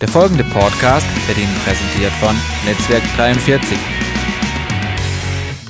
Der 0.00 0.08
folgende 0.08 0.44
Podcast 0.44 1.06
wird 1.26 1.38
Ihnen 1.38 1.54
präsentiert 1.64 2.12
von 2.20 2.36
Netzwerk 2.66 3.02
43. 3.16 3.78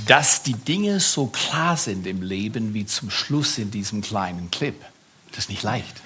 Dass 0.09 0.43
die 0.43 0.55
Dinge 0.55 0.99
so 0.99 1.27
klar 1.27 1.77
sind 1.77 2.09
im 2.09 2.23
Leben 2.23 2.75
wie 2.75 2.87
zum 2.87 3.09
Schluss 3.09 3.57
in 3.57 3.71
diesem 3.71 4.01
kleinen 4.03 4.51
Clip, 4.51 4.75
das 5.31 5.45
ist 5.45 5.51
nicht 5.51 5.63
leicht. 5.63 6.03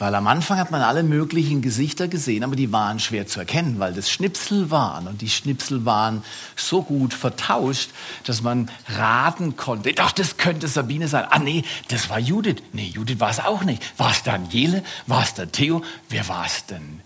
Weil 0.00 0.16
am 0.16 0.26
Anfang 0.26 0.58
hat 0.58 0.72
man 0.72 0.82
alle 0.82 1.04
möglichen 1.04 1.62
Gesichter 1.62 2.08
gesehen, 2.08 2.42
aber 2.42 2.56
die 2.56 2.72
waren 2.72 2.98
schwer 2.98 3.28
zu 3.28 3.38
erkennen, 3.38 3.78
weil 3.78 3.94
das 3.94 4.10
Schnipsel 4.10 4.72
waren. 4.72 5.06
Und 5.06 5.20
die 5.20 5.30
Schnipsel 5.30 5.84
waren 5.84 6.24
so 6.56 6.82
gut 6.82 7.14
vertauscht, 7.14 7.90
dass 8.24 8.42
man 8.42 8.68
raten 8.88 9.56
konnte. 9.56 9.92
Doch, 9.92 10.10
das 10.10 10.38
könnte 10.38 10.66
Sabine 10.66 11.06
sein. 11.06 11.26
Ah, 11.30 11.38
nee, 11.38 11.62
das 11.86 12.10
war 12.10 12.18
Judith. 12.18 12.56
Nee, 12.72 12.90
Judith 12.92 13.20
war 13.20 13.30
es 13.30 13.38
auch 13.38 13.62
nicht. 13.62 13.80
War 13.96 14.10
es 14.10 14.24
Daniele? 14.24 14.82
War 15.06 15.22
es 15.22 15.34
der 15.34 15.52
Theo? 15.52 15.84
Wer 16.08 16.26
war 16.26 16.46
es 16.46 16.66
denn? 16.66 17.00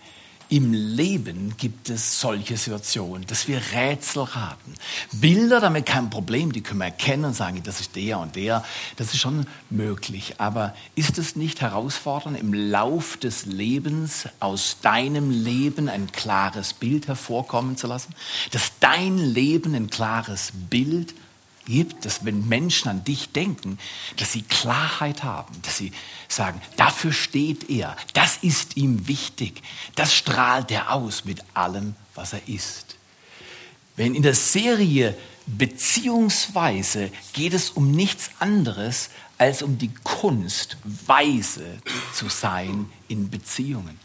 Im 0.48 0.72
Leben 0.72 1.56
gibt 1.56 1.90
es 1.90 2.20
solche 2.20 2.56
Situationen, 2.56 3.26
dass 3.26 3.48
wir 3.48 3.60
Rätsel 3.74 4.22
raten. 4.22 4.74
Bilder, 5.12 5.60
damit 5.60 5.86
kein 5.86 6.08
Problem, 6.08 6.52
die 6.52 6.60
können 6.60 6.78
wir 6.78 6.84
erkennen 6.84 7.24
und 7.24 7.34
sagen, 7.34 7.62
das 7.64 7.80
ist 7.80 7.96
der 7.96 8.20
und 8.20 8.36
der. 8.36 8.64
Das 8.96 9.12
ist 9.12 9.20
schon 9.20 9.46
möglich. 9.70 10.34
Aber 10.38 10.74
ist 10.94 11.18
es 11.18 11.34
nicht 11.34 11.62
herausfordernd, 11.62 12.38
im 12.38 12.54
Lauf 12.54 13.16
des 13.16 13.44
Lebens 13.46 14.28
aus 14.38 14.76
deinem 14.82 15.30
Leben 15.30 15.88
ein 15.88 16.12
klares 16.12 16.74
Bild 16.74 17.08
hervorkommen 17.08 17.76
zu 17.76 17.88
lassen? 17.88 18.14
Dass 18.52 18.70
dein 18.78 19.18
Leben 19.18 19.74
ein 19.74 19.90
klares 19.90 20.52
Bild 20.70 21.12
gibt, 21.66 22.06
dass 22.06 22.24
wenn 22.24 22.48
Menschen 22.48 22.88
an 22.88 23.04
dich 23.04 23.32
denken, 23.32 23.78
dass 24.16 24.32
sie 24.32 24.42
Klarheit 24.42 25.22
haben, 25.22 25.54
dass 25.62 25.76
sie 25.76 25.92
sagen, 26.28 26.60
dafür 26.76 27.12
steht 27.12 27.68
er, 27.68 27.96
das 28.14 28.38
ist 28.38 28.78
ihm 28.78 29.06
wichtig, 29.06 29.62
das 29.94 30.14
strahlt 30.14 30.70
er 30.70 30.92
aus 30.92 31.26
mit 31.26 31.44
allem, 31.52 31.94
was 32.14 32.32
er 32.32 32.48
ist. 32.48 32.96
Wenn 33.96 34.14
in 34.14 34.22
der 34.22 34.34
Serie 34.34 35.16
Beziehungsweise 35.46 37.10
geht 37.32 37.54
es 37.54 37.70
um 37.70 37.92
nichts 37.92 38.30
anderes 38.40 39.10
als 39.38 39.62
um 39.62 39.78
die 39.78 39.92
Kunst, 40.02 40.76
weise 41.06 41.78
zu 42.12 42.28
sein 42.28 42.90
in 43.06 43.30
Beziehungen. 43.30 44.00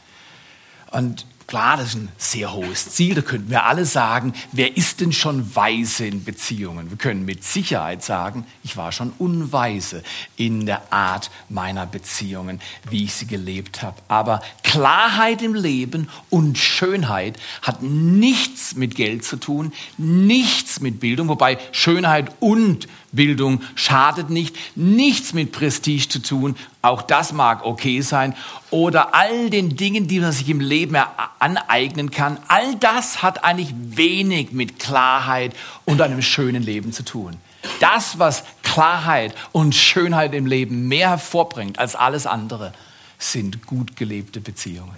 Und 0.92 1.26
Klar, 1.52 1.76
das 1.76 1.90
ist 1.90 1.96
ein 1.96 2.08
sehr 2.18 2.54
hohes 2.54 2.92
Ziel. 2.92 3.14
Da 3.14 3.20
könnten 3.20 3.50
wir 3.50 3.66
alle 3.66 3.84
sagen, 3.84 4.32
wer 4.54 4.78
ist 4.78 5.02
denn 5.02 5.12
schon 5.12 5.54
weise 5.54 6.06
in 6.06 6.24
Beziehungen? 6.24 6.90
Wir 6.90 6.98
können 6.98 7.26
mit 7.26 7.44
Sicherheit 7.44 8.06
sagen, 8.06 8.46
ich 8.64 8.78
war 8.78 8.94
schon 8.94 9.12
unweise 9.18 10.02
in 10.38 10.66
der 10.66 10.94
Art 10.94 11.30
meiner 11.50 11.86
Beziehungen, 11.86 12.62
wie 12.90 13.04
ich 13.04 13.16
sie 13.16 13.28
gelebt 13.28 13.84
habe. 13.84 14.02
Aber 14.08 14.42
Klarheit 14.64 15.42
im 15.42 15.54
Leben 15.54 16.08
und 16.30 16.58
Schönheit 16.58 17.38
hat 17.62 17.82
nichts 17.82 18.76
mit 18.76 18.96
Geld 18.96 19.26
zu 19.26 19.36
tun, 19.36 19.74
nichts 19.98 20.80
mit 20.80 21.02
Bildung, 21.02 21.28
wobei 21.28 21.58
Schönheit 21.74 22.32
und 22.40 22.88
Bildung 23.12 23.62
schadet 23.76 24.30
nicht, 24.30 24.56
nichts 24.76 25.34
mit 25.34 25.52
Prestige 25.52 26.08
zu 26.08 26.20
tun, 26.20 26.56
auch 26.82 27.02
das 27.02 27.34
mag 27.34 27.66
okay 27.66 28.02
sein, 28.02 28.36
oder 28.70 29.14
all 29.14 29.50
den 29.50 29.76
Dingen, 29.76 30.08
die 30.08 30.20
man 30.20 30.32
sich 30.32 30.50
im 30.50 30.60
Leben 30.60 30.98
aneignen 31.40 32.12
kann, 32.12 32.38
all 32.48 32.76
das 32.76 33.22
hat 33.22 33.44
eigentlich 33.44 33.74
wenig 33.76 34.52
mit 34.52 34.80
Klarheit 34.80 35.54
und 35.86 36.02
einem 36.02 36.22
schönen 36.22 36.64
Leben 36.64 36.94
zu 36.94 37.04
tun. 37.04 37.38
Das, 37.80 38.18
was 38.18 38.44
Klarheit 38.64 39.36
und 39.52 39.76
Schönheit 39.76 40.34
im 40.34 40.46
Leben 40.46 40.88
mehr 40.88 41.10
hervorbringt 41.10 41.80
als 41.80 41.96
alles 41.96 42.26
andere, 42.26 42.74
sind 43.20 43.66
gut 43.68 43.96
gelebte 43.96 44.42
Beziehungen. 44.42 44.96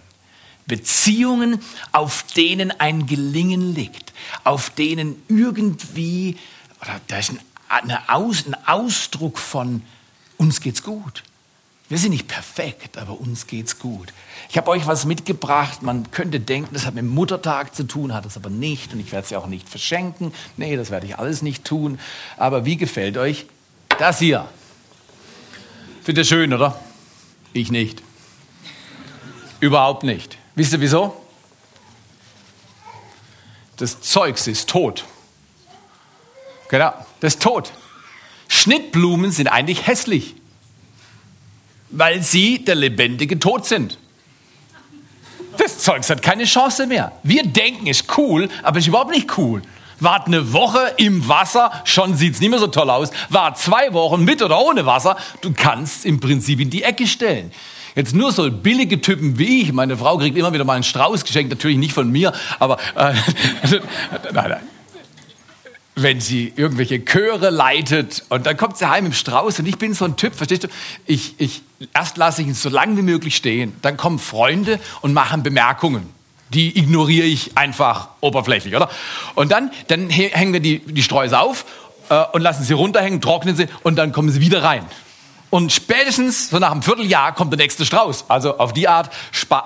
Beziehungen, 0.66 1.60
auf 1.92 2.24
denen 2.38 2.72
ein 2.80 3.06
Gelingen 3.06 3.76
liegt, 3.76 4.14
auf 4.46 4.70
denen 4.70 5.22
irgendwie, 5.28 6.38
oder 6.82 7.02
da 7.08 7.18
ist 7.18 7.32
ein 7.32 7.40
Aus, 8.08 8.46
ein 8.46 8.56
Ausdruck 8.68 9.38
von 9.38 9.82
uns 10.38 10.62
geht's 10.62 10.84
gut. 10.84 11.24
Wir 11.90 11.98
sind 11.98 12.12
nicht 12.12 12.28
perfekt, 12.28 12.98
aber 12.98 13.20
uns 13.20 13.46
geht's 13.46 13.78
gut. 13.78 14.14
Ich 14.50 14.58
habe 14.58 14.72
euch 14.72 14.88
was 14.88 15.06
mitgebracht. 15.06 15.84
Man 15.84 16.10
könnte 16.12 16.40
denken, 16.40 16.74
das 16.74 16.86
hat 16.86 16.96
mit 16.96 17.06
Muttertag 17.06 17.76
zu 17.76 17.84
tun, 17.84 18.14
hat 18.14 18.26
es 18.26 18.38
aber 18.38 18.50
nicht. 18.50 18.94
Und 18.94 19.00
ich 19.00 19.12
werde 19.12 19.26
es 19.26 19.30
ja 19.30 19.38
auch 19.38 19.48
nicht 19.48 19.70
verschenken. 19.70 20.34
Nee, 20.58 20.76
das 20.76 20.92
werde 20.92 21.06
ich 21.06 21.20
alles 21.20 21.42
nicht 21.42 21.66
tun. 21.66 22.00
Aber 22.38 22.66
wie 22.66 22.78
gefällt 22.78 23.18
euch 23.18 23.46
das 24.00 24.20
hier? 24.20 24.48
Findet 26.04 26.26
ihr 26.26 26.30
schön, 26.30 26.54
oder? 26.54 26.80
Ich 27.54 27.70
nicht. 27.70 28.02
Überhaupt 29.60 30.04
nicht. 30.04 30.38
Wisst 30.56 30.74
ihr 30.74 30.82
wieso? 30.82 31.16
Das 33.78 34.02
Zeugs 34.02 34.48
ist 34.48 34.70
tot. 34.70 35.06
Genau, 36.70 36.94
das 37.20 37.36
ist 37.36 37.42
tot. 37.42 37.72
Schnittblumen 38.48 39.32
sind 39.32 39.48
eigentlich 39.48 39.88
hässlich, 39.88 40.36
weil 41.90 42.22
sie 42.22 42.64
der 42.64 42.76
lebendige 42.76 43.40
Tod 43.40 43.66
sind. 43.66 43.98
Das 45.58 45.80
Zeugs 45.80 46.10
hat 46.10 46.22
keine 46.22 46.46
Chance 46.46 46.88
mehr. 46.88 47.12
Wir 47.24 47.44
denken, 47.44 47.88
ist 47.88 48.18
cool, 48.18 48.50
aber 48.64 48.80
ist 48.80 48.88
überhaupt 48.88 49.12
nicht 49.12 49.38
cool. 49.38 49.62
Wart 50.00 50.28
eine 50.28 50.52
Woche 50.52 50.94
im 50.98 51.28
Wasser, 51.28 51.72
schon 51.86 52.16
sieht 52.16 52.34
es 52.34 52.42
nicht 52.42 52.50
mehr 52.50 52.60
so 52.60 52.68
toll 52.68 52.90
aus. 52.90 53.12
Wart 53.30 53.58
zwei 53.58 53.94
Wochen 53.94 54.24
mit 54.24 54.42
oder 54.42 54.60
ohne 54.60 54.86
Wasser, 54.86 55.18
du 55.42 55.54
kannst 55.54 56.06
im 56.06 56.20
Prinzip 56.20 56.60
in 56.60 56.70
die 56.70 56.84
Ecke 56.84 57.08
stellen. 57.08 57.52
Jetzt 57.96 58.16
nur 58.16 58.32
so 58.32 58.50
billige 58.52 59.02
Typen 59.02 59.38
wie 59.38 59.62
ich, 59.62 59.72
meine 59.72 59.96
Frau 59.96 60.18
kriegt 60.18 60.36
immer 60.36 60.52
wieder 60.52 60.64
mal 60.64 60.74
einen 60.74 60.84
Strauß 60.84 61.24
geschenkt, 61.24 61.52
natürlich 61.52 61.78
nicht 61.78 61.94
von 61.94 62.12
mir, 62.12 62.34
aber 62.60 62.80
äh, 62.96 63.14
nein, 64.34 64.50
nein 64.50 64.73
wenn 65.96 66.20
sie 66.20 66.54
irgendwelche 66.56 67.04
Chöre 67.04 67.50
leitet 67.50 68.24
und 68.30 68.46
dann 68.46 68.58
kommt 68.58 68.78
sie 68.78 68.90
heim 68.90 69.06
im 69.06 69.14
Strauß 69.14 69.60
und 69.60 69.68
ich 69.68 69.78
bin 69.78 69.94
so 69.94 70.06
ein 70.06 70.16
Typ, 70.18 70.36
verstehst 70.36 70.64
du? 70.64 70.68
Ich, 71.06 71.36
ich, 71.38 71.62
erst 71.94 72.18
lasse 72.18 72.42
ich 72.42 72.48
ihn 72.48 72.54
so 72.54 72.70
lange 72.70 72.98
wie 72.98 73.04
möglich 73.04 73.36
stehen, 73.36 73.76
dann 73.82 73.98
kommen 73.98 74.20
Freunde 74.20 74.80
und 75.02 75.14
machen 75.14 75.44
Bemerkungen. 75.44 76.10
Die 76.50 76.78
ignoriere 76.78 77.26
ich 77.26 77.58
einfach 77.58 78.10
oberflächlich, 78.22 78.76
oder? 78.76 78.90
Und 79.36 79.52
dann, 79.52 79.72
dann 79.88 80.10
hängen 80.10 80.54
wir 80.54 80.60
die, 80.60 80.80
die 80.80 81.04
Sträuße 81.04 81.40
auf 81.40 81.66
äh, 82.10 82.24
und 82.32 82.42
lassen 82.42 82.64
sie 82.64 82.74
runterhängen, 82.74 83.22
trocknen 83.22 83.56
sie 83.56 83.68
und 83.84 83.96
dann 83.96 84.12
kommen 84.12 84.30
sie 84.30 84.42
wieder 84.42 84.64
rein. 84.64 84.86
Und 85.54 85.72
spätestens 85.72 86.50
so 86.50 86.58
nach 86.58 86.72
einem 86.72 86.82
Vierteljahr 86.82 87.32
kommt 87.36 87.54
der 87.54 87.60
nächste 87.60 87.86
Strauß. 87.86 88.26
Also 88.28 88.58
auf 88.58 88.74
die 88.74 88.88
Art, 88.88 89.12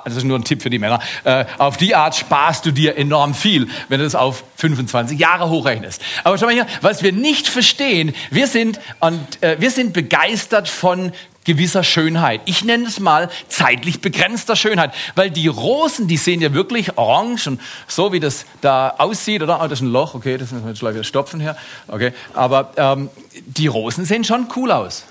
das 0.03 0.17
ist 0.17 0.25
nur 0.25 0.37
ein 0.37 0.43
Tipp 0.43 0.61
für 0.61 0.69
die 0.69 0.79
Männer, 0.79 0.99
äh, 1.23 1.45
auf 1.59 1.77
die 1.77 1.95
Art 1.95 2.13
sparst 2.13 2.65
du 2.65 2.71
dir 2.71 2.97
enorm 2.97 3.33
viel, 3.33 3.69
wenn 3.87 3.99
du 3.99 4.03
das 4.03 4.13
auf 4.13 4.43
25 4.57 5.17
Jahre 5.17 5.49
hochrechnest. 5.49 6.01
Aber 6.25 6.37
schau 6.37 6.47
mal 6.47 6.53
hier, 6.53 6.67
was 6.81 7.03
wir 7.03 7.13
nicht 7.13 7.47
verstehen, 7.47 8.13
wir 8.31 8.47
sind, 8.47 8.81
und, 8.99 9.41
äh, 9.41 9.61
wir 9.61 9.71
sind 9.71 9.93
begeistert 9.93 10.67
von 10.67 11.13
gewisser 11.45 11.85
Schönheit. 11.85 12.41
Ich 12.43 12.65
nenne 12.65 12.85
es 12.85 12.99
mal 12.99 13.29
zeitlich 13.47 14.01
begrenzter 14.01 14.57
Schönheit, 14.57 14.93
weil 15.15 15.31
die 15.31 15.47
Rosen, 15.47 16.09
die 16.09 16.17
sehen 16.17 16.41
ja 16.41 16.53
wirklich 16.53 16.97
orange 16.97 17.47
und 17.47 17.61
so 17.87 18.11
wie 18.11 18.19
das 18.19 18.45
da 18.59 18.93
aussieht, 18.97 19.41
oder? 19.41 19.61
Oh, 19.61 19.67
das 19.69 19.79
ist 19.79 19.83
ein 19.83 19.93
Loch, 19.93 20.15
okay, 20.15 20.37
das 20.37 20.51
müssen 20.51 20.65
wir 20.65 20.71
jetzt 20.71 20.81
gleich 20.81 20.95
wieder 20.95 21.05
stopfen 21.05 21.39
hier, 21.39 21.55
okay. 21.87 22.11
Aber 22.33 22.73
ähm, 22.75 23.09
die 23.45 23.67
Rosen 23.67 24.03
sehen 24.03 24.25
schon 24.25 24.47
cool 24.57 24.73
aus. 24.73 25.05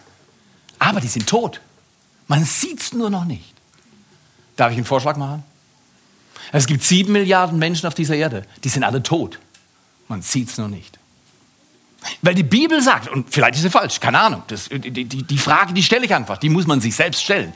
Aber 0.79 1.01
die 1.01 1.09
sind 1.09 1.27
tot. 1.27 1.61
Man 2.29 2.45
sieht 2.45 2.81
es 2.81 2.93
nur 2.93 3.11
noch 3.11 3.25
nicht. 3.25 3.55
Darf 4.57 4.73
ich 4.73 4.77
einen 4.77 4.87
Vorschlag 4.87 5.17
machen? 5.17 5.45
Es 6.53 6.67
gibt 6.67 6.83
sieben 6.83 7.13
Milliarden 7.13 7.59
Menschen 7.59 7.87
auf 7.87 7.95
dieser 7.95 8.15
Erde, 8.15 8.47
die 8.65 8.69
sind 8.69 8.85
alle 8.85 9.03
tot. 9.03 9.39
Man 10.09 10.23
sieht 10.23 10.49
es 10.51 10.59
nur 10.59 10.69
nicht. 10.69 10.99
Weil 12.23 12.35
die 12.35 12.45
Bibel 12.45 12.81
sagt, 12.81 13.09
und 13.09 13.33
vielleicht 13.33 13.57
ist 13.57 13.63
sie 13.63 13.71
falsch, 13.71 13.99
keine 14.01 14.21
Ahnung, 14.21 14.43
das, 14.47 14.69
die, 14.69 15.05
die, 15.05 15.23
die 15.23 15.39
Frage, 15.39 15.73
die 15.73 15.83
stelle 15.83 16.05
ich 16.05 16.15
einfach, 16.15 16.39
die 16.39 16.49
muss 16.49 16.67
man 16.67 16.81
sich 16.81 16.95
selbst 16.95 17.23
stellen. 17.23 17.53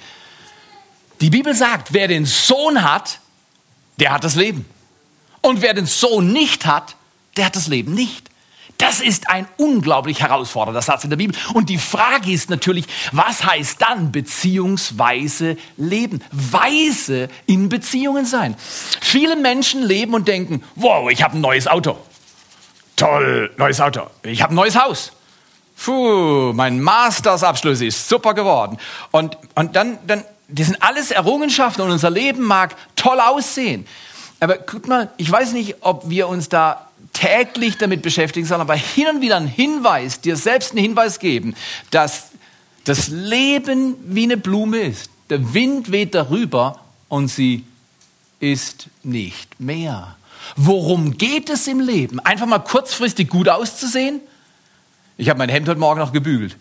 Die 1.21 1.31
Bibel 1.31 1.55
sagt, 1.55 1.93
wer 1.93 2.09
den 2.09 2.25
Sohn 2.25 2.83
hat, 2.83 3.21
der 3.99 4.13
hat 4.13 4.25
das 4.25 4.35
Leben. 4.35 4.65
Und 5.43 5.63
wer 5.63 5.75
den 5.75 5.87
Sohn 5.87 6.33
nicht 6.33 6.67
hat, 6.67 6.97
der 7.37 7.47
hat 7.47 7.57
das 7.57 7.69
Leben 7.69 7.95
nicht. 7.95 8.30
Das 8.81 9.01
ist 9.01 9.29
ein 9.29 9.47
unglaublich 9.59 10.23
herausfordernder 10.23 10.81
Satz 10.81 11.05
in 11.05 11.11
der 11.11 11.19
Bibel. 11.19 11.37
Und 11.53 11.69
die 11.69 11.77
Frage 11.77 12.33
ist 12.33 12.49
natürlich, 12.49 12.87
was 13.13 13.45
heißt 13.45 13.83
dann 13.83 14.11
beziehungsweise 14.11 15.59
leben? 15.77 16.23
Weise 16.33 17.29
in 17.45 17.69
Beziehungen 17.69 18.25
sein. 18.25 18.57
Viele 19.03 19.37
Menschen 19.37 19.83
leben 19.83 20.15
und 20.15 20.27
denken, 20.29 20.65
wow, 20.77 21.11
ich 21.11 21.23
habe 21.23 21.37
ein 21.37 21.43
neues 21.43 21.69
Auto. 21.69 21.99
Toll, 22.97 23.51
neues 23.59 23.83
Auto. 23.83 24.07
Ich 24.23 24.41
habe 24.41 24.55
ein 24.55 24.57
neues 24.57 24.77
Haus. 24.77 25.13
Puh, 25.85 26.53
mein 26.55 26.81
Mastersabschluss 26.81 27.83
ist 27.83 28.09
super 28.09 28.33
geworden. 28.33 28.79
Und, 29.11 29.37
und 29.57 29.77
dann, 29.77 29.99
dann, 30.07 30.25
das 30.49 30.69
sind 30.69 30.83
alles 30.83 31.11
Errungenschaften 31.11 31.83
und 31.83 31.91
unser 31.91 32.11
Leben 32.11 32.45
mag 32.45 32.77
toll 32.97 33.21
aussehen. 33.21 33.87
Aber 34.41 34.57
guck 34.57 34.89
mal, 34.89 35.11
ich 35.19 35.31
weiß 35.31 35.53
nicht, 35.53 35.77
ob 35.83 36.09
wir 36.09 36.29
uns 36.29 36.49
da 36.49 36.89
täglich 37.13 37.77
damit 37.77 38.03
beschäftigen, 38.03 38.47
sondern 38.47 38.69
aber 38.69 38.75
hin 38.79 39.07
und 39.09 39.21
wieder 39.21 39.37
einen 39.37 39.47
Hinweis, 39.47 40.21
dir 40.21 40.37
selbst 40.37 40.73
einen 40.73 40.83
Hinweis 40.83 41.19
geben, 41.19 41.55
dass 41.91 42.29
das 42.85 43.09
Leben 43.09 43.97
wie 44.05 44.25
eine 44.25 44.39
Blume 44.39 44.79
ist. 44.79 45.11
Der 45.29 45.55
Wind 45.55 45.93
weht 45.93 46.15
darüber 46.15 46.81
und 47.09 47.29
sie 47.29 47.65
ist 48.41 48.89
nicht 49.03 49.61
mehr. 49.61 50.17
Worum 50.57 51.19
geht 51.19 51.51
es 51.51 51.67
im 51.67 51.81
Leben? 51.81 52.19
Einfach 52.21 52.47
mal 52.47 52.59
kurzfristig 52.61 53.29
gut 53.29 53.49
auszusehen? 53.49 54.21
Ich 55.19 55.29
habe 55.29 55.39
mein 55.39 55.51
Hemd 55.51 55.69
heute 55.69 55.79
Morgen 55.79 56.01
noch 56.01 56.13
gebügelt. 56.13 56.57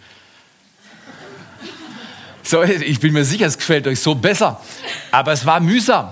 So, 2.43 2.63
ich 2.63 2.99
bin 2.99 3.13
mir 3.13 3.23
sicher, 3.23 3.45
es 3.45 3.57
gefällt 3.57 3.87
euch 3.87 3.99
so 4.01 4.15
besser. 4.15 4.59
Aber 5.11 5.31
es 5.31 5.45
war 5.45 5.59
mühsam. 5.59 6.11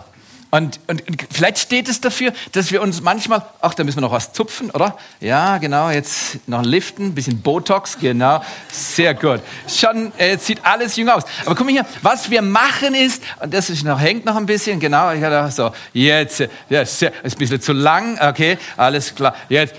Und, 0.49 0.79
und, 0.87 1.05
und, 1.07 1.27
vielleicht 1.29 1.57
steht 1.57 1.89
es 1.89 1.99
dafür, 1.99 2.31
dass 2.53 2.71
wir 2.71 2.81
uns 2.81 3.01
manchmal, 3.01 3.43
ach, 3.59 3.73
da 3.73 3.83
müssen 3.83 3.97
wir 3.97 4.01
noch 4.01 4.13
was 4.13 4.31
zupfen, 4.31 4.71
oder? 4.71 4.97
Ja, 5.19 5.57
genau, 5.57 5.89
jetzt 5.89 6.47
noch 6.47 6.63
Liften, 6.63 7.13
bisschen 7.13 7.41
Botox, 7.41 7.97
genau, 7.99 8.41
sehr 8.71 9.13
gut. 9.13 9.41
Schon, 9.67 10.13
äh, 10.17 10.37
sieht 10.37 10.65
alles 10.65 10.95
jung 10.95 11.09
aus. 11.09 11.23
Aber 11.45 11.53
guck 11.53 11.65
mal 11.65 11.73
hier, 11.73 11.85
was 12.01 12.29
wir 12.29 12.41
machen 12.41 12.95
ist, 12.95 13.21
und 13.41 13.53
das 13.53 13.69
ist 13.69 13.83
noch, 13.83 13.99
hängt 13.99 14.23
noch 14.23 14.37
ein 14.37 14.45
bisschen, 14.45 14.79
genau, 14.79 15.11
ich 15.11 15.21
hatte 15.21 15.51
so, 15.51 15.71
jetzt, 15.91 16.39
ja, 16.69 16.81
ist 16.81 17.03
ein 17.03 17.11
bisschen 17.37 17.59
zu 17.59 17.73
lang, 17.73 18.17
okay, 18.21 18.57
alles 18.77 19.13
klar, 19.13 19.35
jetzt. 19.49 19.75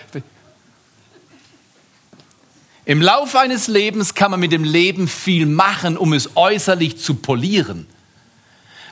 Im 2.84 3.00
Laufe 3.00 3.38
eines 3.40 3.68
Lebens 3.68 4.14
kann 4.14 4.30
man 4.30 4.40
mit 4.40 4.52
dem 4.52 4.64
Leben 4.64 5.08
viel 5.08 5.46
machen, 5.46 5.96
um 5.96 6.12
es 6.12 6.36
äußerlich 6.36 6.98
zu 6.98 7.14
polieren. 7.14 7.86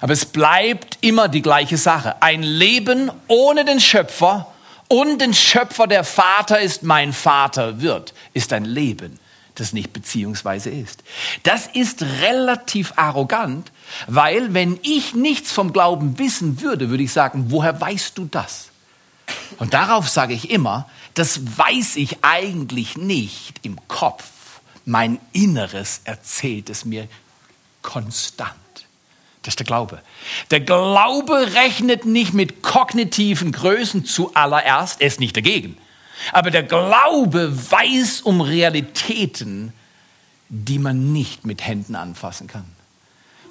Aber 0.00 0.12
es 0.12 0.26
bleibt 0.26 0.98
immer 1.00 1.28
die 1.28 1.43
gleiche 1.43 1.78
Sache. 1.78 2.22
Ein 2.22 2.43
Leben 2.43 3.10
ohne 3.28 3.64
den 3.64 3.81
Schöpfer 3.81 4.52
und 4.88 5.20
den 5.20 5.34
Schöpfer, 5.34 5.87
der 5.87 6.04
Vater 6.04 6.60
ist, 6.60 6.82
mein 6.82 7.12
Vater 7.12 7.81
wird, 7.81 8.14
ist 8.34 8.52
ein 8.52 8.64
Leben, 8.64 9.19
das 9.56 9.72
nicht 9.72 9.93
beziehungsweise 9.93 10.70
ist. 10.70 11.02
Das 11.43 11.66
ist 11.66 12.02
relativ 12.02 12.93
arrogant, 12.96 13.72
weil 14.06 14.54
wenn 14.54 14.78
ich 14.82 15.14
nichts 15.14 15.50
vom 15.50 15.72
Glauben 15.72 16.19
wissen 16.19 16.60
würde, 16.60 16.90
würde 16.90 17.02
ich 17.02 17.12
sagen, 17.12 17.46
woher 17.49 17.81
weißt 17.81 18.16
du 18.16 18.26
das? 18.26 18.69
Und 19.58 19.75
darauf 19.75 20.08
sage 20.08 20.34
ich 20.34 20.50
immer, 20.50 20.88
das 21.14 21.58
weiß 21.58 21.96
ich 21.96 22.19
eigentlich 22.22 22.96
nicht 22.96 23.60
im 23.62 23.76
Kopf. 23.88 24.25
Mein 24.84 25.19
Inneres 25.32 26.02
erzählt 26.04 26.70
es 26.70 26.84
mir 26.84 27.08
konstant. 27.82 28.52
Das 29.46 29.52
ist 29.52 29.60
der 29.60 29.66
Glaube. 29.66 30.02
Der 30.50 30.58
Glaube 30.58 31.54
rechnet 31.54 32.04
nicht 32.04 32.34
mit 32.34 32.62
kognitiven 32.62 33.52
Größen 33.52 34.04
zuallererst, 34.04 35.00
er 35.00 35.06
ist 35.06 35.20
nicht 35.20 35.37
dagegen. 35.37 35.76
Aber 36.32 36.50
der 36.50 36.64
Glaube 36.64 37.52
weiß 37.70 38.22
um 38.22 38.40
Realitäten, 38.40 39.72
die 40.48 40.81
man 40.81 41.12
nicht 41.12 41.46
mit 41.46 41.64
Händen 41.64 41.94
anfassen 41.94 42.48
kann. 42.48 42.64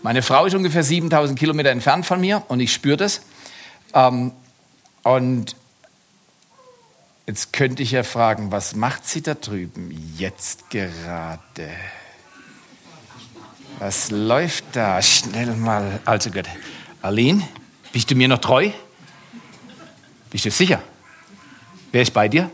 Meine 0.03 0.21
Frau 0.21 0.45
ist 0.45 0.53
ungefähr 0.53 0.83
7000 0.83 1.39
Kilometer 1.39 1.69
entfernt 1.69 2.06
von 2.06 2.19
mir 2.19 2.44
und 2.50 2.59
ich 2.59 2.74
spüre 2.74 2.98
das. 2.98 3.21
Ähm, 3.94 4.33
und 5.03 5.56
jetzt 7.25 7.53
könnte 7.53 7.83
ich 7.83 7.91
ja 7.91 8.03
fragen, 8.03 8.51
was 8.51 8.75
macht 8.75 9.07
sie 9.07 9.21
da 9.21 9.33
drüben 9.33 10.13
jetzt 10.18 10.69
gerade? 10.69 11.69
Was 13.80 14.12
läuft 14.12 14.66
da? 14.74 15.01
Schnell 15.01 15.56
mal. 15.56 16.00
Also 16.06 16.31
gut. 16.31 16.45
Aline, 17.01 17.48
bist 17.92 18.10
du 18.10 18.16
mir 18.16 18.27
noch 18.27 18.39
treu? 18.39 18.69
Bist 20.30 20.45
du 20.45 20.51
sicher? 20.51 20.81
Wer 21.92 22.01
ist 22.01 22.13
bei 22.13 22.27
dir? 22.27 22.50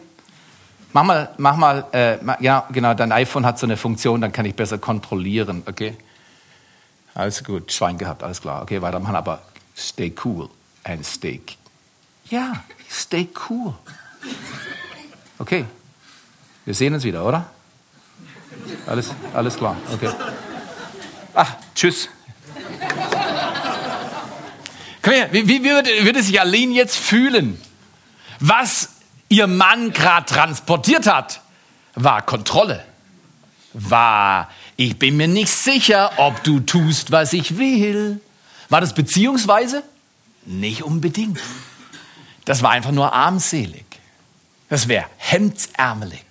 Mach 0.94 1.04
mal, 1.04 1.34
mach 1.38 1.56
mal, 1.56 1.86
äh, 1.94 2.18
ja, 2.42 2.68
genau, 2.72 2.94
dein 2.94 3.12
iPhone 3.14 3.46
hat 3.46 3.58
so 3.58 3.66
eine 3.66 3.78
Funktion, 3.78 4.20
dann 4.20 4.34
kann 4.34 4.46
ich 4.46 4.56
besser 4.56 4.78
kontrollieren, 4.78 5.64
okay? 5.66 5.96
Alles 7.14 7.44
gut, 7.44 7.72
Schwein 7.72 7.98
gehabt, 7.98 8.24
alles 8.24 8.42
klar. 8.42 8.62
Okay, 8.64 8.82
weitermachen, 8.82 9.16
aber 9.16 9.42
stay 9.76 10.14
cool 10.26 10.50
and 10.84 11.06
stay. 11.06 11.42
Ja, 12.30 12.64
stay 12.90 13.30
cool. 13.50 13.74
Okay, 15.40 15.66
wir 16.66 16.74
sehen 16.74 16.94
uns 16.94 17.06
wieder, 17.06 17.26
oder? 17.26 17.50
Alles, 18.86 19.12
alles 19.34 19.56
klar, 19.56 19.78
okay. 19.94 20.10
Ach, 21.34 21.56
tschüss. 21.76 22.10
Komm 25.02 25.14
her, 25.14 25.30
wie, 25.32 25.48
wie 25.48 25.64
würde, 25.64 25.90
würde 26.04 26.22
sich 26.22 26.40
Aline 26.40 26.74
jetzt 26.74 26.98
fühlen? 26.98 27.60
Was 28.40 28.90
ihr 29.30 29.48
Mann 29.48 29.94
gerade 29.94 30.26
transportiert 30.26 31.08
hat, 31.08 31.42
war 31.96 32.22
Kontrolle. 32.22 32.84
War, 33.74 34.50
ich 34.76 35.00
bin 35.00 35.18
mir 35.18 35.28
nicht 35.28 35.52
sicher, 35.52 36.12
ob 36.18 36.44
du 36.44 36.60
tust, 36.60 37.12
was 37.12 37.34
ich 37.34 37.58
will. 37.58 38.20
War 38.70 38.82
das 38.82 38.94
beziehungsweise? 38.94 39.84
Nicht 40.46 40.84
unbedingt. 40.84 41.40
Das 42.46 42.64
war 42.64 42.72
einfach 42.72 42.92
nur 42.92 43.14
armselig. 43.14 43.86
Das 44.70 44.88
wäre 44.88 45.06
hemdsärmelig. 45.18 46.26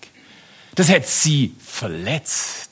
Das 0.75 0.88
hätte 0.88 1.08
sie 1.08 1.55
verletzt. 1.64 2.69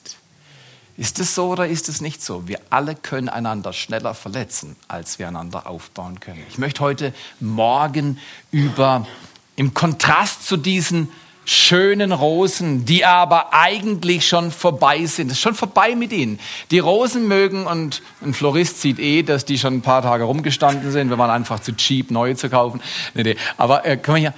Ist 0.99 1.17
es 1.21 1.33
so 1.33 1.47
oder 1.47 1.65
ist 1.65 1.87
es 1.87 2.01
nicht 2.01 2.21
so? 2.21 2.45
Wir 2.49 2.59
alle 2.69 2.93
können 2.93 3.29
einander 3.29 3.71
schneller 3.71 4.13
verletzen, 4.13 4.75
als 4.89 5.17
wir 5.17 5.29
einander 5.29 5.65
aufbauen 5.65 6.19
können. 6.19 6.43
Ich 6.49 6.57
möchte 6.57 6.81
heute 6.81 7.13
Morgen 7.39 8.19
über, 8.51 9.07
im 9.55 9.73
Kontrast 9.73 10.45
zu 10.45 10.57
diesen 10.57 11.09
schönen 11.45 12.11
Rosen, 12.11 12.83
die 12.83 13.05
aber 13.05 13.53
eigentlich 13.53 14.27
schon 14.27 14.51
vorbei 14.51 15.05
sind. 15.05 15.31
Ist 15.31 15.39
schon 15.39 15.55
vorbei 15.55 15.95
mit 15.95 16.11
ihnen. 16.11 16.37
Die 16.69 16.79
Rosen 16.79 17.29
mögen 17.29 17.65
und 17.65 18.01
ein 18.21 18.33
Florist 18.33 18.81
sieht 18.81 18.99
eh, 18.99 19.23
dass 19.23 19.45
die 19.45 19.57
schon 19.57 19.75
ein 19.75 19.81
paar 19.81 20.01
Tage 20.01 20.25
rumgestanden 20.25 20.91
sind. 20.91 21.09
Wir 21.09 21.17
waren 21.17 21.31
einfach 21.31 21.61
zu 21.61 21.73
cheap, 21.77 22.11
neue 22.11 22.35
zu 22.35 22.49
kaufen. 22.49 22.81
Nee, 23.13 23.23
nee. 23.23 23.35
Aber 23.55 23.85
äh, 23.85 23.97
mal 24.05 24.17
hier. 24.17 24.33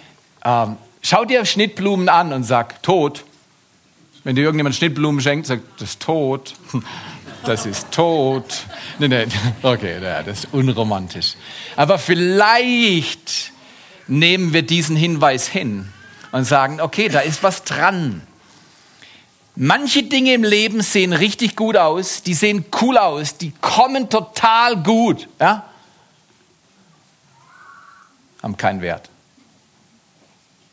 Ähm, 0.46 0.78
schau 1.02 1.26
dir 1.26 1.44
Schnittblumen 1.44 2.08
an 2.08 2.32
und 2.32 2.44
sag, 2.44 2.84
tot. 2.84 3.24
Wenn 4.24 4.36
dir 4.36 4.44
irgendjemand 4.44 4.76
Schnittblumen 4.76 5.22
schenkt, 5.22 5.48
sagt, 5.48 5.64
das 5.80 5.92
ist 5.92 6.02
tot. 6.02 6.54
Das 7.44 7.66
ist 7.66 7.92
tot. 7.92 8.68
Nee, 9.00 9.08
nee, 9.08 9.26
okay, 9.64 10.00
das 10.00 10.44
ist 10.44 10.54
unromantisch. 10.54 11.34
Aber 11.76 11.98
vielleicht 11.98 13.52
nehmen 14.08 14.54
wir 14.54 14.62
diesen 14.62 14.96
Hinweis 14.96 15.48
hin 15.48 15.88
und 16.32 16.44
sagen, 16.44 16.80
okay, 16.80 17.10
da 17.10 17.22
ist 17.22 17.42
was 17.42 17.64
dran. 17.64 18.22
Manche 19.56 20.04
Dinge 20.04 20.36
im 20.36 20.44
Leben 20.44 20.82
sehen 20.82 21.14
richtig 21.14 21.56
gut 21.56 21.76
aus, 21.76 22.22
die 22.22 22.36
sehen 22.36 22.66
cool 22.80 23.00
aus, 23.00 23.38
die 23.38 23.54
kommen 23.60 24.08
total 24.08 24.78
gut, 24.78 25.28
ja? 25.40 25.66
haben 28.42 28.58
keinen 28.58 28.82
Wert. 28.82 29.10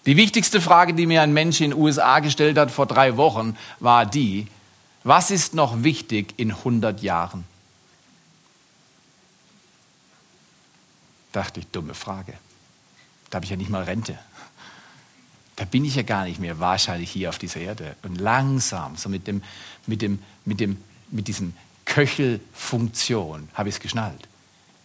Die 0.08 0.16
wichtigste 0.16 0.62
Frage, 0.62 0.94
die 0.94 1.04
mir 1.04 1.20
ein 1.20 1.34
Mensch 1.34 1.60
in 1.60 1.72
den 1.72 1.78
USA 1.78 2.20
gestellt 2.20 2.56
hat 2.56 2.70
vor 2.70 2.86
drei 2.86 3.18
Wochen, 3.18 3.58
war 3.78 4.06
die, 4.06 4.46
was 5.04 5.30
ist 5.30 5.52
noch 5.52 5.82
wichtig 5.82 6.32
in 6.38 6.50
100 6.50 7.02
Jahren? 7.02 7.44
Dachte 11.32 11.60
ich, 11.60 11.66
dumme 11.66 11.92
Frage. 11.92 12.32
Da 13.28 13.36
habe 13.36 13.44
ich 13.44 13.50
ja 13.50 13.58
nicht 13.58 13.68
mal 13.68 13.82
Rente. 13.82 14.18
Da 15.56 15.66
bin 15.66 15.84
ich 15.84 15.96
ja 15.96 16.02
gar 16.04 16.24
nicht 16.24 16.40
mehr 16.40 16.58
wahrscheinlich 16.58 17.10
hier 17.10 17.28
auf 17.28 17.36
dieser 17.36 17.60
Erde. 17.60 17.94
Und 18.02 18.18
langsam, 18.18 18.96
so 18.96 19.10
mit, 19.10 19.26
dem, 19.26 19.42
mit, 19.84 20.00
dem, 20.00 20.22
mit, 20.46 20.58
dem, 20.58 20.82
mit 21.10 21.28
diesem 21.28 21.52
Köchelfunktion, 21.84 23.50
habe 23.52 23.68
ich 23.68 23.74
es 23.74 23.80
geschnallt. 23.82 24.26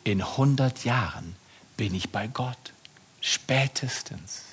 In 0.03 0.21
100 0.21 0.83
Jahren 0.83 1.37
bin 1.77 1.95
ich 1.95 2.09
bei 2.09 2.27
Gott. 2.27 2.73
Spätestens 3.21 4.52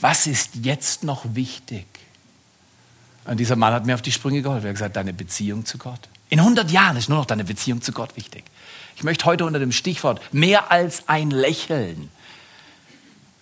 was 0.00 0.26
ist 0.26 0.56
jetzt 0.62 1.04
noch 1.04 1.24
wichtig? 1.34 1.86
Und 3.24 3.38
dieser 3.38 3.56
Mann 3.56 3.74
hat 3.74 3.84
mir 3.84 3.94
auf 3.94 4.02
die 4.02 4.12
Sprünge 4.12 4.42
geholfen. 4.42 4.64
Er 4.64 4.70
hat 4.70 4.76
gesagt, 4.76 4.96
deine 4.96 5.12
Beziehung 5.12 5.66
zu 5.66 5.76
Gott. 5.76 6.08
In 6.30 6.40
100 6.40 6.70
Jahren 6.70 6.96
ist 6.96 7.08
nur 7.08 7.18
noch 7.18 7.26
deine 7.26 7.44
Beziehung 7.44 7.82
zu 7.82 7.92
Gott 7.92 8.16
wichtig. 8.16 8.44
Ich 8.96 9.02
möchte 9.02 9.24
heute 9.26 9.44
unter 9.44 9.58
dem 9.58 9.72
Stichwort 9.72 10.20
mehr 10.32 10.70
als 10.70 11.08
ein 11.08 11.30
Lächeln. 11.30 12.10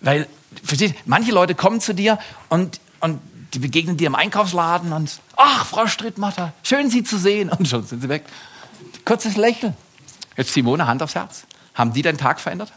Weil, 0.01 0.27
versteht, 0.63 0.95
manche 1.05 1.31
Leute 1.31 1.55
kommen 1.55 1.81
zu 1.81 1.93
dir 1.93 2.19
und, 2.49 2.79
und 2.99 3.19
die 3.53 3.59
begegnen 3.59 3.97
dir 3.97 4.07
im 4.07 4.15
Einkaufsladen 4.15 4.93
und, 4.93 5.19
ach, 5.35 5.65
Frau 5.65 5.87
Strittmatter, 5.87 6.53
schön 6.63 6.89
Sie 6.89 7.03
zu 7.03 7.17
sehen. 7.17 7.49
Und 7.49 7.67
schon 7.67 7.85
sind 7.85 8.01
sie 8.01 8.09
weg. 8.09 8.25
Kurzes 9.05 9.37
Lächeln. 9.37 9.75
Jetzt 10.35 10.53
Simone, 10.53 10.85
Hand 10.85 11.01
aufs 11.01 11.15
Herz. 11.15 11.43
Haben 11.73 11.93
die 11.93 12.01
deinen 12.01 12.17
Tag 12.17 12.39
verändert? 12.39 12.71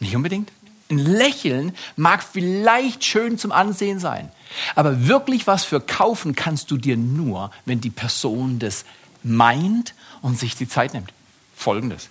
Nicht 0.00 0.16
unbedingt. 0.16 0.50
Ein 0.92 0.98
Lächeln 0.98 1.74
mag 1.96 2.22
vielleicht 2.22 3.02
schön 3.02 3.38
zum 3.38 3.50
Ansehen 3.50 3.98
sein, 3.98 4.30
aber 4.74 5.08
wirklich 5.08 5.46
was 5.46 5.64
für 5.64 5.80
kaufen 5.80 6.34
kannst 6.34 6.70
du 6.70 6.76
dir 6.76 6.98
nur, 6.98 7.50
wenn 7.64 7.80
die 7.80 7.88
Person 7.88 8.58
das 8.58 8.84
meint 9.22 9.94
und 10.20 10.38
sich 10.38 10.54
die 10.54 10.68
Zeit 10.68 10.92
nimmt. 10.92 11.10
Folgendes. 11.56 12.10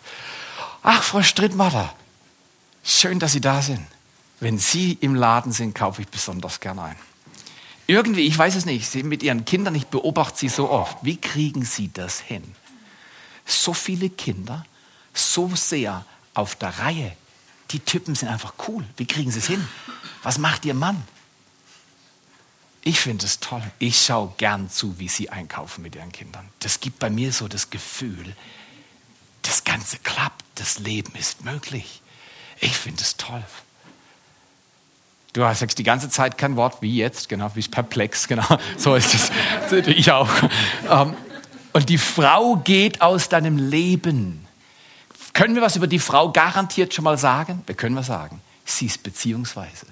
Ach, 0.81 1.03
Frau 1.03 1.21
Strittmatter, 1.21 1.93
schön, 2.83 3.19
dass 3.19 3.33
Sie 3.33 3.41
da 3.41 3.61
sind. 3.61 3.85
Wenn 4.39 4.57
Sie 4.57 4.97
im 5.00 5.13
Laden 5.13 5.51
sind, 5.51 5.75
kaufe 5.75 6.01
ich 6.01 6.07
besonders 6.07 6.59
gerne 6.59 6.81
ein. 6.81 6.95
Irgendwie, 7.85 8.21
ich 8.21 8.35
weiß 8.35 8.55
es 8.55 8.65
nicht, 8.65 8.89
Sie 8.89 9.03
mit 9.03 9.21
Ihren 9.21 9.45
Kindern, 9.45 9.75
ich 9.75 9.85
beobachte 9.85 10.39
Sie 10.39 10.50
so 10.50 10.71
oft. 10.71 10.97
Wie 11.03 11.17
kriegen 11.17 11.65
Sie 11.65 11.93
das 11.93 12.19
hin? 12.19 12.55
So 13.45 13.73
viele 13.73 14.09
Kinder, 14.09 14.65
so 15.13 15.51
sehr 15.53 16.03
auf 16.33 16.55
der 16.55 16.79
Reihe. 16.79 17.11
Die 17.71 17.79
Typen 17.79 18.15
sind 18.15 18.29
einfach 18.29 18.53
cool. 18.67 18.85
Wie 18.97 19.05
kriegen 19.05 19.31
sie 19.31 19.39
es 19.39 19.47
hin? 19.47 19.65
Was 20.23 20.37
macht 20.37 20.65
ihr 20.65 20.73
Mann? 20.73 21.01
Ich 22.83 22.99
finde 22.99 23.25
es 23.25 23.39
toll. 23.39 23.61
Ich 23.79 24.01
schaue 24.01 24.33
gern 24.37 24.69
zu, 24.69 24.97
wie 24.97 25.07
sie 25.07 25.29
einkaufen 25.29 25.83
mit 25.83 25.95
ihren 25.95 26.11
Kindern. 26.11 26.49
Das 26.59 26.79
gibt 26.79 26.99
bei 26.99 27.09
mir 27.09 27.31
so 27.31 27.47
das 27.47 27.69
Gefühl, 27.69 28.35
das 29.43 29.63
Ganze 29.63 29.97
klappt, 29.99 30.43
das 30.55 30.79
Leben 30.79 31.13
ist 31.15 31.45
möglich. 31.45 32.01
Ich 32.59 32.75
finde 32.75 33.01
es 33.01 33.17
toll. 33.17 33.43
Du 35.33 35.41
sagst 35.53 35.77
die 35.77 35.83
ganze 35.83 36.09
Zeit 36.09 36.37
kein 36.37 36.55
Wort 36.57 36.81
wie 36.81 36.95
jetzt, 36.97 37.29
genau, 37.29 37.51
wie 37.55 37.61
perplex, 37.61 38.27
genau. 38.27 38.45
So 38.77 38.95
ist 38.95 39.13
es. 39.13 39.31
Ich 39.87 40.11
auch. 40.11 40.29
Ähm, 40.89 41.15
und 41.71 41.87
die 41.87 41.97
Frau 41.97 42.57
geht 42.57 43.01
aus 43.01 43.29
deinem 43.29 43.57
Leben. 43.57 44.45
Können 45.33 45.55
wir 45.55 45.61
was 45.61 45.75
über 45.75 45.88
die 45.88 46.00
Frau 46.00 46.31
garantiert 46.31 46.93
schon 46.93 47.03
mal 47.03 47.17
sagen? 47.17 47.63
Wir 47.65 47.75
können 47.75 47.95
was 47.95 48.07
sagen. 48.07 48.41
Sie 48.65 48.85
ist 48.85 49.03
beziehungsweise. 49.03 49.88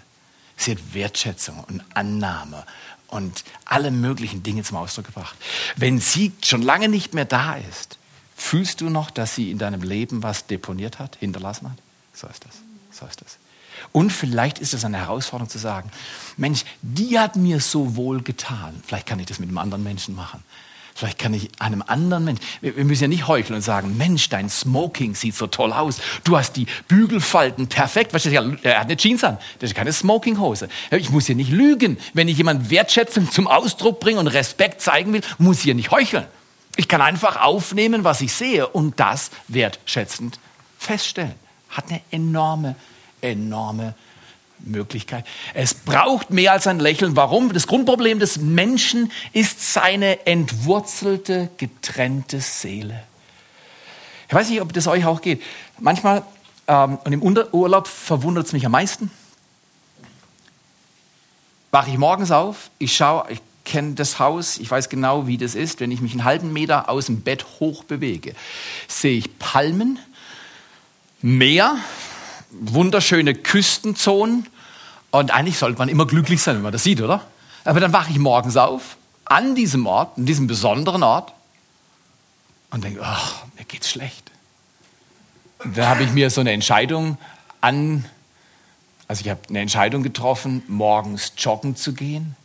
Sie 0.57 0.71
hat 0.71 0.93
Wertschätzung 0.93 1.63
und 1.67 1.83
Annahme 1.93 2.65
und 3.07 3.43
alle 3.65 3.91
möglichen 3.91 4.43
Dinge 4.43 4.63
zum 4.63 4.77
Ausdruck 4.77 5.05
gebracht. 5.07 5.35
Wenn 5.75 5.99
sie 5.99 6.33
schon 6.43 6.61
lange 6.61 6.89
nicht 6.89 7.13
mehr 7.13 7.25
da 7.25 7.55
ist, 7.55 7.97
fühlst 8.35 8.81
du 8.81 8.89
noch, 8.89 9.09
dass 9.09 9.35
sie 9.35 9.51
in 9.51 9.57
deinem 9.57 9.81
Leben 9.81 10.21
was 10.23 10.47
deponiert 10.47 10.99
hat, 10.99 11.17
hinterlassen 11.19 11.69
hat? 11.69 11.77
So 12.13 12.27
ist 12.27 12.45
das. 12.45 12.55
So 12.91 13.05
ist 13.05 13.21
das. 13.21 13.37
Und 13.91 14.11
vielleicht 14.11 14.59
ist 14.59 14.73
es 14.73 14.83
eine 14.83 14.97
Herausforderung 14.97 15.49
zu 15.49 15.57
sagen, 15.57 15.89
Mensch, 16.37 16.65
die 16.81 17.17
hat 17.17 17.35
mir 17.35 17.61
so 17.61 17.95
wohl 17.95 18.21
getan. 18.21 18.81
Vielleicht 18.85 19.07
kann 19.07 19.19
ich 19.19 19.25
das 19.25 19.39
mit 19.39 19.49
einem 19.49 19.57
anderen 19.57 19.83
Menschen 19.83 20.15
machen. 20.15 20.43
Vielleicht 20.99 21.17
kann 21.17 21.33
ich 21.33 21.49
einem 21.59 21.81
anderen 21.87 22.25
Menschen, 22.25 22.43
wir 22.59 22.83
müssen 22.83 23.03
ja 23.03 23.07
nicht 23.07 23.25
heucheln 23.25 23.55
und 23.55 23.61
sagen, 23.61 23.95
Mensch, 23.95 24.27
dein 24.27 24.49
Smoking 24.49 25.15
sieht 25.15 25.33
so 25.33 25.47
toll 25.47 25.71
aus. 25.71 26.01
Du 26.25 26.37
hast 26.37 26.57
die 26.57 26.67
Bügelfalten 26.89 27.67
perfekt. 27.67 28.13
Weißt 28.13 28.25
du, 28.25 28.31
er 28.31 28.79
hat 28.79 28.87
eine 28.87 28.97
Jeans 28.97 29.23
an. 29.23 29.37
Das 29.59 29.69
ist 29.69 29.77
keine 29.77 29.93
Smokinghose. 29.93 30.67
Ich 30.91 31.09
muss 31.09 31.29
ja 31.29 31.35
nicht 31.35 31.51
lügen. 31.51 31.97
Wenn 32.13 32.27
ich 32.27 32.37
jemand 32.37 32.69
Wertschätzung 32.69 33.31
zum 33.31 33.47
Ausdruck 33.47 34.01
bringe 34.01 34.19
und 34.19 34.27
Respekt 34.27 34.81
zeigen 34.81 35.13
will, 35.13 35.21
muss 35.37 35.59
ich 35.59 35.67
ja 35.67 35.73
nicht 35.73 35.91
heucheln. 35.91 36.25
Ich 36.75 36.89
kann 36.89 36.99
einfach 37.01 37.39
aufnehmen, 37.39 38.03
was 38.03 38.19
ich 38.19 38.33
sehe 38.33 38.67
und 38.67 38.99
das 38.99 39.31
wertschätzend 39.47 40.37
feststellen. 40.77 41.35
Hat 41.69 41.85
eine 41.87 42.01
enorme, 42.11 42.75
enorme 43.21 43.95
Möglichkeit. 44.59 45.25
Es 45.53 45.73
braucht 45.73 46.29
mehr 46.31 46.51
als 46.51 46.67
ein 46.67 46.79
Lächeln. 46.79 47.15
Warum? 47.15 47.53
Das 47.53 47.67
Grundproblem 47.67 48.19
des 48.19 48.37
Menschen 48.37 49.11
ist 49.33 49.73
seine 49.73 50.25
entwurzelte, 50.25 51.49
getrennte 51.57 52.41
Seele. 52.41 53.03
Ich 54.27 54.33
weiß 54.33 54.49
nicht, 54.49 54.61
ob 54.61 54.73
das 54.73 54.87
euch 54.87 55.05
auch 55.05 55.21
geht. 55.21 55.41
Manchmal, 55.79 56.23
ähm, 56.67 56.97
und 57.03 57.13
im 57.13 57.21
Urlaub 57.23 57.87
verwundert 57.87 58.45
es 58.45 58.53
mich 58.53 58.65
am 58.65 58.73
meisten, 58.73 59.11
wache 61.71 61.89
ich 61.89 61.97
morgens 61.97 62.31
auf, 62.31 62.69
ich 62.77 62.95
schaue, 62.95 63.25
ich 63.29 63.41
kenne 63.65 63.93
das 63.93 64.19
Haus, 64.19 64.57
ich 64.57 64.69
weiß 64.69 64.89
genau, 64.89 65.27
wie 65.27 65.37
das 65.37 65.55
ist. 65.55 65.79
Wenn 65.79 65.91
ich 65.91 66.01
mich 66.01 66.11
einen 66.11 66.23
halben 66.23 66.51
Meter 66.53 66.89
aus 66.89 67.05
dem 67.05 67.21
Bett 67.21 67.45
hoch 67.59 67.83
bewege, 67.83 68.35
sehe 68.87 69.17
ich 69.17 69.37
Palmen, 69.37 69.99
Meer, 71.21 71.75
wunderschöne 72.51 73.35
Küstenzonen. 73.35 74.47
Und 75.11 75.31
eigentlich 75.31 75.57
sollte 75.57 75.77
man 75.79 75.89
immer 75.89 76.05
glücklich 76.05 76.41
sein, 76.41 76.55
wenn 76.55 76.63
man 76.63 76.71
das 76.71 76.83
sieht, 76.83 77.01
oder? 77.01 77.25
Aber 77.65 77.79
dann 77.79 77.93
wache 77.93 78.11
ich 78.11 78.19
morgens 78.19 78.57
auf, 78.57 78.97
an 79.25 79.55
diesem 79.55 79.85
Ort, 79.85 80.17
an 80.17 80.25
diesem 80.25 80.47
besonderen 80.47 81.03
Ort, 81.03 81.33
und 82.71 82.83
denke, 82.83 83.01
ach, 83.03 83.43
mir 83.57 83.65
geht's 83.65 83.89
schlecht. 83.89 84.31
Und 85.63 85.77
dann 85.77 85.87
habe 85.87 86.03
ich 86.03 86.11
mir 86.11 86.29
so 86.29 86.41
eine 86.41 86.51
Entscheidung 86.51 87.17
an, 87.61 88.05
also 89.07 89.21
ich 89.21 89.29
habe 89.29 89.41
eine 89.49 89.59
Entscheidung 89.59 90.03
getroffen, 90.03 90.63
morgens 90.67 91.33
joggen 91.37 91.75
zu 91.75 91.93
gehen. 91.93 92.35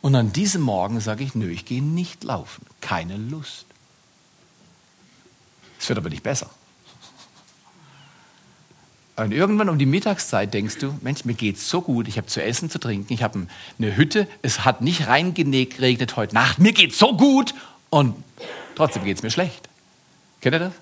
Und 0.00 0.14
an 0.14 0.32
diesem 0.32 0.62
Morgen 0.62 1.00
sage 1.00 1.24
ich, 1.24 1.34
nö, 1.34 1.48
ich 1.48 1.64
gehe 1.64 1.82
nicht 1.82 2.24
laufen. 2.24 2.66
Keine 2.80 3.16
Lust. 3.16 3.66
Es 5.80 5.88
wird 5.88 5.98
aber 5.98 6.10
nicht 6.10 6.22
besser. 6.22 6.50
Und 9.18 9.32
irgendwann 9.32 9.68
um 9.68 9.78
die 9.78 9.86
Mittagszeit 9.86 10.54
denkst 10.54 10.78
du, 10.78 10.96
Mensch, 11.02 11.24
mir 11.24 11.34
geht's 11.34 11.68
so 11.68 11.82
gut, 11.82 12.06
ich 12.06 12.18
habe 12.18 12.28
zu 12.28 12.40
essen, 12.40 12.70
zu 12.70 12.78
trinken, 12.78 13.12
ich 13.12 13.24
habe 13.24 13.48
eine 13.76 13.96
Hütte, 13.96 14.28
es 14.42 14.64
hat 14.64 14.80
nicht 14.80 15.08
reingeregnet 15.08 16.14
heute 16.14 16.34
Nacht, 16.36 16.60
mir 16.60 16.72
geht's 16.72 16.98
so 16.98 17.16
gut 17.16 17.52
und 17.90 18.14
trotzdem 18.76 19.02
geht's 19.02 19.24
mir 19.24 19.32
schlecht. 19.32 19.68
Kennt 20.40 20.54
ihr 20.54 20.60
das? 20.60 20.72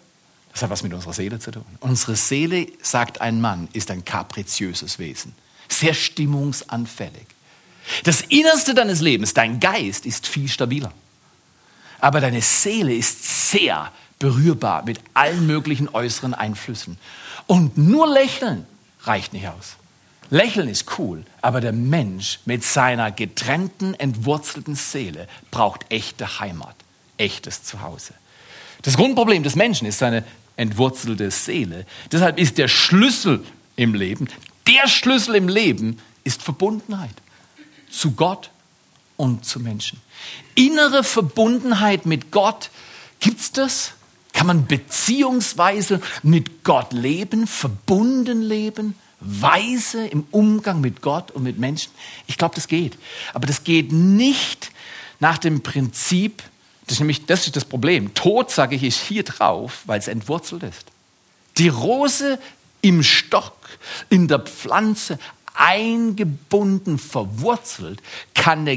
Das 0.53 0.63
hat 0.63 0.69
was 0.69 0.83
mit 0.83 0.93
unserer 0.93 1.15
Seele 1.15 1.39
zu 1.39 1.51
tun. 1.51 1.65
Unsere 1.81 2.15
Seele, 2.15 2.67
sagt 2.83 3.23
ein 3.23 3.41
Mann, 3.41 3.69
ist 3.73 3.91
ein 3.91 4.05
kapriziöses 4.05 4.99
Wesen, 4.99 5.35
sehr 5.69 5.95
stimmungsanfällig. 5.95 7.27
Das 8.05 8.21
Innerste 8.21 8.75
deines 8.75 9.01
Lebens, 9.01 9.33
dein 9.33 9.61
Geist, 9.61 10.05
ist 10.05 10.27
viel 10.27 10.49
stabiler. 10.49 10.93
Aber 12.01 12.21
deine 12.21 12.43
Seele 12.43 12.95
ist 12.95 13.51
sehr 13.51 13.91
berührbar 14.19 14.85
mit 14.85 15.01
allen 15.15 15.47
möglichen 15.47 15.89
äußeren 15.89 16.35
Einflüssen. 16.35 16.99
Und 17.47 17.77
nur 17.77 18.07
lächeln 18.09 18.67
reicht 19.03 19.33
nicht 19.33 19.49
aus. 19.49 19.77
Lächeln 20.31 20.69
ist 20.69 20.99
cool, 20.99 21.25
aber 21.41 21.61
der 21.61 21.73
Mensch 21.73 22.41
mit 22.45 22.65
seiner 22.65 23.13
getrennten, 23.13 23.95
entwurzelten 23.95 24.75
Seele 24.75 25.29
braucht 25.51 25.87
echte 25.89 26.41
Heimat, 26.41 26.75
echtes 27.17 27.63
Zuhause. 27.63 28.15
Das 28.83 28.97
Grundproblem 28.97 29.43
des 29.43 29.55
Menschen 29.55 29.87
ist 29.87 29.99
seine 29.99 30.25
entwurzelte 30.57 31.31
Seele. 31.31 31.87
Deshalb 32.11 32.39
ist 32.39 32.59
der 32.59 32.69
Schlüssel 32.69 33.45
im 33.77 33.95
Leben, 33.95 34.29
der 34.67 34.89
Schlüssel 34.89 35.37
im 35.37 35.49
Leben 35.49 36.01
ist 36.25 36.43
Verbundenheit 36.43 37.15
zu 37.89 38.13
Gott 38.13 38.51
und 39.17 39.45
zu 39.45 39.61
Menschen. 39.61 40.01
Innere 40.55 41.05
Verbundenheit 41.05 42.05
mit 42.05 42.33
Gott, 42.33 42.71
gibt 43.21 43.41
es 43.41 43.53
das? 43.53 43.93
Kann 44.37 44.49
man 44.49 44.67
beziehungsweise 44.67 46.03
mit 46.23 46.63
Gott 46.63 46.93
leben, 46.93 47.47
verbunden 47.47 48.43
leben, 48.43 48.95
weise 49.19 50.07
im 50.07 50.27
Umgang 50.31 50.83
mit 50.83 51.01
Gott 51.01 51.31
und 51.31 51.43
mit 51.43 51.59
Menschen? 51.59 51.91
Ich 52.27 52.37
glaube, 52.37 52.55
das 52.55 52.69
geht. 52.69 52.99
Aber 53.33 53.47
das 53.47 53.65
geht 53.65 53.93
nicht 53.93 54.73
nach 55.21 55.39
dem 55.39 55.63
Prinzip, 55.63 56.43
das 56.85 56.97
ist 56.97 57.01
nämlich 57.01 57.25
das 57.25 57.47
ist 57.47 57.57
das 57.57 57.65
Problem. 57.65 58.13
Tod, 58.13 58.51
sage 58.51 58.77
ich, 58.77 58.83
ist 58.83 59.01
hier 59.01 59.23
drauf, 59.23 59.85
weil 59.87 59.99
es 59.99 60.07
entwurzelt 60.07 60.65
ist. 60.65 60.85
Die 61.57 61.69
Rose 61.69 62.39
im 62.83 63.03
Stock, 63.03 63.57
in 64.11 64.29
der 64.29 64.41
Pflanze, 64.41 65.19
eingebunden, 65.55 66.99
verwurzelt, 66.99 68.03
kann 68.35 68.69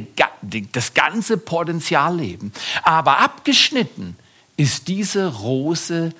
das 0.72 0.94
ganze 0.94 1.36
Potenzial 1.36 2.16
leben. 2.16 2.54
Aber 2.84 3.20
abgeschnitten 3.20 4.16
ist 4.60 4.90
diese 4.90 5.26
Rose 5.38 6.12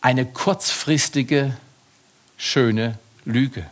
eine 0.00 0.24
kurzfristige, 0.24 1.54
schöne 2.38 2.98
Lüge. 3.26 3.66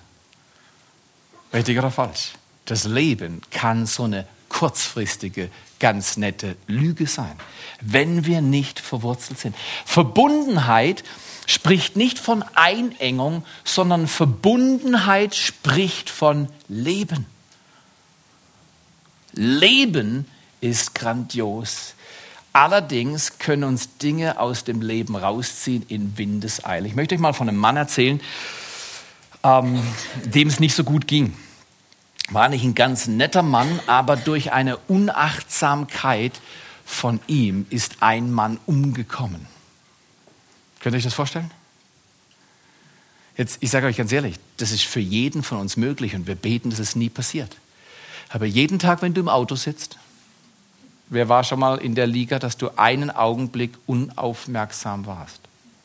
Richtig 1.50 1.78
oder 1.78 1.90
falsch? 1.90 2.32
Das 2.66 2.84
Leben 2.84 3.40
kann 3.50 3.86
so 3.86 4.02
eine 4.02 4.26
kurzfristige, 4.50 5.50
ganz 5.78 6.18
nette 6.18 6.56
Lüge 6.66 7.06
sein, 7.06 7.32
wenn 7.80 8.26
wir 8.26 8.42
nicht 8.42 8.80
verwurzelt 8.80 9.38
sind. 9.38 9.56
Verbundenheit 9.86 11.02
spricht 11.46 11.96
nicht 11.96 12.18
von 12.18 12.44
Einengung, 12.54 13.46
sondern 13.64 14.08
Verbundenheit 14.08 15.34
spricht 15.34 16.10
von 16.10 16.50
Leben. 16.68 17.24
Leben 19.32 20.26
ist 20.60 20.94
grandios. 20.94 21.94
Allerdings 22.56 23.38
können 23.38 23.64
uns 23.64 23.98
Dinge 23.98 24.40
aus 24.40 24.64
dem 24.64 24.80
Leben 24.80 25.14
rausziehen 25.14 25.84
in 25.88 26.16
Windeseile. 26.16 26.88
Ich 26.88 26.94
möchte 26.94 27.14
euch 27.14 27.20
mal 27.20 27.34
von 27.34 27.50
einem 27.50 27.58
Mann 27.58 27.76
erzählen, 27.76 28.18
ähm, 29.44 29.82
dem 30.24 30.48
es 30.48 30.58
nicht 30.58 30.74
so 30.74 30.82
gut 30.82 31.06
ging. 31.06 31.36
War 32.30 32.48
nicht 32.48 32.64
ein 32.64 32.74
ganz 32.74 33.08
netter 33.08 33.42
Mann, 33.42 33.78
aber 33.86 34.16
durch 34.16 34.54
eine 34.54 34.78
Unachtsamkeit 34.88 36.40
von 36.86 37.20
ihm 37.26 37.66
ist 37.68 37.96
ein 38.00 38.32
Mann 38.32 38.58
umgekommen. 38.64 39.44
Könnt 40.80 40.94
ihr 40.94 40.96
euch 40.96 41.04
das 41.04 41.12
vorstellen? 41.12 41.50
Jetzt, 43.36 43.58
ich 43.60 43.70
sage 43.70 43.86
euch 43.86 43.98
ganz 43.98 44.12
ehrlich, 44.12 44.36
das 44.56 44.72
ist 44.72 44.84
für 44.84 45.00
jeden 45.00 45.42
von 45.42 45.58
uns 45.58 45.76
möglich 45.76 46.14
und 46.14 46.26
wir 46.26 46.36
beten, 46.36 46.70
dass 46.70 46.78
es 46.78 46.96
nie 46.96 47.10
passiert. 47.10 47.54
Aber 48.30 48.46
jeden 48.46 48.78
Tag, 48.78 49.02
wenn 49.02 49.12
du 49.12 49.20
im 49.20 49.28
Auto 49.28 49.56
sitzt, 49.56 49.98
Wer 51.08 51.28
war 51.28 51.44
schon 51.44 51.60
mal 51.60 51.78
in 51.78 51.94
der 51.94 52.06
Liga, 52.06 52.38
dass 52.38 52.56
du 52.56 52.70
einen 52.76 53.10
Augenblick 53.10 53.74
unaufmerksam 53.86 55.06
warst? 55.06 55.40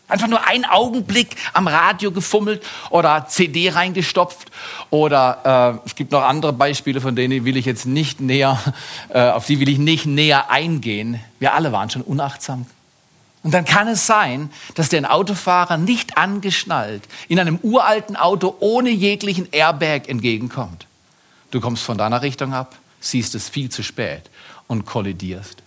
Einfach 0.08 0.28
nur 0.28 0.46
einen 0.46 0.66
Augenblick 0.66 1.38
am 1.54 1.68
Radio 1.68 2.12
gefummelt 2.12 2.64
oder 2.90 3.28
CD 3.30 3.70
reingestopft 3.70 4.52
oder 4.90 5.80
äh, 5.80 5.88
es 5.88 5.96
gibt 5.96 6.12
noch 6.12 6.24
andere 6.24 6.52
Beispiele, 6.52 7.00
von 7.00 7.16
denen 7.16 7.46
will 7.46 7.56
ich 7.56 7.66
jetzt 7.66 7.86
nicht 7.86 8.20
näher, 8.20 8.60
äh, 9.10 9.30
auf 9.30 9.46
die 9.46 9.60
will 9.60 9.70
ich 9.70 9.78
nicht 9.78 10.06
näher 10.08 10.50
eingehen. 10.50 11.22
Wir 11.40 11.54
alle 11.54 11.72
waren 11.72 11.90
schon 11.90 12.02
unachtsam 12.02 12.66
Und 13.44 13.54
dann 13.54 13.64
kann 13.64 13.88
es 13.88 14.06
sein, 14.06 14.50
dass 14.74 14.90
der 14.90 15.14
Autofahrer 15.14 15.78
nicht 15.78 16.18
angeschnallt 16.18 17.04
in 17.30 17.40
einem 17.40 17.60
uralten 17.62 18.16
Auto 18.16 18.56
ohne 18.60 18.90
jeglichen 18.90 19.48
Airbag 19.52 20.10
entgegenkommt. 20.10 20.88
Du 21.52 21.62
kommst 21.62 21.84
von 21.84 21.98
deiner 21.98 22.24
Richtung 22.24 22.54
ab, 22.54 22.76
siehst 23.00 23.36
es 23.36 23.48
viel 23.48 23.70
zu 23.70 23.84
spät 23.84 24.31
und 24.72 24.86
kollidierst. 24.86 25.62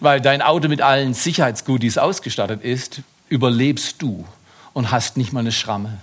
Weil 0.00 0.22
dein 0.22 0.40
Auto 0.40 0.68
mit 0.68 0.80
allen 0.80 1.12
Sicherheitsgoodies 1.12 1.98
ausgestattet 1.98 2.62
ist, 2.62 3.02
überlebst 3.28 4.00
du 4.00 4.26
und 4.72 4.90
hast 4.90 5.18
nicht 5.18 5.34
mal 5.34 5.40
eine 5.40 5.52
Schramme. 5.52 5.98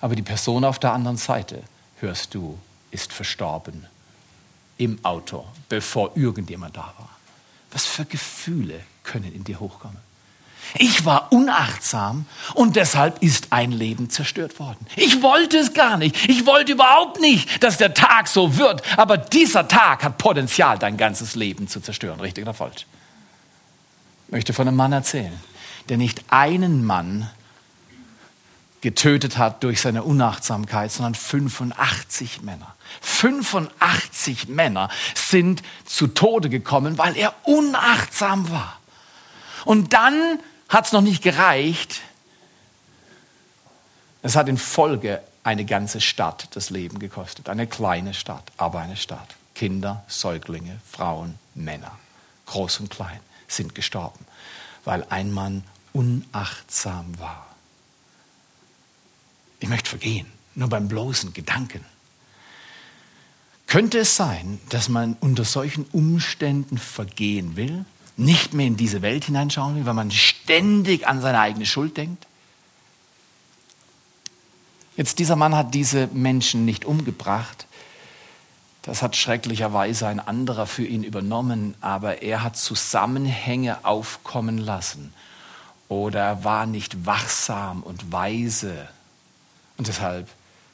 Aber 0.00 0.16
die 0.16 0.22
Person 0.22 0.64
auf 0.64 0.80
der 0.80 0.92
anderen 0.92 1.16
Seite, 1.16 1.62
hörst 2.00 2.34
du, 2.34 2.58
ist 2.90 3.12
verstorben 3.12 3.86
im 4.78 4.98
Auto, 5.04 5.46
bevor 5.68 6.16
irgendjemand 6.16 6.76
da 6.76 6.92
war. 6.98 7.10
Was 7.70 7.86
für 7.86 8.04
Gefühle 8.04 8.80
können 9.04 9.32
in 9.32 9.44
dir 9.44 9.60
hochkommen? 9.60 9.98
Ich 10.78 11.04
war 11.04 11.32
unachtsam 11.32 12.26
und 12.54 12.76
deshalb 12.76 13.22
ist 13.22 13.48
ein 13.50 13.72
Leben 13.72 14.10
zerstört 14.10 14.58
worden. 14.58 14.86
Ich 14.96 15.22
wollte 15.22 15.58
es 15.58 15.72
gar 15.74 15.96
nicht. 15.96 16.28
Ich 16.28 16.46
wollte 16.46 16.72
überhaupt 16.72 17.20
nicht, 17.20 17.62
dass 17.62 17.76
der 17.76 17.94
Tag 17.94 18.28
so 18.28 18.56
wird. 18.56 18.82
Aber 18.98 19.16
dieser 19.16 19.68
Tag 19.68 20.02
hat 20.02 20.18
Potenzial, 20.18 20.78
dein 20.78 20.96
ganzes 20.96 21.34
Leben 21.34 21.68
zu 21.68 21.80
zerstören. 21.80 22.20
Richtig 22.20 22.44
oder 22.44 22.54
falsch? 22.54 22.86
Ich 24.26 24.32
möchte 24.32 24.52
von 24.52 24.66
einem 24.66 24.76
Mann 24.76 24.92
erzählen, 24.92 25.38
der 25.88 25.96
nicht 25.96 26.24
einen 26.30 26.84
Mann 26.84 27.30
getötet 28.80 29.38
hat 29.38 29.64
durch 29.64 29.80
seine 29.80 30.02
Unachtsamkeit, 30.02 30.92
sondern 30.92 31.14
85 31.14 32.42
Männer. 32.42 32.74
85 33.00 34.48
Männer 34.48 34.90
sind 35.14 35.62
zu 35.86 36.08
Tode 36.08 36.50
gekommen, 36.50 36.98
weil 36.98 37.16
er 37.16 37.34
unachtsam 37.44 38.50
war. 38.50 38.78
Und 39.64 39.94
dann 39.94 40.38
hat 40.68 40.86
es 40.86 40.92
noch 40.92 41.02
nicht 41.02 41.22
gereicht. 41.22 42.00
Es 44.22 44.36
hat 44.36 44.48
in 44.48 44.58
Folge 44.58 45.22
eine 45.42 45.64
ganze 45.64 46.00
Stadt 46.00 46.48
das 46.52 46.70
Leben 46.70 46.98
gekostet. 46.98 47.48
Eine 47.48 47.66
kleine 47.66 48.14
Stadt, 48.14 48.50
aber 48.56 48.80
eine 48.80 48.96
Stadt. 48.96 49.36
Kinder, 49.54 50.04
Säuglinge, 50.08 50.80
Frauen, 50.90 51.38
Männer, 51.54 51.96
groß 52.46 52.80
und 52.80 52.90
klein, 52.90 53.20
sind 53.46 53.74
gestorben, 53.74 54.24
weil 54.84 55.04
ein 55.10 55.32
Mann 55.32 55.62
unachtsam 55.92 57.18
war. 57.20 57.46
Ich 59.60 59.68
möchte 59.68 59.90
vergehen, 59.90 60.26
nur 60.56 60.68
beim 60.68 60.88
bloßen 60.88 61.32
Gedanken. 61.34 61.84
Könnte 63.68 63.98
es 63.98 64.16
sein, 64.16 64.60
dass 64.70 64.88
man 64.88 65.16
unter 65.20 65.44
solchen 65.44 65.84
Umständen 65.92 66.78
vergehen 66.78 67.54
will? 67.56 67.84
nicht 68.16 68.54
mehr 68.54 68.66
in 68.66 68.76
diese 68.76 69.02
Welt 69.02 69.24
hineinschauen 69.24 69.76
will, 69.76 69.86
weil 69.86 69.94
man 69.94 70.10
ständig 70.44 71.08
an 71.08 71.20
seine 71.20 71.40
eigene 71.40 71.66
Schuld 71.66 71.96
denkt? 71.96 72.26
Jetzt, 74.96 75.18
dieser 75.18 75.36
Mann 75.36 75.56
hat 75.56 75.74
diese 75.74 76.06
Menschen 76.08 76.64
nicht 76.64 76.84
umgebracht. 76.84 77.66
Das 78.82 79.02
hat 79.02 79.16
schrecklicherweise 79.16 80.06
ein 80.06 80.20
anderer 80.20 80.66
für 80.66 80.84
ihn 80.84 81.02
übernommen, 81.02 81.74
aber 81.80 82.22
er 82.22 82.42
hat 82.42 82.56
Zusammenhänge 82.56 83.84
aufkommen 83.84 84.58
lassen 84.58 85.12
oder 85.88 86.20
er 86.20 86.44
war 86.44 86.66
nicht 86.66 87.06
wachsam 87.06 87.82
und 87.82 88.12
weise. 88.12 88.88
Und 89.78 89.88
deshalb 89.88 90.28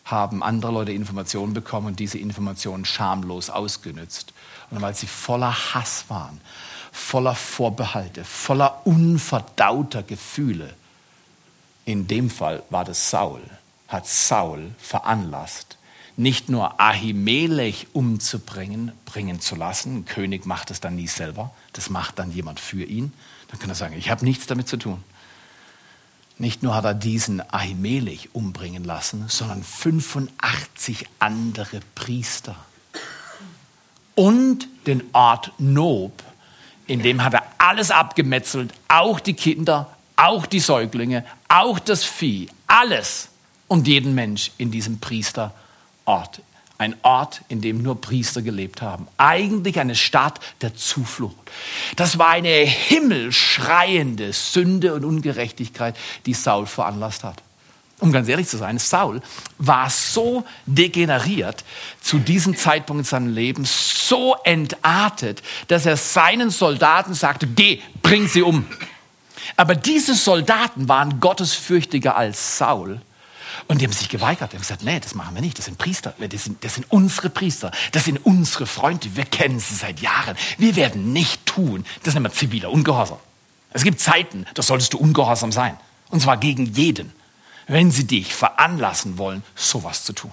haben 0.04 0.42
andere 0.42 0.72
Leute 0.72 0.92
Informationen 0.92 1.54
bekommen 1.54 1.86
und 1.86 2.00
diese 2.00 2.18
Informationen 2.18 2.84
schamlos 2.84 3.48
ausgenützt. 3.48 4.32
Und 4.70 4.82
weil 4.82 4.94
sie 4.94 5.06
voller 5.06 5.74
Hass 5.74 6.06
waren, 6.08 6.40
voller 6.92 7.34
Vorbehalte, 7.34 8.24
voller 8.24 8.86
unverdauter 8.86 10.02
Gefühle. 10.02 10.74
In 11.84 12.06
dem 12.06 12.30
Fall 12.30 12.62
war 12.70 12.84
das 12.84 13.10
Saul, 13.10 13.40
hat 13.88 14.06
Saul 14.06 14.70
veranlasst, 14.78 15.78
nicht 16.16 16.48
nur 16.48 16.80
Ahimelech 16.80 17.88
umzubringen, 17.92 18.92
bringen 19.06 19.40
zu 19.40 19.56
lassen. 19.56 19.98
Ein 19.98 20.04
König 20.04 20.46
macht 20.46 20.70
es 20.70 20.80
dann 20.80 20.96
nie 20.96 21.08
selber, 21.08 21.52
das 21.72 21.90
macht 21.90 22.18
dann 22.18 22.30
jemand 22.30 22.60
für 22.60 22.84
ihn. 22.84 23.12
Dann 23.48 23.58
kann 23.58 23.70
er 23.70 23.74
sagen, 23.74 23.96
ich 23.96 24.10
habe 24.10 24.24
nichts 24.24 24.46
damit 24.46 24.68
zu 24.68 24.76
tun. 24.76 25.02
Nicht 26.38 26.62
nur 26.62 26.74
hat 26.74 26.84
er 26.84 26.94
diesen 26.94 27.42
Ahimelech 27.52 28.30
umbringen 28.32 28.84
lassen, 28.84 29.26
sondern 29.28 29.62
85 29.62 31.06
andere 31.18 31.80
Priester. 31.94 32.56
Und 34.14 34.68
den 34.86 35.02
Ort 35.12 35.52
Nob 35.58 36.22
in 36.90 37.02
dem 37.02 37.22
hat 37.22 37.34
er 37.34 37.44
alles 37.58 37.92
abgemetzelt, 37.92 38.72
auch 38.88 39.20
die 39.20 39.34
Kinder, 39.34 39.88
auch 40.16 40.44
die 40.44 40.58
Säuglinge, 40.58 41.24
auch 41.48 41.78
das 41.78 42.04
Vieh, 42.04 42.48
alles 42.66 43.28
und 43.68 43.86
jeden 43.86 44.16
Mensch 44.16 44.50
in 44.58 44.72
diesem 44.72 44.98
Priesterort. 44.98 46.42
Ein 46.78 46.96
Ort, 47.02 47.42
in 47.48 47.60
dem 47.60 47.82
nur 47.82 48.00
Priester 48.00 48.42
gelebt 48.42 48.82
haben. 48.82 49.06
Eigentlich 49.18 49.78
eine 49.78 49.94
Stadt 49.94 50.40
der 50.62 50.74
Zuflucht. 50.74 51.36
Das 51.94 52.18
war 52.18 52.30
eine 52.30 52.48
himmelschreiende 52.48 54.32
Sünde 54.32 54.94
und 54.94 55.04
Ungerechtigkeit, 55.04 55.94
die 56.26 56.34
Saul 56.34 56.66
veranlasst 56.66 57.22
hat 57.22 57.42
um 58.00 58.12
ganz 58.12 58.28
ehrlich 58.28 58.48
zu 58.48 58.56
sein, 58.56 58.78
Saul 58.78 59.20
war 59.58 59.90
so 59.90 60.44
degeneriert 60.66 61.64
zu 62.00 62.18
diesem 62.18 62.56
Zeitpunkt 62.56 63.00
in 63.00 63.04
seinem 63.04 63.34
Leben, 63.34 63.64
so 63.64 64.36
entartet, 64.44 65.42
dass 65.68 65.86
er 65.86 65.96
seinen 65.96 66.50
Soldaten 66.50 67.14
sagte, 67.14 67.46
geh, 67.46 67.80
bring 68.02 68.26
sie 68.26 68.42
um. 68.42 68.66
Aber 69.56 69.74
diese 69.74 70.14
Soldaten 70.14 70.88
waren 70.88 71.20
gottesfürchtiger 71.20 72.16
als 72.16 72.58
Saul. 72.58 73.00
Und 73.66 73.80
die 73.80 73.84
haben 73.84 73.92
sich 73.92 74.08
geweigert. 74.08 74.52
Die 74.52 74.56
haben 74.56 74.62
gesagt, 74.62 74.82
nee, 74.82 75.00
das 75.00 75.14
machen 75.14 75.34
wir 75.34 75.42
nicht. 75.42 75.58
Das 75.58 75.66
sind 75.66 75.78
Priester. 75.78 76.14
Das 76.18 76.44
sind, 76.44 76.64
das 76.64 76.74
sind 76.74 76.86
unsere 76.90 77.30
Priester. 77.30 77.70
Das 77.92 78.04
sind 78.04 78.18
unsere 78.24 78.66
Freunde. 78.66 79.14
Wir 79.16 79.24
kennen 79.24 79.60
sie 79.60 79.74
seit 79.74 80.00
Jahren. 80.00 80.36
Wir 80.58 80.76
werden 80.76 81.12
nicht 81.12 81.44
tun. 81.46 81.84
Das 82.02 82.14
nennt 82.14 82.24
man 82.24 82.32
ziviler 82.32 82.70
Ungehorsam. 82.70 83.18
Es 83.72 83.84
gibt 83.84 84.00
Zeiten, 84.00 84.46
da 84.54 84.62
solltest 84.62 84.92
du 84.94 84.98
ungehorsam 84.98 85.52
sein. 85.52 85.76
Und 86.08 86.20
zwar 86.20 86.36
gegen 86.36 86.66
jeden 86.66 87.12
wenn 87.70 87.92
sie 87.92 88.04
dich 88.04 88.34
veranlassen 88.34 89.16
wollen, 89.16 89.44
sowas 89.54 90.04
zu 90.04 90.12
tun. 90.12 90.32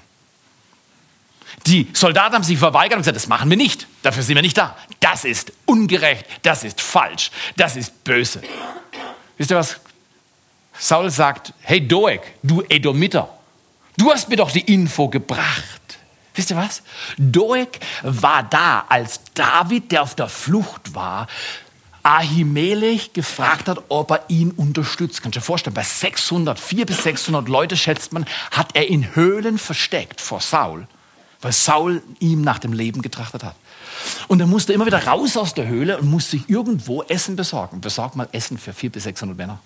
Die 1.67 1.87
Soldaten 1.93 2.33
haben 2.33 2.43
sich 2.43 2.57
verweigert 2.57 2.93
und 2.93 3.01
gesagt, 3.01 3.15
das 3.15 3.27
machen 3.27 3.49
wir 3.49 3.57
nicht. 3.57 3.87
Dafür 4.01 4.23
sind 4.23 4.35
wir 4.35 4.41
nicht 4.41 4.57
da. 4.57 4.75
Das 4.99 5.23
ist 5.23 5.53
ungerecht, 5.65 6.25
das 6.41 6.63
ist 6.63 6.81
falsch, 6.81 7.31
das 7.55 7.75
ist 7.75 8.03
böse. 8.03 8.41
Wisst 9.37 9.51
ihr 9.51 9.57
was? 9.57 9.79
Saul 10.79 11.11
sagt, 11.11 11.53
hey 11.61 11.85
Doeg, 11.87 12.21
du 12.41 12.63
Edomiter, 12.69 13.29
du 13.97 14.11
hast 14.11 14.29
mir 14.29 14.35
doch 14.35 14.51
die 14.51 14.61
Info 14.73 15.07
gebracht. 15.07 15.99
Wisst 16.33 16.49
ihr 16.49 16.57
was? 16.57 16.81
Doeg 17.17 17.79
war 18.01 18.43
da, 18.43 18.85
als 18.89 19.21
David, 19.35 19.91
der 19.91 20.03
auf 20.03 20.15
der 20.15 20.29
Flucht 20.29 20.95
war, 20.95 21.27
Ahimelech 22.07 23.11
gefragt 23.11 23.67
hat, 23.67 23.83
ob 23.89 24.11
er 24.11 24.23
ihn 24.29 24.51
unterstützt. 24.51 25.21
Kannst 25.21 25.35
du 25.35 25.39
dir 25.41 25.45
vorstellen, 25.45 25.73
bei 25.73 25.83
600, 25.83 26.57
400 26.57 26.87
bis 26.87 27.03
600 27.03 27.49
Leute 27.49 27.75
schätzt 27.75 28.13
man, 28.13 28.25
hat 28.51 28.69
er 28.75 28.87
in 28.87 29.13
Höhlen 29.13 29.57
versteckt 29.57 30.21
vor 30.21 30.39
Saul, 30.39 30.87
weil 31.41 31.51
Saul 31.51 32.01
ihm 32.19 32.43
nach 32.43 32.59
dem 32.59 32.71
Leben 32.71 33.01
getrachtet 33.01 33.43
hat. 33.43 33.55
Und 34.29 34.39
er 34.39 34.47
musste 34.47 34.71
immer 34.71 34.85
wieder 34.85 35.05
raus 35.05 35.35
aus 35.35 35.53
der 35.53 35.67
Höhle 35.67 35.97
und 35.97 36.09
musste 36.09 36.37
sich 36.37 36.49
irgendwo 36.49 37.03
Essen 37.03 37.35
besorgen. 37.35 37.81
Besorg 37.81 38.15
mal 38.15 38.29
Essen 38.31 38.57
für 38.57 38.71
400 38.71 38.93
bis 38.93 39.03
600 39.03 39.37
Männer 39.37 39.59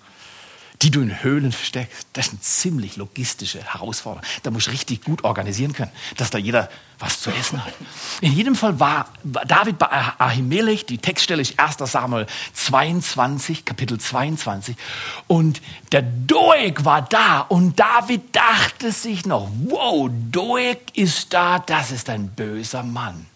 die 0.82 0.90
du 0.90 1.00
in 1.00 1.22
Höhlen 1.22 1.52
versteckst. 1.52 2.06
Das 2.12 2.26
ist 2.26 2.32
eine 2.32 2.40
ziemlich 2.40 2.96
logistische 2.96 3.62
Herausforderung. 3.62 4.26
Da 4.42 4.50
musst 4.50 4.66
du 4.66 4.72
richtig 4.72 5.04
gut 5.04 5.22
organisieren 5.24 5.72
können, 5.72 5.92
dass 6.16 6.30
da 6.30 6.38
jeder 6.38 6.68
was 6.98 7.20
zu 7.20 7.30
essen 7.30 7.64
hat. 7.64 7.72
In 8.20 8.32
jedem 8.32 8.54
Fall 8.54 8.78
war 8.80 9.06
David 9.22 9.78
bei 9.78 9.86
Ahimelech, 9.86 10.86
die 10.86 10.98
Textstelle 10.98 11.42
ist 11.42 11.58
1. 11.58 11.76
Samuel 11.90 12.26
22, 12.54 13.64
Kapitel 13.64 13.98
22. 13.98 14.76
Und 15.26 15.62
der 15.92 16.02
Doeg 16.02 16.84
war 16.84 17.02
da 17.02 17.40
und 17.40 17.78
David 17.78 18.34
dachte 18.34 18.92
sich 18.92 19.26
noch, 19.26 19.48
wow, 19.64 20.10
Doeg 20.30 20.78
ist 20.94 21.32
da, 21.32 21.60
das 21.60 21.90
ist 21.90 22.08
ein 22.08 22.28
böser 22.28 22.82
Mann. 22.82 23.26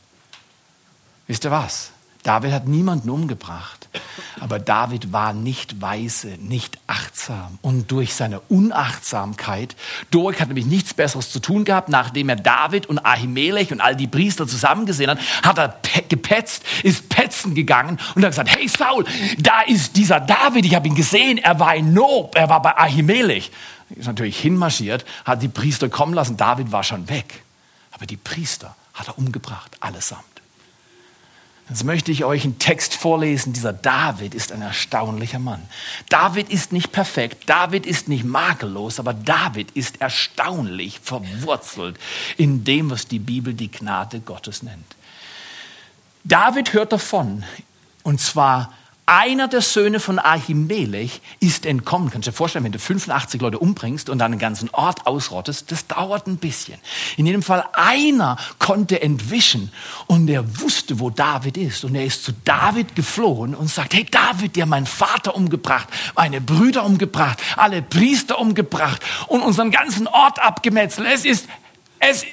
Wisst 1.27 1.45
ihr 1.45 1.51
was? 1.51 1.91
David 2.23 2.53
hat 2.53 2.67
niemanden 2.67 3.11
umgebracht, 3.11 3.76
aber 4.41 4.59
David 4.59 5.13
war 5.13 5.33
nicht 5.33 5.81
weise, 5.81 6.29
nicht 6.39 6.79
achtsam. 6.87 7.59
Und 7.63 7.91
durch 7.91 8.15
seine 8.15 8.41
Unachtsamkeit, 8.41 9.77
Doeg 10.11 10.41
hat 10.41 10.49
nämlich 10.49 10.67
nichts 10.67 10.95
Besseres 10.95 11.31
zu 11.31 11.41
tun 11.41 11.65
gehabt, 11.65 11.89
nachdem 11.89 12.29
er 12.29 12.37
David 12.37 12.87
und 12.87 12.99
Ahimelech 12.99 13.73
und 13.73 13.81
all 13.81 13.97
die 13.97 14.07
Priester 14.07 14.47
zusammengesehen 14.47 15.11
hat, 15.11 15.19
hat 15.43 15.59
er 15.59 16.03
gepetzt, 16.09 16.65
ist 16.83 17.09
petzen 17.09 17.55
gegangen 17.55 17.99
und 18.15 18.23
hat 18.23 18.31
gesagt, 18.31 18.51
hey 18.57 18.69
Saul, 18.69 19.05
da 19.39 19.63
ist 19.63 19.97
dieser 19.97 20.21
David, 20.21 20.65
ich 20.67 20.75
habe 20.75 20.89
ihn 20.89 20.95
gesehen, 20.95 21.39
er 21.39 21.59
war 21.61 21.75
in 21.75 21.93
Nob, 21.93 22.35
er 22.37 22.49
war 22.49 22.63
bei 22.63 22.77
Ahimelech. 22.77 23.51
Ist 23.91 24.07
natürlich 24.07 24.39
hinmarschiert, 24.41 25.05
hat 25.25 25.43
die 25.43 25.49
Priester 25.49 25.89
kommen 25.89 26.15
lassen, 26.15 26.37
David 26.37 26.73
war 26.73 26.83
schon 26.83 27.09
weg. 27.09 27.45
Aber 27.93 28.07
die 28.07 28.17
Priester 28.17 28.75
hat 28.95 29.09
er 29.09 29.19
umgebracht, 29.19 29.77
allesamt. 29.81 30.36
Jetzt 31.69 31.83
möchte 31.83 32.13
ich 32.13 32.25
euch 32.25 32.45
einen 32.45 32.61
Text 32.61 32.95
vorlesen. 32.95 33.53
Dieser 33.53 33.73
David 33.73 34.35
ist 34.35 34.53
ein 34.53 34.63
erstaunlicher 34.63 35.41
Mann. 35.41 35.63
David 36.09 36.49
ist 36.49 36.73
nicht 36.73 36.93
perfekt, 36.93 37.49
David 37.49 37.87
ist 37.87 38.09
nicht 38.09 38.25
makellos, 38.25 39.01
aber 39.01 39.13
David 39.13 39.73
ist 39.73 40.01
erstaunlich 40.01 41.01
verwurzelt 41.01 41.99
in 42.37 42.63
dem, 42.63 42.91
was 42.91 43.09
die 43.09 43.19
Bibel 43.19 43.53
die 43.53 43.71
Gnade 43.71 44.21
Gottes 44.21 44.63
nennt. 44.63 44.95
David 46.23 46.73
hört 46.73 46.93
davon, 46.93 47.45
und 48.05 48.21
zwar 48.21 48.73
einer 49.07 49.47
der 49.47 49.61
Söhne 49.61 50.01
von 50.01 50.19
Ahimelech 50.19 51.21
ist 51.39 51.65
entkommen. 51.65 52.11
Kannst 52.11 52.27
du 52.27 52.33
dir 52.33 52.37
vorstellen, 52.37 52.65
wenn 52.65 52.73
du 52.73 52.81
85 52.81 53.41
Leute 53.41 53.61
umbringst 53.61 54.11
und 54.11 54.19
dann 54.19 54.33
einen 54.33 54.41
ganzen 54.41 54.69
Ort 54.71 55.07
ausrottest, 55.07 55.71
das 55.71 55.87
dauert 55.87 56.27
ein 56.27 56.39
bisschen. 56.39 56.79
In 57.17 57.25
jedem 57.25 57.45
Fall 57.45 57.65
einer 57.73 58.37
konnte 58.59 59.01
entwischen 59.01 59.71
und 60.09 60.29
er 60.29 60.61
wusste, 60.61 60.99
wo 60.99 61.11
David 61.11 61.57
ist. 61.57 61.85
Und 61.85 61.95
er 61.95 62.05
ist 62.05 62.25
zu 62.25 62.33
David 62.45 62.97
geflohen 62.97 63.55
und 63.55 63.69
sagt, 63.69 63.95
hey 63.95 64.05
David, 64.05 64.57
der 64.57 64.67
mein 64.67 64.87
Vater 64.87 65.37
umgebracht, 65.37 65.89
meine 66.17 66.41
Brüder 66.41 66.85
umgebracht, 66.85 67.41
alle 67.57 67.83
Priester 67.83 68.41
umgebracht 68.41 69.01
und 69.29 69.43
unseren 69.43 69.71
ganzen 69.71 70.09
Ort 70.09 70.43
abgemetzelt. 70.43 71.07
Es 71.13 71.25
ist, 71.25 71.49
es, 72.01 72.25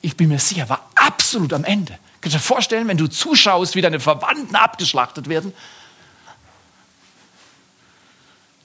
ich 0.00 0.16
bin 0.16 0.28
mir 0.28 0.38
sicher, 0.38 0.70
war 0.70 0.88
absolut 0.94 1.52
am 1.52 1.64
Ende. 1.64 1.98
Kannst 2.26 2.34
du 2.34 2.38
dir 2.40 2.44
vorstellen, 2.44 2.88
wenn 2.88 2.96
du 2.96 3.06
zuschaust, 3.06 3.76
wie 3.76 3.82
deine 3.82 4.00
Verwandten 4.00 4.56
abgeschlachtet 4.56 5.28
werden? 5.28 5.54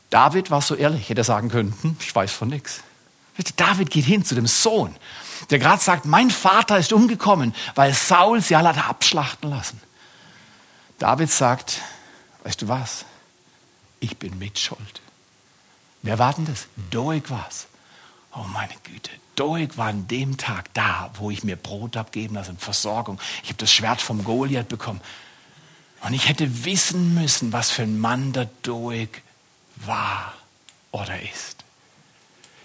David 0.10 0.50
war 0.50 0.63
so 0.63 0.74
ehrlich, 0.74 1.10
hätte 1.10 1.21
er 1.21 1.26
sagen 1.26 1.50
können, 1.50 1.78
hm, 1.84 1.95
ich 2.00 2.15
weiß 2.15 2.32
von 2.32 2.47
nichts. 2.47 2.82
David 3.58 3.91
geht 3.91 4.06
hin 4.06 4.26
zu 4.26 4.34
dem 4.34 4.47
Sohn, 4.47 4.95
der 5.52 5.60
gerade 5.60 5.80
sagt, 5.80 6.06
mein 6.06 6.32
Vater 6.32 6.80
ist 6.80 6.91
umgekommen, 6.91 7.54
weil 7.76 7.93
Saul 7.93 8.41
sie 8.41 8.56
alle 8.56 8.69
hat 8.69 8.84
abschlachten 8.84 9.52
lassen. 9.52 9.80
David 10.97 11.30
sagt, 11.30 11.82
weißt 12.43 12.63
du 12.63 12.67
was? 12.67 13.06
Ich 14.00 14.17
bin 14.17 14.39
mitschuld. 14.39 15.02
Wer 16.02 16.17
war 16.17 16.34
denn 16.34 16.45
das? 16.45 16.65
Doeg 16.89 17.30
war's. 17.30 17.67
Oh 18.34 18.45
meine 18.52 18.74
Güte, 18.84 19.12
Doeg 19.36 19.78
war 19.78 19.88
an 19.88 20.08
dem 20.08 20.38
Tag 20.38 20.74
da, 20.74 21.12
wo 21.15 21.32
ich 21.32 21.44
mir 21.44 21.56
Brot 21.56 21.98
abgeben 21.98 22.36
lassen, 22.36 22.58
Versorgung. 22.58 23.20
Ich 23.44 23.50
habe 23.50 23.58
das 23.58 23.72
Schwert 23.72 24.02
vom 24.02 24.24
Goliath 24.24 24.67
bekommen. 24.67 25.02
Und 26.02 26.13
ich 26.13 26.28
hätte 26.28 26.65
wissen 26.65 27.13
müssen, 27.13 27.54
was 27.54 27.70
für 27.72 27.84
ein 27.84 28.00
Mann 28.00 28.34
der 28.34 28.50
Doeg 28.63 29.22
war 29.78 30.34
oder 30.91 31.22
ist. 31.22 31.63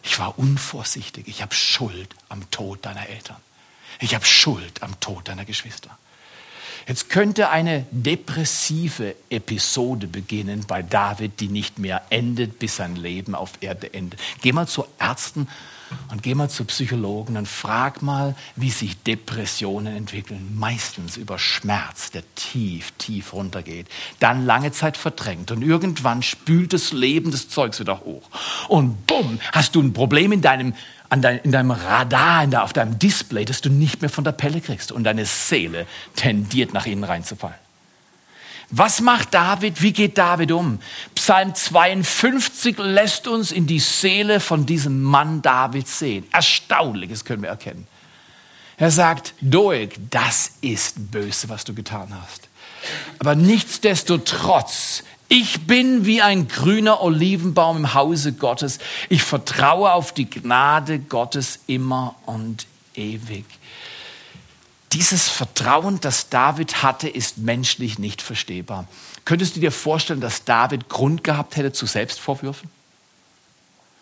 Ich 0.02 0.18
war 0.18 0.38
unvorsichtig. 0.38 1.29
Ich 1.29 1.42
habe 1.42 1.55
Schuld 1.55 2.14
am 2.29 2.50
Tod 2.50 2.85
deiner 2.85 3.09
Eltern. 3.09 3.37
Ich 3.98 4.14
habe 4.14 4.24
Schuld 4.24 4.83
am 4.83 4.98
Tod 5.00 5.29
deiner 5.29 5.44
Geschwister. 5.44 5.96
Jetzt 6.87 7.11
könnte 7.11 7.51
eine 7.51 7.85
depressive 7.90 9.16
Episode 9.29 10.07
beginnen 10.07 10.64
bei 10.68 10.83
David, 10.83 11.40
die 11.40 11.49
nicht 11.49 11.81
mehr 11.81 12.03
endet, 12.11 12.61
bis 12.61 12.77
sein 12.77 12.94
Leben 12.94 13.35
auf 13.35 13.55
Erde 13.61 13.92
endet. 13.92 14.20
Geh 14.40 14.53
mal 14.53 14.68
zu 14.68 14.85
Ärzten 15.01 15.49
und 16.12 16.22
geh 16.22 16.37
mal 16.37 16.49
zu 16.49 16.64
Psychologen 16.64 17.37
und 17.37 17.49
frag 17.49 18.03
mal, 18.03 18.37
wie 18.55 18.70
sich 18.70 19.03
Depressionen 19.03 19.96
entwickeln. 19.96 20.57
Meistens 20.57 21.16
über 21.16 21.40
Schmerz, 21.40 22.12
der 22.12 22.22
tief, 22.37 22.92
tief 22.99 23.33
runtergeht, 23.33 23.88
dann 24.20 24.46
lange 24.46 24.70
Zeit 24.70 24.96
verdrängt 24.96 25.51
und 25.51 25.62
irgendwann 25.62 26.22
spült 26.22 26.72
das 26.72 26.92
Leben 26.92 27.33
des 27.33 27.49
Zeugs 27.49 27.81
wieder 27.81 28.01
hoch. 28.01 28.31
Und 28.68 29.09
bumm, 29.09 29.40
hast 29.53 29.75
du 29.75 29.83
ein 29.83 29.92
Problem 29.92 30.31
in 30.31 30.40
deinem 30.40 30.75
dein, 31.11 31.38
in 31.38 31.53
deinem 31.53 31.71
Radar, 31.71 32.62
auf 32.62 32.73
deinem 32.73 32.99
Display, 32.99 33.45
das 33.45 33.61
du 33.61 33.71
nicht 33.71 34.01
mehr 34.01 34.11
von 34.11 34.25
der 34.25 34.33
Pelle 34.33 34.61
kriegst 34.61 34.92
und 34.92 35.05
deine 35.05 35.25
Seele 35.25 35.87
tendiert 36.14 36.73
nach 36.73 36.87
innen 36.87 37.05
reinzufallen. 37.05 37.57
Was 38.71 39.01
macht 39.01 39.33
David? 39.33 39.81
Wie 39.81 39.92
geht 39.92 40.19
David 40.19 40.51
um? 40.51 40.81
Psalm 41.14 41.55
52 41.55 42.79
lässt 42.79 43.29
uns 43.29 43.53
in 43.53 43.66
die 43.66 43.79
Seele 43.79 44.40
von 44.40 44.66
diesem 44.66 45.03
Mann 45.03 45.40
David 45.40 45.87
sehen. 45.87 46.27
Erstaunliches 46.33 47.25
können 47.25 47.42
wir 47.42 47.51
erkennen. 47.51 47.87
Er 48.77 48.90
sagt, 48.90 49.35
Doeg, 49.40 49.95
das 50.11 50.53
ist 50.61 51.11
böse, 51.12 51.49
was 51.49 51.64
du 51.64 51.75
getan 51.75 52.09
hast. 52.21 52.49
Aber 53.19 53.35
nichtsdestotrotz 53.35 55.05
ich 55.28 55.66
bin 55.66 56.06
wie 56.06 56.22
ein 56.22 56.46
grüner 56.48 57.02
Olivenbaum 57.02 57.78
im 57.78 57.94
Hause 57.94 58.32
Gottes. 58.32 58.78
Ich 59.08 59.22
vertraue 59.22 59.92
auf 59.92 60.12
die 60.12 60.30
Gnade 60.30 61.00
Gottes 61.00 61.60
immer 61.66 62.14
und 62.26 62.66
ewig. 62.94 63.44
Dieses 64.92 65.28
Vertrauen, 65.28 66.00
das 66.00 66.28
David 66.28 66.82
hatte, 66.82 67.08
ist 67.08 67.38
menschlich 67.38 67.98
nicht 67.98 68.22
verstehbar. 68.22 68.86
Könntest 69.24 69.56
du 69.56 69.60
dir 69.60 69.72
vorstellen, 69.72 70.20
dass 70.20 70.44
David 70.44 70.88
Grund 70.88 71.24
gehabt 71.24 71.56
hätte 71.56 71.72
zu 71.72 71.86
Selbstvorwürfen? 71.86 72.70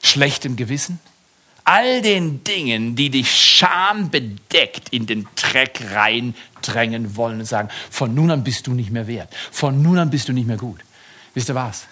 Schlechtem 0.03 0.57
Gewissen? 0.57 1.01
All 1.65 2.03
den 2.03 2.45
Dingen, 2.45 2.95
die 2.95 3.09
dich 3.09 3.35
schambedeckt 3.35 4.91
in 4.91 5.07
den 5.07 5.27
Dreck 5.35 5.81
reindrängen 5.93 7.17
wollen 7.17 7.41
und 7.41 7.47
sagen, 7.47 7.71
von 7.91 8.15
nun 8.15 8.31
an 8.31 8.45
bist 8.45 8.67
du 8.67 8.75
nicht 8.75 8.91
mehr 8.91 9.07
wert, 9.07 9.35
von 9.51 9.81
nun 9.81 9.99
an 9.99 10.11
bist 10.11 10.29
du 10.29 10.35
nicht 10.35 10.47
mehr 10.47 10.59
gut. 10.59 10.81
Wisst 11.35 11.49
ihr 11.49 11.55
was? 11.55 11.87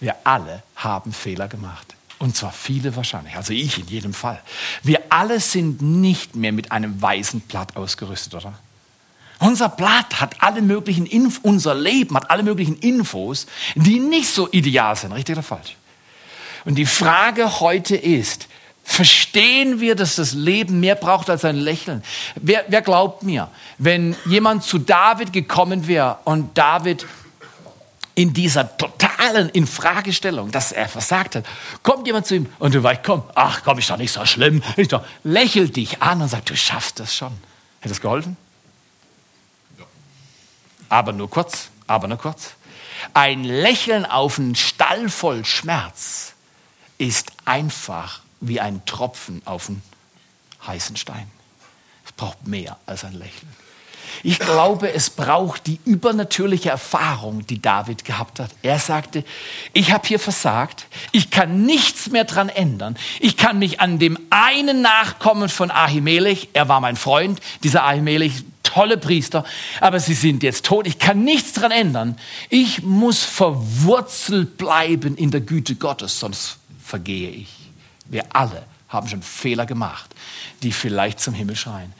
Wir 0.00 0.16
alle 0.24 0.62
haben 0.76 1.12
Fehler 1.12 1.48
gemacht. 1.48 1.94
Und 2.18 2.36
zwar 2.36 2.52
viele 2.52 2.94
wahrscheinlich, 2.94 3.34
also 3.34 3.52
ich 3.52 3.78
in 3.78 3.88
jedem 3.88 4.14
Fall. 4.14 4.40
Wir 4.82 5.00
alle 5.08 5.40
sind 5.40 5.82
nicht 5.82 6.36
mehr 6.36 6.52
mit 6.52 6.70
einem 6.70 7.00
weißen 7.00 7.40
Blatt 7.40 7.76
ausgerüstet, 7.76 8.34
oder? 8.34 8.54
Unser 9.40 9.68
Blatt 9.68 10.20
hat 10.20 10.40
alle 10.40 10.62
möglichen 10.62 11.04
Inf 11.04 11.40
unser 11.42 11.74
Leben 11.74 12.14
hat 12.14 12.30
alle 12.30 12.44
möglichen 12.44 12.76
Infos, 12.76 13.46
die 13.74 13.98
nicht 13.98 14.28
so 14.28 14.48
ideal 14.52 14.94
sind, 14.94 15.10
richtig 15.10 15.34
oder 15.34 15.42
falsch? 15.42 15.76
Und 16.64 16.76
die 16.76 16.86
Frage 16.86 17.58
heute 17.58 17.96
ist, 17.96 18.46
verstehen 18.84 19.80
wir, 19.80 19.96
dass 19.96 20.14
das 20.14 20.32
Leben 20.32 20.78
mehr 20.78 20.94
braucht 20.94 21.28
als 21.28 21.44
ein 21.44 21.56
Lächeln? 21.56 22.04
Wer, 22.36 22.64
wer 22.68 22.82
glaubt 22.82 23.24
mir, 23.24 23.50
wenn 23.78 24.14
jemand 24.26 24.62
zu 24.62 24.78
David 24.78 25.32
gekommen 25.32 25.88
wäre 25.88 26.18
und 26.24 26.56
David 26.56 27.04
in 28.14 28.32
dieser 28.32 28.76
totalen 28.76 29.48
Infragestellung, 29.50 30.50
dass 30.50 30.72
er 30.72 30.88
versagt 30.88 31.36
hat, 31.36 31.46
kommt 31.82 32.06
jemand 32.06 32.26
zu 32.26 32.36
ihm 32.36 32.46
und 32.58 32.74
du 32.74 32.82
weißt, 32.82 33.02
komm, 33.04 33.22
ach 33.34 33.62
komm, 33.64 33.78
ist 33.78 33.88
doch 33.90 33.96
nicht 33.96 34.12
so 34.12 34.24
schlimm, 34.26 34.62
ist 34.76 34.92
doch, 34.92 35.04
lächelt 35.24 35.76
dich 35.76 36.02
an 36.02 36.20
und 36.20 36.28
sagt, 36.28 36.50
du 36.50 36.56
schaffst 36.56 37.00
das 37.00 37.14
schon. 37.14 37.32
Hätte 37.80 37.88
das 37.88 38.00
geholfen? 38.00 38.36
Ja. 39.78 39.84
Aber 40.88 41.12
nur 41.12 41.30
kurz, 41.30 41.70
aber 41.86 42.06
nur 42.06 42.18
kurz. 42.18 42.50
Ein 43.14 43.44
Lächeln 43.44 44.04
auf 44.04 44.38
einen 44.38 44.54
Stall 44.54 45.08
voll 45.08 45.44
Schmerz 45.44 46.34
ist 46.98 47.32
einfach 47.44 48.20
wie 48.40 48.60
ein 48.60 48.84
Tropfen 48.86 49.42
auf 49.44 49.68
einen 49.68 49.82
heißen 50.66 50.96
Stein. 50.96 51.30
Es 52.04 52.12
braucht 52.12 52.46
mehr 52.46 52.78
als 52.86 53.04
ein 53.04 53.14
Lächeln. 53.14 53.48
Ich 54.22 54.38
glaube, 54.38 54.92
es 54.92 55.10
braucht 55.10 55.66
die 55.66 55.80
übernatürliche 55.84 56.70
Erfahrung, 56.70 57.46
die 57.46 57.60
David 57.60 58.04
gehabt 58.04 58.40
hat. 58.40 58.50
Er 58.62 58.78
sagte, 58.78 59.24
ich 59.72 59.92
habe 59.92 60.06
hier 60.06 60.18
versagt, 60.18 60.86
ich 61.10 61.30
kann 61.30 61.64
nichts 61.64 62.10
mehr 62.10 62.24
dran 62.24 62.48
ändern. 62.48 62.96
Ich 63.20 63.36
kann 63.36 63.58
mich 63.58 63.80
an 63.80 63.98
dem 63.98 64.18
einen 64.30 64.82
Nachkommen 64.82 65.48
von 65.48 65.70
Ahimelech, 65.70 66.50
er 66.52 66.68
war 66.68 66.80
mein 66.80 66.96
Freund, 66.96 67.40
dieser 67.62 67.84
Ahimelech, 67.84 68.44
tolle 68.62 68.96
Priester, 68.96 69.44
aber 69.80 70.00
sie 70.00 70.14
sind 70.14 70.42
jetzt 70.42 70.64
tot. 70.64 70.86
Ich 70.86 70.98
kann 70.98 71.24
nichts 71.24 71.52
dran 71.52 71.70
ändern. 71.70 72.16
Ich 72.48 72.82
muss 72.82 73.22
verwurzelt 73.22 74.56
bleiben 74.56 75.16
in 75.16 75.30
der 75.30 75.40
Güte 75.40 75.74
Gottes, 75.74 76.18
sonst 76.18 76.58
vergehe 76.82 77.30
ich. 77.30 77.48
Wir 78.06 78.24
alle 78.32 78.64
haben 78.88 79.08
schon 79.08 79.22
Fehler 79.22 79.66
gemacht, 79.66 80.14
die 80.62 80.72
vielleicht 80.72 81.20
zum 81.20 81.34
Himmel 81.34 81.56
schreien. 81.56 81.92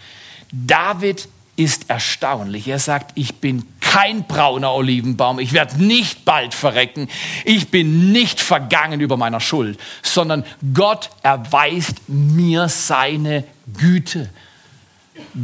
David 0.53 1.29
ist 1.63 1.91
erstaunlich. 1.91 2.69
Er 2.69 2.79
sagt, 2.79 3.13
ich 3.15 3.37
bin 3.37 3.65
kein 3.81 4.27
brauner 4.27 4.73
Olivenbaum, 4.73 5.39
ich 5.39 5.53
werde 5.53 5.83
nicht 5.83 6.25
bald 6.25 6.55
verrecken, 6.55 7.09
ich 7.45 7.69
bin 7.69 8.11
nicht 8.13 8.41
vergangen 8.41 9.01
über 9.01 9.17
meiner 9.17 9.41
Schuld, 9.41 9.79
sondern 10.03 10.45
Gott 10.75 11.11
erweist 11.23 12.09
mir 12.09 12.69
seine 12.69 13.45
Güte. 13.79 14.31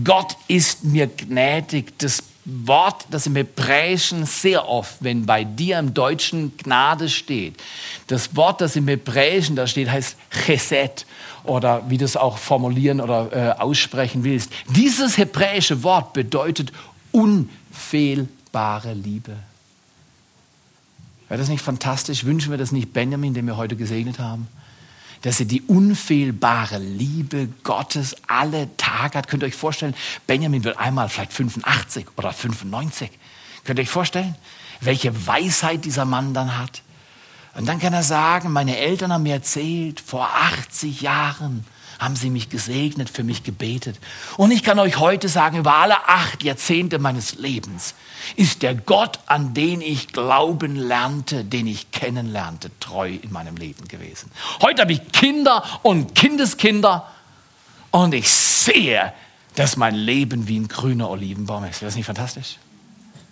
Gott 0.02 0.36
ist 0.48 0.84
mir 0.84 1.06
gnädig. 1.06 1.98
Das 1.98 2.22
Wort, 2.44 3.04
das 3.10 3.26
im 3.26 3.36
Hebräischen 3.36 4.24
sehr 4.24 4.66
oft, 4.66 4.96
wenn 5.00 5.26
bei 5.26 5.44
dir 5.44 5.78
im 5.78 5.92
Deutschen 5.92 6.56
Gnade 6.56 7.10
steht, 7.10 7.56
das 8.06 8.34
Wort, 8.34 8.62
das 8.62 8.74
im 8.76 8.88
Hebräischen 8.88 9.54
da 9.54 9.66
steht, 9.66 9.90
heißt 9.90 10.16
Chesed 10.46 11.04
oder 11.48 11.88
wie 11.88 11.98
du 11.98 12.04
es 12.04 12.16
auch 12.16 12.38
formulieren 12.38 13.00
oder 13.00 13.32
äh, 13.32 13.60
aussprechen 13.60 14.24
willst. 14.24 14.52
Dieses 14.70 15.18
hebräische 15.18 15.82
Wort 15.82 16.12
bedeutet 16.12 16.72
unfehlbare 17.12 18.94
Liebe. 18.94 19.36
Wäre 21.28 21.40
das 21.40 21.48
nicht 21.48 21.62
fantastisch? 21.62 22.24
Wünschen 22.24 22.50
wir 22.50 22.58
das 22.58 22.72
nicht 22.72 22.92
Benjamin, 22.92 23.34
den 23.34 23.46
wir 23.46 23.56
heute 23.56 23.76
gesegnet 23.76 24.18
haben? 24.18 24.48
dass 25.22 25.40
er 25.40 25.46
die 25.46 25.62
unfehlbare 25.62 26.78
Liebe 26.78 27.48
Gottes 27.64 28.14
alle 28.26 28.68
Tage 28.76 29.18
hat. 29.18 29.28
Könnt 29.28 29.42
ihr 29.42 29.46
euch 29.46 29.54
vorstellen, 29.54 29.94
Benjamin 30.26 30.64
wird 30.64 30.78
einmal 30.78 31.08
vielleicht 31.08 31.32
85 31.32 32.06
oder 32.16 32.32
95. 32.32 33.10
Könnt 33.64 33.78
ihr 33.78 33.82
euch 33.82 33.90
vorstellen, 33.90 34.36
welche 34.80 35.26
Weisheit 35.26 35.84
dieser 35.84 36.04
Mann 36.04 36.34
dann 36.34 36.56
hat? 36.56 36.82
Und 37.54 37.66
dann 37.66 37.80
kann 37.80 37.92
er 37.92 38.02
sagen, 38.02 38.52
meine 38.52 38.76
Eltern 38.76 39.12
haben 39.12 39.24
mir 39.24 39.34
erzählt, 39.34 40.00
vor 40.00 40.28
80 40.32 41.00
Jahren 41.00 41.64
haben 41.98 42.14
sie 42.14 42.30
mich 42.30 42.48
gesegnet, 42.48 43.10
für 43.10 43.24
mich 43.24 43.42
gebetet. 43.42 43.98
Und 44.36 44.52
ich 44.52 44.62
kann 44.62 44.78
euch 44.78 44.98
heute 44.98 45.28
sagen, 45.28 45.58
über 45.58 45.74
alle 45.74 46.08
acht 46.08 46.44
Jahrzehnte 46.44 46.98
meines 46.98 47.34
Lebens 47.34 47.94
ist 48.36 48.62
der 48.62 48.74
Gott, 48.74 49.18
an 49.26 49.52
den 49.52 49.80
ich 49.80 50.08
glauben 50.08 50.76
lernte, 50.76 51.44
den 51.44 51.66
ich 51.66 51.90
kennenlernte, 51.90 52.70
treu 52.78 53.10
in 53.20 53.32
meinem 53.32 53.56
Leben 53.56 53.88
gewesen. 53.88 54.30
Heute 54.62 54.82
habe 54.82 54.92
ich 54.92 55.10
Kinder 55.10 55.64
und 55.82 56.14
Kindeskinder 56.14 57.08
und 57.90 58.14
ich 58.14 58.30
sehe, 58.30 59.12
dass 59.56 59.76
mein 59.76 59.96
Leben 59.96 60.46
wie 60.46 60.60
ein 60.60 60.68
grüner 60.68 61.10
Olivenbaum 61.10 61.64
ist. 61.64 61.80
Wäre 61.80 61.88
das 61.88 61.96
nicht 61.96 62.06
fantastisch? 62.06 62.58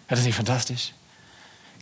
Wäre 0.09 0.19
das 0.19 0.25
nicht 0.25 0.35
fantastisch? 0.35 0.93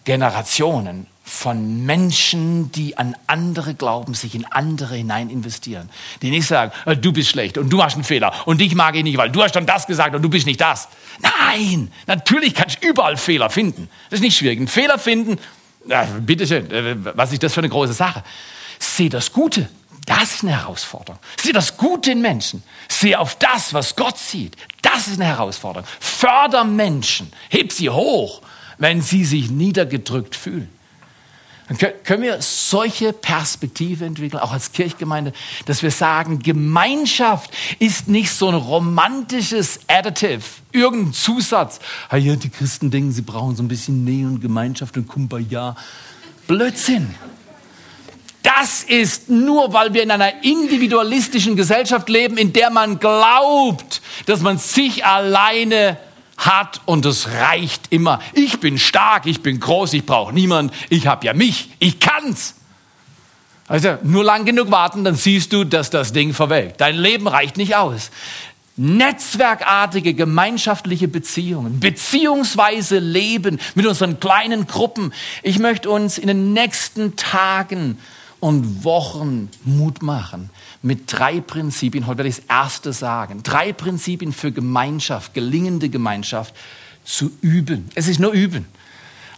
Generationen 0.05 1.07
von 1.27 1.87
Menschen, 1.87 2.71
die 2.73 2.99
an 2.99 3.17
andere 3.27 3.75
glauben, 3.75 4.13
sich 4.13 4.35
in 4.35 4.45
andere 4.45 4.95
hinein 4.95 5.31
investieren. 5.31 5.89
Die 6.21 6.31
nicht 6.31 6.47
sagen, 6.47 6.71
äh, 6.85 6.97
du 6.97 7.13
bist 7.13 7.31
schlecht 7.31 7.57
und 7.57 7.71
du 7.71 7.83
hast 7.83 7.95
einen 7.95 8.05
Fehler 8.05 8.33
und 8.45 8.61
dich 8.61 8.75
mag 8.75 8.95
ich 8.95 9.03
nicht, 9.03 9.17
weil 9.17 9.31
du 9.31 9.43
hast 9.43 9.53
dann 9.53 9.65
das 9.65 9.87
gesagt 9.87 10.15
und 10.15 10.21
du 10.21 10.29
bist 10.29 10.45
nicht 10.45 10.61
das. 10.61 10.87
Nein, 11.21 11.91
natürlich 12.07 12.55
kannst 12.55 12.85
du 12.85 12.89
überall 12.89 13.17
Fehler 13.17 13.49
finden. 13.49 13.89
Das 14.11 14.19
ist 14.19 14.23
nicht 14.23 14.37
schwierig. 14.37 14.59
Einen 14.59 14.69
Fehler 14.69 14.99
finden, 14.99 15.39
ja, 15.87 16.05
bitteschön, 16.05 16.71
äh, 16.71 16.95
was 17.17 17.33
ist 17.33 17.43
das 17.43 17.55
für 17.55 17.61
eine 17.61 17.71
große 17.71 17.95
Sache? 17.95 18.23
Seh 18.79 19.09
das 19.09 19.33
Gute. 19.33 19.71
Das 20.05 20.35
ist 20.35 20.43
eine 20.43 20.53
Herausforderung. 20.53 21.19
Sieh 21.41 21.53
das 21.53 21.79
Gute 21.79 22.13
in 22.13 22.21
Menschen. 22.21 22.63
Sieh 22.89 23.17
auf 23.17 23.37
das, 23.37 23.73
was 23.73 23.97
Gott 23.97 24.19
sieht. 24.19 24.55
Das 24.83 25.09
ist 25.09 25.19
eine 25.19 25.25
Herausforderung. 25.25 25.89
Förder 25.99 26.65
Menschen. 26.65 27.33
Heb 27.49 27.73
sie 27.73 27.89
hoch, 27.89 28.43
wenn 28.77 29.01
sie 29.01 29.25
sich 29.25 29.51
niedergedrückt 29.51 30.37
fühlen. 30.37 30.69
Dann 31.69 31.79
können 32.05 32.23
wir 32.23 32.43
solche 32.43 33.15
Perspektive 33.15 34.05
entwickeln, 34.05 34.41
auch 34.41 34.53
als 34.53 34.73
Kirchgemeinde, 34.73 35.33
dass 35.65 35.83
wir 35.83 35.91
sagen, 35.91 36.41
Gemeinschaft 36.41 37.51
ist 37.79 38.07
nicht 38.07 38.31
so 38.33 38.49
ein 38.49 38.55
romantisches 38.55 39.81
Additive, 39.89 40.43
irgendein 40.73 41.15
Zusatz. 41.15 41.81
Ah 42.11 42.19
ja, 42.19 42.37
die 42.37 42.51
Christen 42.51 42.91
denken, 42.91 43.13
sie 43.13 43.23
brauchen 43.23 43.57
so 43.57 43.63
ein 43.63 43.69
bisschen 43.69 44.05
Nähe 44.05 44.27
und 44.27 44.43
Gemeinschaft 44.43 44.97
und 44.99 45.09
Kumbaya. 45.09 45.75
Blödsinn. 46.47 47.15
Das 48.43 48.83
ist 48.83 49.31
nur, 49.31 49.73
weil 49.73 49.95
wir 49.95 50.03
in 50.03 50.11
einer 50.11 50.45
individualistischen 50.45 51.57
Gesellschaft 51.57 52.11
leben, 52.11 52.37
in 52.37 52.53
der 52.53 52.69
man 52.69 52.99
glaubt, 52.99 54.03
dass 54.27 54.43
man 54.43 54.59
sich 54.59 55.07
alleine 55.07 55.97
hat 56.37 56.81
und 56.85 57.07
es 57.07 57.29
reicht 57.29 57.87
immer. 57.91 58.21
Ich 58.33 58.61
bin 58.61 58.79
stark, 58.79 59.27
ich 59.27 59.43
bin 59.43 59.61
groß, 59.61 59.93
ich 59.95 60.07
brauche 60.07 60.33
niemand, 60.33 60.73
ich 60.91 61.07
habe 61.07 61.27
ja 61.27 61.33
mich, 61.33 61.71
ich 61.79 62.01
kann's. 62.01 62.55
Also 63.67 63.97
nur 64.03 64.25
lang 64.25 64.45
genug 64.45 64.71
warten, 64.71 65.05
dann 65.05 65.15
siehst 65.15 65.53
du, 65.53 65.65
dass 65.65 65.91
das 65.91 66.13
Ding 66.13 66.35
verwelkt. 66.35 66.81
Dein 66.81 66.97
Leben 66.97 67.27
reicht 67.27 67.57
nicht 67.57 67.77
aus. 67.77 68.11
Netzwerkartige 68.77 70.15
gemeinschaftliche 70.15 71.07
Beziehungen, 71.07 71.79
beziehungsweise 71.79 72.99
Leben 72.99 73.61
mit 73.77 73.87
unseren 73.87 74.19
kleinen 74.19 74.67
Gruppen. 74.67 75.15
Ich 75.43 75.61
möchte 75.61 75.89
uns 75.89 76.19
in 76.19 76.27
den 76.27 76.53
nächsten 76.53 77.15
Tagen 77.15 77.99
und 78.41 78.85
Wochen 78.85 79.49
Mut 79.65 80.03
machen 80.03 80.51
mit 80.85 81.11
drei 81.11 81.41
Prinzipien. 81.41 82.07
Heute 82.07 82.19
werde 82.19 82.29
ich 82.29 82.37
das 82.37 82.45
erste 82.47 82.93
sagen. 82.93 83.43
Drei 83.43 83.73
Prinzipien 83.73 84.35
für 84.35 84.53
Gemeinschaft, 84.53 85.33
gelingende 85.33 85.89
Gemeinschaft 85.89 86.55
zu 87.05 87.33
üben. 87.41 87.89
Es 87.95 88.07
ist 88.07 88.21
nur 88.21 88.33
üben. 88.33 88.67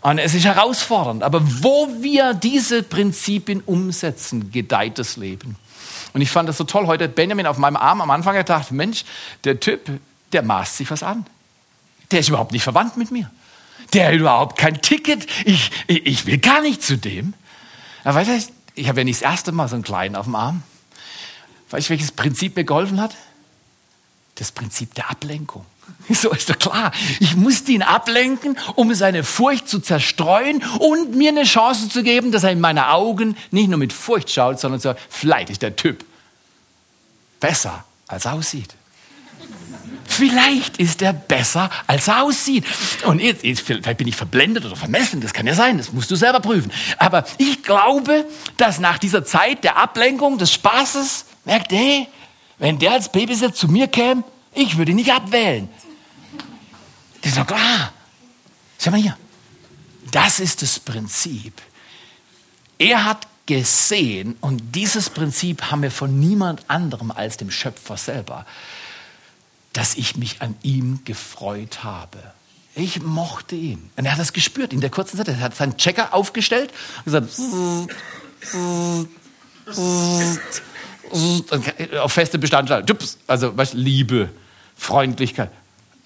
Und 0.00 0.18
es 0.18 0.34
ist 0.34 0.44
herausfordernd. 0.44 1.22
Aber 1.22 1.40
wo 1.62 1.88
wir 2.00 2.34
diese 2.34 2.82
Prinzipien 2.82 3.60
umsetzen, 3.60 4.50
gedeiht 4.50 4.98
das 4.98 5.16
Leben. 5.16 5.56
Und 6.12 6.20
ich 6.20 6.30
fand 6.30 6.48
das 6.48 6.56
so 6.56 6.64
toll. 6.64 6.88
Heute 6.88 7.08
Benjamin 7.08 7.46
auf 7.46 7.58
meinem 7.58 7.76
Arm 7.76 8.00
am 8.00 8.10
Anfang 8.10 8.34
gedacht, 8.34 8.72
Mensch, 8.72 9.04
der 9.44 9.60
Typ, 9.60 9.88
der 10.32 10.42
maßt 10.42 10.76
sich 10.76 10.90
was 10.90 11.04
an. 11.04 11.26
Der 12.10 12.20
ist 12.20 12.28
überhaupt 12.28 12.52
nicht 12.52 12.64
verwandt 12.64 12.96
mit 12.96 13.12
mir. 13.12 13.30
Der 13.92 14.08
hat 14.08 14.14
überhaupt 14.14 14.58
kein 14.58 14.82
Ticket. 14.82 15.26
Ich, 15.44 15.70
ich 15.86 16.26
will 16.26 16.38
gar 16.38 16.60
nicht 16.60 16.82
zu 16.82 16.98
dem. 16.98 17.34
Aber 18.02 18.16
weißt 18.16 18.48
du, 18.48 18.52
ich 18.74 18.88
habe 18.88 19.00
ja 19.00 19.04
nicht 19.04 19.22
das 19.22 19.30
erste 19.30 19.52
Mal 19.52 19.68
so 19.68 19.76
einen 19.76 19.84
Kleinen 19.84 20.16
auf 20.16 20.26
dem 20.26 20.34
Arm. 20.34 20.64
Weißt 21.70 21.88
du, 21.88 21.90
welches 21.90 22.12
Prinzip 22.12 22.56
mir 22.56 22.64
geholfen 22.64 23.00
hat? 23.00 23.14
Das 24.36 24.52
Prinzip 24.52 24.94
der 24.94 25.10
Ablenkung. 25.10 25.64
So 26.08 26.30
ist 26.30 26.50
doch 26.50 26.58
klar. 26.58 26.92
Ich 27.20 27.36
musste 27.36 27.72
ihn 27.72 27.82
ablenken, 27.82 28.58
um 28.74 28.94
seine 28.94 29.24
Furcht 29.24 29.68
zu 29.68 29.80
zerstreuen 29.80 30.62
und 30.78 31.14
mir 31.14 31.30
eine 31.30 31.44
Chance 31.44 31.88
zu 31.88 32.02
geben, 32.02 32.32
dass 32.32 32.44
er 32.44 32.50
in 32.50 32.60
meine 32.60 32.90
Augen 32.90 33.36
nicht 33.50 33.68
nur 33.68 33.78
mit 33.78 33.92
Furcht 33.92 34.30
schaut, 34.30 34.60
sondern 34.60 34.80
so, 34.80 34.94
vielleicht 35.08 35.50
ist 35.50 35.62
der 35.62 35.76
Typ 35.76 36.04
besser, 37.40 37.84
als 38.08 38.24
er 38.24 38.34
aussieht. 38.34 38.74
Vielleicht 40.08 40.78
ist 40.78 41.02
er 41.02 41.12
besser, 41.12 41.70
als 41.86 42.08
er 42.08 42.22
aussieht. 42.22 42.64
Und 43.04 43.20
jetzt, 43.20 43.44
jetzt, 43.44 43.60
vielleicht 43.60 43.98
bin 43.98 44.08
ich 44.08 44.16
verblendet 44.16 44.64
oder 44.64 44.76
vermessen, 44.76 45.20
das 45.20 45.32
kann 45.32 45.46
ja 45.46 45.54
sein, 45.54 45.76
das 45.76 45.92
musst 45.92 46.10
du 46.10 46.16
selber 46.16 46.40
prüfen. 46.40 46.72
Aber 46.98 47.24
ich 47.38 47.62
glaube, 47.62 48.24
dass 48.56 48.78
nach 48.78 48.98
dieser 48.98 49.24
Zeit 49.24 49.64
der 49.64 49.76
Ablenkung, 49.76 50.38
des 50.38 50.52
Spaßes, 50.52 51.26
merkt, 51.46 51.72
hey, 51.72 52.06
wenn 52.58 52.78
der 52.78 52.92
als 52.92 53.10
Babysitter 53.10 53.54
zu 53.54 53.68
mir 53.68 53.88
käme, 53.88 54.24
ich 54.54 54.76
würde 54.76 54.90
ihn 54.90 54.96
nicht 54.96 55.12
abwählen. 55.12 55.68
Ist 57.22 57.38
doch 57.38 57.46
klar. 57.46 57.92
Schau 58.78 58.90
mal 58.90 59.00
hier. 59.00 59.16
Das 60.10 60.38
ist 60.38 60.62
das 60.62 60.78
Prinzip. 60.78 61.54
Er 62.78 63.04
hat 63.04 63.26
gesehen, 63.46 64.36
und 64.40 64.74
dieses 64.74 65.08
Prinzip 65.08 65.70
haben 65.70 65.82
wir 65.82 65.90
von 65.90 66.20
niemand 66.20 66.68
anderem 66.68 67.10
als 67.10 67.36
dem 67.36 67.50
Schöpfer 67.50 67.96
selber 67.96 68.44
dass 69.76 69.94
ich 69.94 70.16
mich 70.16 70.40
an 70.40 70.56
ihm 70.62 71.00
gefreut 71.04 71.84
habe. 71.84 72.18
Ich 72.74 73.02
mochte 73.02 73.54
ihn. 73.54 73.90
Und 73.96 74.06
er 74.06 74.12
hat 74.12 74.18
das 74.18 74.32
gespürt 74.32 74.72
in 74.72 74.80
der 74.80 74.88
kurzen 74.90 75.18
Zeit. 75.18 75.28
Er 75.28 75.38
hat 75.40 75.54
seinen 75.54 75.76
Checker 75.76 76.14
aufgestellt 76.14 76.72
und 77.04 77.06
gesagt, 77.12 77.28
auf 82.00 82.12
feste 82.12 82.38
Bestandteile. 82.38 82.84
Also, 83.26 83.56
was, 83.56 83.72
Liebe, 83.72 84.30
Freundlichkeit. 84.76 85.50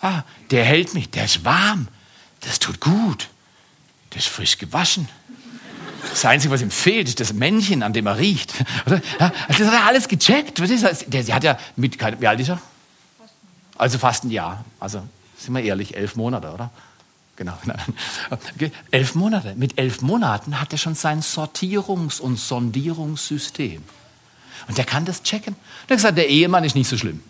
Ah, 0.01 0.23
der 0.51 0.65
hält 0.65 0.95
mich, 0.95 1.11
der 1.11 1.27
ist 1.27 1.45
warm, 1.45 1.89
das 2.41 2.59
tut 2.59 2.81
gut, 2.81 3.29
der 4.13 4.21
ist 4.21 4.29
frisch 4.29 4.57
gewaschen. 4.57 5.09
Das 6.09 6.25
Einzige, 6.25 6.53
was 6.53 6.63
ihm 6.63 6.71
fehlt, 6.71 7.09
ist 7.09 7.21
das 7.21 7.35
Männchen, 7.35 7.83
an 7.83 7.93
dem 7.93 8.07
er 8.07 8.17
riecht. 8.17 8.55
Das 8.87 9.01
hat 9.19 9.61
er 9.61 9.85
alles 9.85 10.09
gecheckt. 10.09 10.59
Der 10.59 11.35
hat 11.35 11.45
ja 11.45 11.59
mit, 11.77 12.01
wie 12.21 12.27
alt 12.27 12.41
ist 12.41 12.49
er? 12.49 12.61
Also 13.77 13.99
fast 13.99 14.25
ein 14.25 14.31
Jahr. 14.31 14.65
Also 14.79 15.03
sind 15.37 15.55
wir 15.55 15.63
ehrlich, 15.63 15.97
elf 15.97 16.17
Monate, 16.17 16.53
oder? 16.53 16.71
Genau. 17.37 17.55
Okay. 18.31 18.73
Elf 18.91 19.15
Monate. 19.15 19.55
Mit 19.57 19.79
elf 19.79 20.01
Monaten 20.03 20.61
hat 20.61 20.73
er 20.73 20.79
schon 20.79 20.95
sein 20.95 21.21
Sortierungs- 21.23 22.21
und 22.21 22.39
Sondierungssystem. 22.39 23.83
Und 24.69 24.79
der 24.79 24.85
kann 24.85 25.05
das 25.05 25.23
checken. 25.23 25.57
Der 25.89 25.95
hat 25.95 25.99
gesagt, 25.99 26.19
der 26.19 26.29
Ehemann 26.29 26.65
ist 26.65 26.75
nicht 26.75 26.89
so 26.89 26.97
schlimm. 26.97 27.23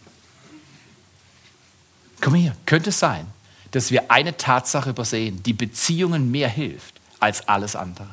Komm 2.21 2.35
hier, 2.35 2.57
könnte 2.67 2.91
es 2.91 2.99
sein, 2.99 3.27
dass 3.71 3.91
wir 3.91 4.11
eine 4.11 4.37
Tatsache 4.37 4.91
übersehen, 4.91 5.43
die 5.43 5.53
Beziehungen 5.53 6.31
mehr 6.31 6.49
hilft 6.49 7.01
als 7.19 7.49
alles 7.49 7.77
andere. 7.77 8.09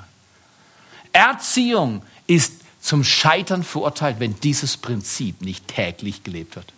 Erziehung 1.11 2.03
ist 2.27 2.53
zum 2.79 3.03
Scheitern 3.03 3.63
verurteilt, 3.63 4.19
wenn 4.19 4.39
dieses 4.39 4.77
Prinzip 4.77 5.41
nicht 5.41 5.67
täglich 5.67 6.23
gelebt 6.23 6.55
wird. 6.55 6.73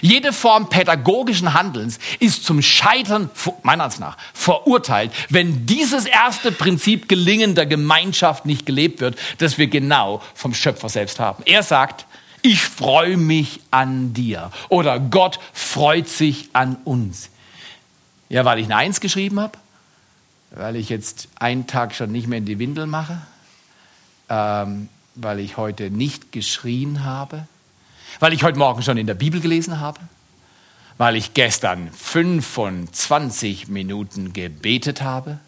Jede 0.00 0.32
Form 0.32 0.68
pädagogischen 0.68 1.54
Handelns 1.54 1.98
ist 2.18 2.44
zum 2.44 2.62
Scheitern, 2.62 3.30
meiner 3.62 3.84
Ansicht 3.84 4.00
nach, 4.00 4.16
verurteilt, 4.34 5.12
wenn 5.28 5.66
dieses 5.66 6.04
erste 6.04 6.52
Prinzip 6.52 7.08
gelingender 7.08 7.66
Gemeinschaft 7.66 8.46
nicht 8.46 8.66
gelebt 8.66 9.00
wird, 9.00 9.18
das 9.38 9.58
wir 9.58 9.68
genau 9.68 10.22
vom 10.34 10.54
Schöpfer 10.54 10.88
selbst 10.88 11.20
haben. 11.20 11.42
Er 11.46 11.62
sagt, 11.62 12.06
ich 12.42 12.62
freue 12.62 13.16
mich 13.16 13.60
an 13.70 14.14
dir 14.14 14.50
oder 14.68 15.00
Gott 15.00 15.38
freut 15.52 16.08
sich 16.08 16.50
an 16.52 16.76
uns. 16.84 17.30
Ja, 18.28 18.44
weil 18.44 18.58
ich 18.58 18.66
eine 18.66 18.76
Eins 18.76 19.00
geschrieben 19.00 19.40
habe, 19.40 19.58
weil 20.50 20.76
ich 20.76 20.88
jetzt 20.88 21.28
einen 21.36 21.66
Tag 21.66 21.94
schon 21.94 22.12
nicht 22.12 22.26
mehr 22.26 22.38
in 22.38 22.44
die 22.44 22.58
Windel 22.58 22.86
mache, 22.86 23.20
ähm, 24.28 24.88
weil 25.14 25.40
ich 25.40 25.56
heute 25.56 25.90
nicht 25.90 26.32
geschrien 26.32 27.04
habe, 27.04 27.46
weil 28.20 28.32
ich 28.32 28.42
heute 28.42 28.58
Morgen 28.58 28.82
schon 28.82 28.96
in 28.96 29.06
der 29.06 29.14
Bibel 29.14 29.40
gelesen 29.40 29.80
habe, 29.80 30.00
weil 30.96 31.16
ich 31.16 31.34
gestern 31.34 31.90
25 31.92 33.68
Minuten 33.68 34.32
gebetet 34.32 35.02
habe. 35.02 35.38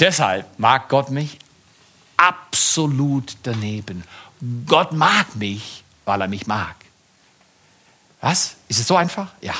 Deshalb 0.00 0.46
mag 0.58 0.88
Gott 0.88 1.10
mich 1.10 1.38
absolut 2.16 3.36
daneben, 3.42 4.04
Gott 4.66 4.92
mag 4.92 5.34
mich, 5.34 5.82
weil 6.04 6.20
er 6.20 6.28
mich 6.28 6.46
mag. 6.46 6.76
Was? 8.20 8.56
Ist 8.68 8.80
es 8.80 8.86
so 8.86 8.96
einfach? 8.96 9.28
Ja. 9.40 9.54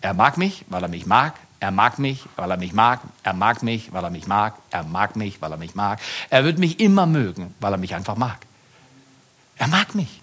Er 0.00 0.14
mag 0.14 0.38
mich, 0.38 0.64
weil 0.68 0.82
er 0.82 0.88
mich 0.88 1.06
mag. 1.06 1.34
Er 1.60 1.72
mag 1.72 1.98
mich, 1.98 2.24
weil 2.36 2.50
er 2.50 2.56
mich 2.56 2.72
mag. 2.72 3.00
Er 3.24 3.32
mag 3.32 3.62
mich, 3.62 3.92
weil 3.92 4.04
er 4.04 4.10
mich 4.10 4.26
mag. 4.26 4.54
Er 4.70 4.84
mag 4.84 5.16
mich, 5.16 5.42
weil 5.42 5.50
er 5.50 5.58
mich 5.58 5.74
mag. 5.74 6.00
Er 6.30 6.44
wird 6.44 6.58
mich 6.58 6.78
immer 6.78 7.06
mögen, 7.06 7.54
weil 7.60 7.72
er 7.72 7.78
mich 7.78 7.94
einfach 7.94 8.16
mag. 8.16 8.38
Er 9.56 9.66
mag 9.66 9.94
mich. 9.94 10.20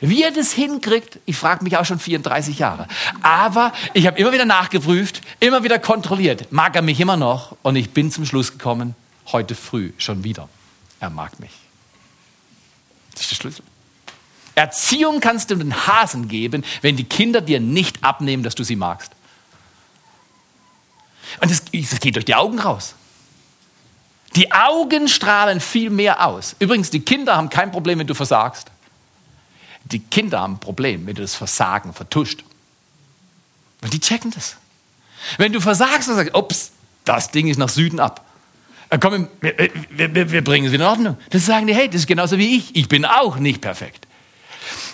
Wie 0.00 0.22
er 0.22 0.30
das 0.30 0.52
hinkriegt, 0.52 1.18
ich 1.26 1.36
frage 1.36 1.62
mich 1.64 1.76
auch 1.76 1.84
schon 1.84 1.98
34 1.98 2.58
Jahre. 2.58 2.88
Aber 3.22 3.72
ich 3.94 4.06
habe 4.06 4.18
immer 4.18 4.32
wieder 4.32 4.44
nachgeprüft, 4.44 5.20
immer 5.40 5.62
wieder 5.64 5.78
kontrolliert. 5.78 6.50
Mag 6.52 6.74
er 6.76 6.82
mich 6.82 6.98
immer 7.00 7.16
noch? 7.16 7.56
Und 7.62 7.76
ich 7.76 7.90
bin 7.90 8.10
zum 8.10 8.24
Schluss 8.24 8.52
gekommen, 8.52 8.94
heute 9.32 9.54
früh 9.54 9.92
schon 9.98 10.24
wieder. 10.24 10.48
Er 11.00 11.10
mag 11.10 11.38
mich. 11.40 11.52
Das 13.12 13.22
ist 13.22 13.30
der 13.30 13.36
Schlüssel. 13.36 13.64
Erziehung 14.54 15.20
kannst 15.20 15.50
du 15.50 15.54
den 15.54 15.86
Hasen 15.86 16.28
geben, 16.28 16.64
wenn 16.80 16.96
die 16.96 17.04
Kinder 17.04 17.42
dir 17.42 17.60
nicht 17.60 18.02
abnehmen, 18.02 18.42
dass 18.42 18.54
du 18.54 18.64
sie 18.64 18.76
magst. 18.76 19.12
Und 21.40 21.50
das, 21.50 21.62
das 21.64 22.00
geht 22.00 22.16
durch 22.16 22.24
die 22.24 22.34
Augen 22.34 22.58
raus. 22.58 22.94
Die 24.34 24.52
Augen 24.52 25.08
strahlen 25.08 25.60
viel 25.60 25.90
mehr 25.90 26.26
aus. 26.26 26.56
Übrigens, 26.58 26.90
die 26.90 27.00
Kinder 27.00 27.36
haben 27.36 27.50
kein 27.50 27.70
Problem, 27.70 27.98
wenn 27.98 28.06
du 28.06 28.14
versagst. 28.14 28.70
Die 29.90 30.00
Kinder 30.00 30.40
haben 30.40 30.54
ein 30.54 30.60
Problem, 30.60 31.06
wenn 31.06 31.14
du 31.14 31.22
das 31.22 31.34
Versagen 31.34 31.92
vertuscht. 31.92 32.44
Weil 33.80 33.90
die 33.90 34.00
checken 34.00 34.30
das. 34.32 34.56
Wenn 35.38 35.52
du 35.52 35.60
versagst 35.60 36.08
und 36.08 36.16
sagst, 36.16 36.34
ups, 36.34 36.72
das 37.04 37.30
Ding 37.30 37.48
ist 37.48 37.58
nach 37.58 37.68
Süden 37.68 38.00
ab. 38.00 38.24
Äh, 38.90 38.98
komm, 38.98 39.28
wir, 39.40 39.70
wir, 39.90 40.32
wir 40.32 40.44
bringen 40.44 40.66
es 40.66 40.72
in 40.72 40.82
Ordnung. 40.82 41.16
Das 41.30 41.46
sagen 41.46 41.66
die, 41.66 41.74
hey, 41.74 41.88
das 41.88 42.02
ist 42.02 42.06
genauso 42.06 42.38
wie 42.38 42.56
ich. 42.56 42.74
Ich 42.74 42.88
bin 42.88 43.04
auch 43.04 43.36
nicht 43.36 43.60
perfekt. 43.60 44.06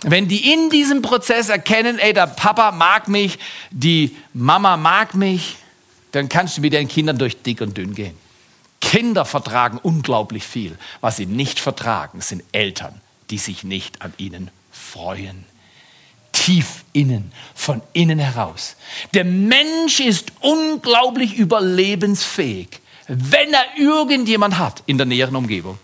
Wenn 0.02 0.28
die 0.28 0.52
in 0.52 0.68
diesem 0.68 1.00
Prozess 1.00 1.48
erkennen, 1.48 1.98
ey, 1.98 2.12
der 2.12 2.26
Papa 2.26 2.72
mag 2.72 3.08
mich, 3.08 3.38
die 3.70 4.16
Mama 4.34 4.76
mag 4.76 5.14
mich, 5.14 5.56
dann 6.12 6.28
kannst 6.28 6.58
du 6.58 6.60
mit 6.60 6.74
deinen 6.74 6.88
Kindern 6.88 7.16
durch 7.16 7.42
dick 7.42 7.60
und 7.60 7.76
dünn 7.76 7.94
gehen. 7.94 8.16
Kinder 8.80 9.24
vertragen 9.24 9.78
unglaublich 9.82 10.44
viel. 10.44 10.76
Was 11.00 11.16
sie 11.16 11.26
nicht 11.26 11.60
vertragen, 11.60 12.20
sind 12.20 12.42
Eltern, 12.52 13.00
die 13.30 13.38
sich 13.38 13.64
nicht 13.64 14.02
an 14.02 14.12
ihnen 14.18 14.50
freuen. 14.92 15.44
Tief 16.32 16.84
innen, 16.92 17.32
von 17.54 17.82
innen 17.92 18.18
heraus. 18.18 18.76
Der 19.14 19.24
Mensch 19.24 20.00
ist 20.00 20.32
unglaublich 20.40 21.34
überlebensfähig, 21.34 22.68
wenn 23.06 23.52
er 23.52 23.64
irgendjemand 23.78 24.58
hat 24.58 24.82
in 24.86 24.96
der 24.96 25.06
näheren 25.06 25.36
Umgebung, 25.36 25.78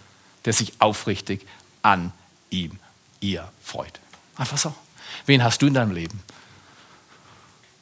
der 0.45 0.53
sich 0.53 0.73
aufrichtig 0.79 1.47
an 1.83 2.13
ihm, 2.51 2.79
ihr 3.21 3.49
freut. 3.63 4.01
Einfach 4.37 4.59
so. 4.59 4.75
Wen 5.27 5.43
hast 5.43 5.61
du 5.63 5.67
in 5.67 5.75
deinem 5.75 5.93
Leben, 5.93 6.21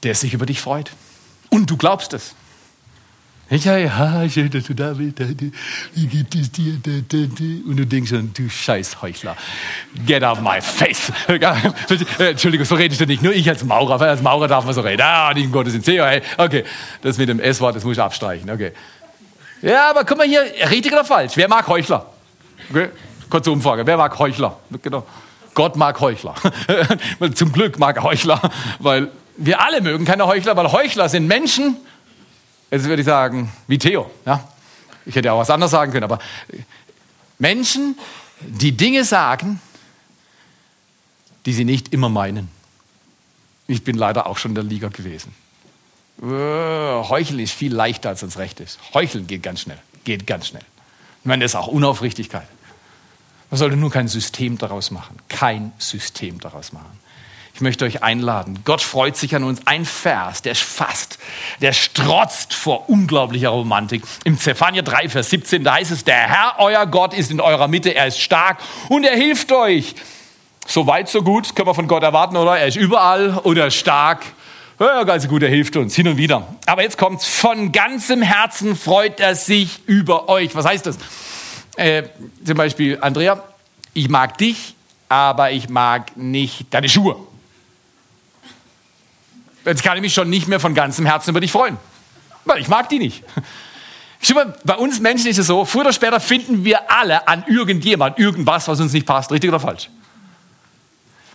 der 0.02 0.14
sich 0.14 0.34
über 0.34 0.46
dich 0.46 0.60
freut? 0.60 0.90
Und 1.50 1.70
du 1.70 1.76
glaubst 1.76 2.12
es. 2.12 2.34
Ja, 3.48 3.76
ja, 3.76 4.28
schön, 4.28 4.50
dass 4.50 4.64
du 4.64 4.74
da 4.74 4.92
bist. 4.92 5.20
Wie 5.94 6.06
gibt 6.08 6.34
es 6.34 6.50
dir? 6.50 6.80
Und 7.64 7.76
du 7.76 7.86
denkst 7.86 8.10
schon, 8.10 8.32
du 8.34 8.48
scheiß 8.48 9.00
Heuchler. 9.02 9.36
Get 10.04 10.24
out 10.24 10.38
of 10.38 10.42
my 10.42 10.60
face. 10.60 11.12
Entschuldigung, 12.18 12.66
so 12.66 12.74
redest 12.74 13.00
du 13.00 13.06
nicht. 13.06 13.22
Nur 13.22 13.32
ich 13.32 13.48
als 13.48 13.62
Maurer. 13.62 14.00
Als 14.00 14.20
Maurer 14.20 14.48
darf 14.48 14.64
man 14.64 14.74
so 14.74 14.80
reden. 14.80 15.02
Ah, 15.02 15.32
nicht 15.32 15.44
im 15.44 15.52
Gottesdienst. 15.52 15.88
Okay, 16.36 16.64
das 17.02 17.18
mit 17.18 17.28
dem 17.28 17.38
S-Wort, 17.38 17.76
das 17.76 17.84
muss 17.84 17.96
ich 17.96 18.02
abstreichen. 18.02 18.50
Okay. 18.50 18.72
Ja, 19.62 19.90
aber 19.90 20.04
guck 20.04 20.18
mal 20.18 20.26
hier, 20.26 20.42
richtig 20.70 20.92
oder 20.92 21.04
falsch? 21.04 21.32
Wer 21.36 21.48
mag 21.48 21.68
Heuchler? 21.68 22.04
Okay. 22.70 22.88
Kurze 23.30 23.52
Umfrage. 23.52 23.86
Wer 23.86 23.96
mag 23.96 24.18
Heuchler? 24.18 24.58
Genau. 24.82 25.06
Gott 25.54 25.76
mag 25.76 26.00
Heuchler. 26.00 26.34
Zum 27.34 27.52
Glück 27.52 27.78
mag 27.78 27.96
er 27.96 28.02
Heuchler, 28.02 28.40
weil 28.80 29.08
wir 29.36 29.60
alle 29.60 29.80
mögen 29.80 30.04
keine 30.04 30.26
Heuchler, 30.26 30.56
weil 30.56 30.70
Heuchler 30.72 31.08
sind 31.08 31.26
Menschen, 31.26 31.76
jetzt 32.70 32.84
würde 32.84 33.02
ich 33.02 33.06
sagen, 33.06 33.52
wie 33.66 33.78
Theo. 33.78 34.10
Ja? 34.24 34.46
Ich 35.04 35.14
hätte 35.14 35.32
auch 35.32 35.38
was 35.38 35.50
anderes 35.50 35.70
sagen 35.70 35.92
können, 35.92 36.04
aber 36.04 36.18
Menschen, 37.38 37.98
die 38.40 38.72
Dinge 38.72 39.04
sagen, 39.04 39.60
die 41.44 41.52
sie 41.52 41.64
nicht 41.64 41.92
immer 41.92 42.08
meinen. 42.08 42.48
Ich 43.68 43.84
bin 43.84 43.96
leider 43.96 44.26
auch 44.26 44.38
schon 44.38 44.52
in 44.52 44.56
der 44.56 44.64
Liga 44.64 44.88
gewesen. 44.88 45.34
Äh, 46.22 46.24
Heucheln 46.24 47.38
ist 47.40 47.52
viel 47.52 47.74
leichter, 47.74 48.10
als 48.10 48.22
uns 48.22 48.38
recht 48.38 48.60
ist. 48.60 48.78
Heucheln 48.94 49.26
geht 49.26 49.42
ganz 49.42 49.60
schnell. 49.60 49.78
Geht 50.04 50.26
ganz 50.26 50.48
schnell. 50.48 50.64
Ich 51.20 51.26
meine, 51.26 51.44
das 51.44 51.52
ist 51.52 51.56
auch 51.56 51.66
Unaufrichtigkeit. 51.68 52.46
Man 53.50 53.58
sollte 53.58 53.76
nur 53.76 53.90
kein 53.90 54.08
System 54.08 54.58
daraus 54.58 54.90
machen. 54.90 55.16
Kein 55.28 55.72
System 55.78 56.40
daraus 56.40 56.72
machen. 56.72 56.98
Ich 57.56 57.62
möchte 57.62 57.86
euch 57.86 58.02
einladen. 58.02 58.58
Gott 58.66 58.82
freut 58.82 59.16
sich 59.16 59.34
an 59.34 59.42
uns. 59.42 59.62
Ein 59.64 59.86
Vers, 59.86 60.42
der 60.42 60.54
fast, 60.54 61.18
der 61.62 61.72
strotzt 61.72 62.52
vor 62.52 62.90
unglaublicher 62.90 63.48
Romantik. 63.48 64.02
Im 64.24 64.38
Zephania 64.38 64.82
3, 64.82 65.08
Vers 65.08 65.30
17, 65.30 65.64
da 65.64 65.72
heißt 65.72 65.90
es, 65.90 66.04
der 66.04 66.16
Herr, 66.16 66.56
euer 66.58 66.84
Gott, 66.84 67.14
ist 67.14 67.30
in 67.30 67.40
eurer 67.40 67.66
Mitte. 67.66 67.94
Er 67.94 68.08
ist 68.08 68.20
stark 68.20 68.58
und 68.90 69.04
er 69.04 69.16
hilft 69.16 69.52
euch. 69.52 69.94
So 70.66 70.86
weit, 70.86 71.08
so 71.08 71.22
gut, 71.22 71.56
können 71.56 71.66
wir 71.66 71.74
von 71.74 71.88
Gott 71.88 72.02
erwarten, 72.02 72.36
oder? 72.36 72.58
Er 72.58 72.66
ist 72.66 72.76
überall 72.76 73.40
er 73.42 73.68
ist 73.68 73.76
stark. 73.76 74.26
Ja, 74.78 75.02
ganz 75.04 75.26
gut, 75.26 75.42
er 75.42 75.48
hilft 75.48 75.76
uns 75.76 75.96
hin 75.96 76.08
und 76.08 76.18
wieder. 76.18 76.46
Aber 76.66 76.82
jetzt 76.82 76.98
kommt's. 76.98 77.26
Von 77.26 77.72
ganzem 77.72 78.20
Herzen 78.20 78.76
freut 78.76 79.18
er 79.18 79.34
sich 79.34 79.80
über 79.86 80.28
euch. 80.28 80.54
Was 80.54 80.66
heißt 80.66 80.84
das? 80.84 80.98
Äh, 81.76 82.02
zum 82.44 82.58
Beispiel, 82.58 82.98
Andrea, 83.00 83.42
ich 83.94 84.10
mag 84.10 84.36
dich, 84.36 84.74
aber 85.08 85.52
ich 85.52 85.70
mag 85.70 86.18
nicht 86.18 86.66
deine 86.68 86.90
Schuhe. 86.90 87.16
Jetzt 89.66 89.82
kann 89.82 89.96
ich 89.96 90.02
mich 90.02 90.14
schon 90.14 90.30
nicht 90.30 90.48
mehr 90.48 90.60
von 90.60 90.74
ganzem 90.74 91.04
Herzen 91.06 91.30
über 91.30 91.40
dich 91.40 91.52
freuen. 91.52 91.76
Weil 92.44 92.60
ich 92.60 92.68
mag 92.68 92.88
die 92.88 92.98
nicht. 92.98 93.24
Schau 94.22 94.34
mal, 94.34 94.56
bei 94.64 94.76
uns 94.76 95.00
Menschen 95.00 95.26
ist 95.26 95.38
es 95.38 95.48
so, 95.48 95.64
früher 95.64 95.82
oder 95.82 95.92
später 95.92 96.20
finden 96.20 96.64
wir 96.64 96.90
alle 96.90 97.28
an 97.28 97.44
irgendjemand 97.48 98.18
irgendwas, 98.18 98.68
was 98.68 98.80
uns 98.80 98.92
nicht 98.92 99.06
passt, 99.06 99.30
richtig 99.30 99.50
oder 99.50 99.60
falsch. 99.60 99.90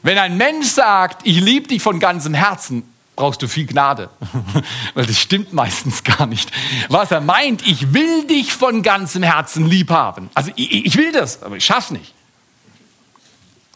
Wenn 0.01 0.17
ein 0.17 0.37
Mensch 0.37 0.67
sagt, 0.67 1.27
ich 1.27 1.39
liebe 1.39 1.67
dich 1.67 1.81
von 1.81 1.99
ganzem 1.99 2.33
Herzen, 2.33 2.83
brauchst 3.15 3.41
du 3.41 3.47
viel 3.47 3.67
Gnade. 3.67 4.09
Weil 4.93 5.05
das 5.05 5.19
stimmt 5.19 5.53
meistens 5.53 6.03
gar 6.03 6.25
nicht. 6.25 6.51
Was 6.89 7.11
er 7.11 7.21
meint, 7.21 7.67
ich 7.67 7.93
will 7.93 8.25
dich 8.25 8.53
von 8.53 8.81
ganzem 8.81 9.21
Herzen 9.21 9.67
lieb 9.67 9.91
haben. 9.91 10.29
Also 10.33 10.51
ich, 10.55 10.85
ich 10.85 10.97
will 10.97 11.11
das, 11.11 11.43
aber 11.43 11.57
ich 11.57 11.65
schaff's 11.65 11.91
nicht. 11.91 12.13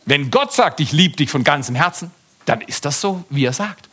Wenn 0.05 0.31
Gott 0.31 0.53
sagt, 0.53 0.79
ich 0.79 0.91
liebe 0.93 1.15
dich 1.15 1.29
von 1.29 1.43
ganzem 1.43 1.75
Herzen, 1.75 2.11
dann 2.45 2.61
ist 2.61 2.85
das 2.85 3.01
so, 3.01 3.23
wie 3.29 3.45
er 3.45 3.53
sagt. 3.53 3.89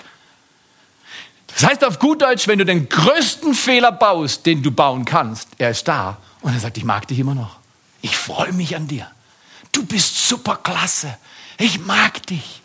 Das 1.63 1.71
heißt 1.71 1.85
auf 1.85 2.01
gut 2.01 2.23
Deutsch, 2.23 2.49
wenn 2.49 2.59
du 2.59 2.65
den 2.65 2.89
größten 2.89 3.55
Fehler 3.55 3.93
baust, 3.93 4.45
den 4.47 4.65
du 4.65 4.73
bauen 4.73 5.05
kannst, 5.05 5.47
er 5.59 5.71
ist 5.71 5.87
da 5.87 6.19
und 6.41 6.53
er 6.53 6.59
sagt, 6.59 6.77
ich 6.77 6.83
mag 6.83 7.07
dich 7.07 7.21
immer 7.21 7.37
noch. 7.37 7.59
Ich 8.01 8.17
freue 8.17 8.53
mich 8.53 8.75
an 8.75 8.89
dir. 8.89 9.09
Du 9.71 9.87
bist 9.87 10.29
super 10.29 10.59
klasse. 10.61 11.17
Ich 11.59 11.79
mag 11.79 12.27
dich. 12.27 12.63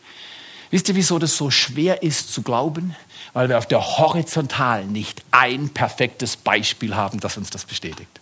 Wisst 0.72 0.90
ihr, 0.90 0.96
wieso 0.96 1.20
das 1.20 1.38
so 1.38 1.52
schwer 1.52 2.02
ist 2.02 2.34
zu 2.34 2.42
glauben? 2.42 2.96
Weil 3.34 3.50
wir 3.50 3.60
auf 3.60 3.68
der 3.68 3.86
Horizontalen 3.86 4.92
nicht 4.92 5.22
ein 5.30 5.70
perfektes 5.70 6.36
Beispiel 6.36 6.96
haben, 6.96 7.20
das 7.20 7.38
uns 7.38 7.52
das 7.52 7.66
bestätigt. 7.66 8.20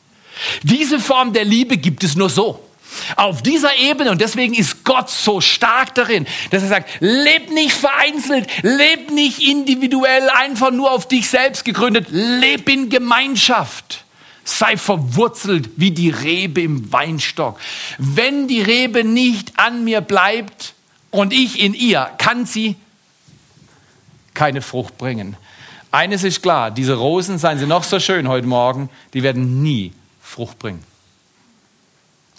Diese 0.61 0.99
Form 0.99 1.31
der 1.31 1.45
Liebe 1.45 1.77
gibt 1.77 2.03
es 2.03 2.17
nur 2.17 2.29
so. 2.29 2.59
Auf 3.15 3.41
dieser 3.41 3.77
Ebene, 3.77 4.11
und 4.11 4.19
deswegen 4.19 4.53
ist 4.53 4.74
Gott 4.86 5.10
so 5.10 5.41
stark 5.41 5.93
darin, 5.95 6.26
dass 6.52 6.63
er 6.63 6.69
sagt, 6.69 6.89
leb 7.02 7.52
nicht 7.52 7.74
vereinzelt, 7.74 8.48
leb 8.62 9.12
nicht 9.12 9.39
individuell, 9.39 10.30
einfach 10.30 10.71
nur 10.71 10.91
auf 10.91 11.08
dich 11.08 11.30
selbst 11.30 11.65
gegründet, 11.65 12.08
leb 12.10 12.69
in 12.69 12.89
Gemeinschaft. 12.89 14.06
Sei 14.45 14.78
verwurzelt 14.78 15.71
wie 15.76 15.91
die 15.91 16.12
Rebe 16.12 16.62
im 16.62 16.93
Weinstock. 16.93 17.60
Wenn 17.98 18.48
die 18.48 18.62
Rebe 18.62 19.04
nicht 19.04 19.60
an 19.60 19.84
mir 19.84 20.02
bleibt 20.02 20.76
und 21.10 21.34
ich 21.34 21.60
in 21.60 21.74
ihr, 21.74 22.10
kann 22.19 22.45
sie 22.45 22.76
keine 24.36 24.62
Frucht 24.62 24.98
bringen. 24.98 25.36
Eines 25.91 26.24
ist 26.24 26.43
klar, 26.43 26.71
diese 26.71 26.93
Rosen, 26.93 27.39
seien 27.39 27.58
sie 27.58 27.65
noch 27.65 27.84
so 27.84 28.00
schön 28.00 28.28
heute 28.28 28.47
Morgen, 28.47 28.89
die 29.14 29.24
werden 29.24 29.64
nie 29.64 29.93
Frucht 30.22 30.59
bringen. 30.59 30.84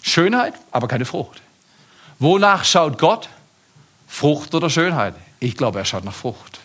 Schönheit, 0.01 0.53
aber 0.71 0.87
keine 0.87 1.05
Frucht. 1.05 1.41
Wonach 2.19 2.65
schaut 2.65 2.97
Gott? 2.97 3.29
Frucht 4.07 4.55
oder 4.55 4.69
Schönheit? 4.69 5.15
Ich 5.39 5.55
glaube, 5.55 5.79
er 5.79 5.85
schaut 5.85 6.03
nach 6.03 6.13
Frucht. 6.13 6.59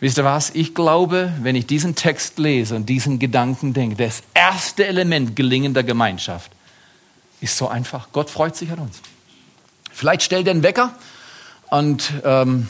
Wisst 0.00 0.18
ihr 0.18 0.24
was? 0.24 0.50
Ich 0.50 0.74
glaube, 0.74 1.32
wenn 1.42 1.54
ich 1.54 1.66
diesen 1.66 1.94
Text 1.94 2.38
lese 2.38 2.74
und 2.74 2.86
diesen 2.86 3.18
Gedanken 3.18 3.72
denke, 3.72 3.96
das 3.96 4.22
erste 4.34 4.86
Element 4.86 5.36
gelingender 5.36 5.82
Gemeinschaft 5.82 6.50
ist 7.40 7.56
so 7.56 7.68
einfach. 7.68 8.08
Gott 8.12 8.30
freut 8.30 8.56
sich 8.56 8.70
an 8.72 8.80
uns. 8.80 9.00
Vielleicht 9.92 10.22
stell 10.22 10.42
dir 10.44 10.50
einen 10.50 10.62
Wecker 10.62 10.94
und 11.70 12.12
ähm, 12.24 12.68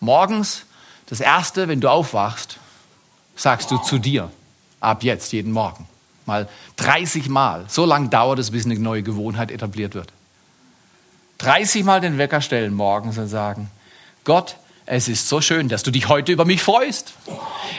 morgens, 0.00 0.66
das 1.06 1.20
erste, 1.20 1.68
wenn 1.68 1.80
du 1.80 1.88
aufwachst, 1.88 2.58
sagst 3.34 3.70
du 3.70 3.78
zu 3.78 3.98
dir, 3.98 4.30
ab 4.80 5.02
jetzt, 5.02 5.32
jeden 5.32 5.52
Morgen, 5.52 5.88
Mal 6.26 6.46
30 6.76 7.30
Mal. 7.30 7.64
So 7.68 7.86
lange 7.86 8.10
dauert 8.10 8.38
es, 8.38 8.50
bis 8.50 8.66
eine 8.66 8.78
neue 8.78 9.02
Gewohnheit 9.02 9.50
etabliert 9.50 9.94
wird. 9.94 10.12
30 11.38 11.84
Mal 11.84 12.00
den 12.00 12.18
Wecker 12.18 12.40
stellen 12.40 12.74
morgens 12.74 13.18
und 13.18 13.28
sagen, 13.28 13.70
Gott, 14.24 14.56
es 14.86 15.08
ist 15.08 15.28
so 15.28 15.40
schön, 15.40 15.68
dass 15.68 15.82
du 15.82 15.90
dich 15.90 16.08
heute 16.08 16.32
über 16.32 16.44
mich 16.44 16.62
freust. 16.62 17.14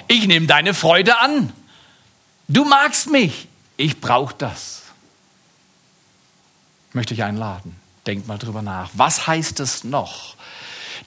Ich 0.08 0.28
nehme 0.28 0.48
deine 0.48 0.74
Freude 0.74 1.20
an. 1.20 1.52
Du 2.48 2.66
magst 2.66 3.10
mich. 3.10 3.48
Ich 3.78 4.00
brauche 4.00 4.36
das. 4.38 4.84
Ich 6.90 6.96
möchte 6.96 7.14
dich 7.14 7.24
einladen. 7.24 7.76
Denk 8.06 8.28
mal 8.28 8.38
drüber 8.38 8.62
nach. 8.62 8.90
Was 8.94 9.28
heißt 9.28 9.60
es 9.60 9.84
noch? 9.84 10.36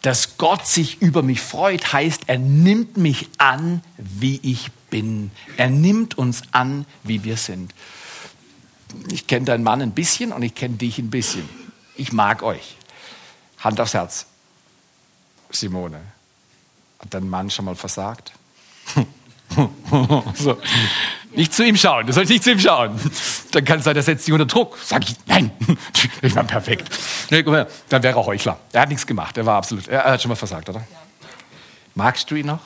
Dass 0.03 0.39
Gott 0.39 0.67
sich 0.67 1.01
über 1.01 1.23
mich 1.23 1.41
freut, 1.41 1.93
heißt, 1.93 2.23
er 2.27 2.39
nimmt 2.39 2.97
mich 2.97 3.29
an, 3.39 3.83
wie 3.97 4.41
ich 4.43 4.71
bin. 4.91 5.31
Er 5.57 5.71
nimmt 5.71 6.19
uns 6.19 6.43
an, 6.51 6.87
wie 7.05 7.25
wir 7.25 7.37
sind. 7.37 7.75
Ich 9.11 9.27
kenne 9.27 9.47
deinen 9.47 9.65
Mann 9.65 9.81
ein 9.81 9.93
bisschen 9.93 10.33
und 10.33 10.43
ich 10.43 10.55
kenne 10.55 10.77
dich 10.77 10.99
ein 10.99 11.11
bisschen. 11.11 11.49
Ich 11.97 12.13
mag 12.13 12.43
euch. 12.43 12.77
Hand 13.61 13.81
aufs 13.81 13.95
Herz. 13.95 14.27
Simone, 15.51 16.01
hat 16.99 17.13
dein 17.13 17.29
Mann 17.29 17.51
schon 17.51 17.67
mal 17.67 17.75
versagt? 17.75 18.33
so. 20.35 20.59
Nicht 21.35 21.55
zu 21.55 21.65
ihm 21.65 21.77
schauen, 21.77 22.07
du 22.07 22.13
sollst 22.13 22.31
nicht 22.31 22.43
zu 22.43 22.53
ihm 22.53 22.61
schauen. 22.61 22.99
Dann 23.53 23.65
kann 23.65 23.79
es 23.79 23.85
sein, 23.85 23.97
er 23.97 24.03
setzt 24.03 24.27
dich 24.27 24.33
unter 24.33 24.47
Druck. 24.47 24.79
Sag 24.83 25.05
ich, 25.05 25.17
nein, 25.27 25.51
ich 26.23 26.35
war 26.35 26.45
perfekt. 26.45 26.91
Dann 27.31 28.03
wäre 28.03 28.19
er 28.19 28.27
Heuchler. 28.27 28.59
Er 28.73 28.83
hat 28.83 28.89
nichts 28.89 29.07
gemacht, 29.07 29.37
er 29.37 29.47
war 29.47 29.57
absolut, 29.57 29.89
er 29.89 30.05
hat 30.05 30.23
schon 30.23 30.29
mal 30.31 30.37
versagt, 30.37 30.69
oder? 30.69 30.83
Magst 31.95 32.31
du 32.31 32.35
ihn 32.35 32.47
noch? 32.47 32.61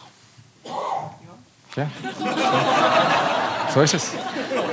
Ja. 1.77 1.91
So 3.75 3.83
ist 3.83 3.95
es. 3.95 4.13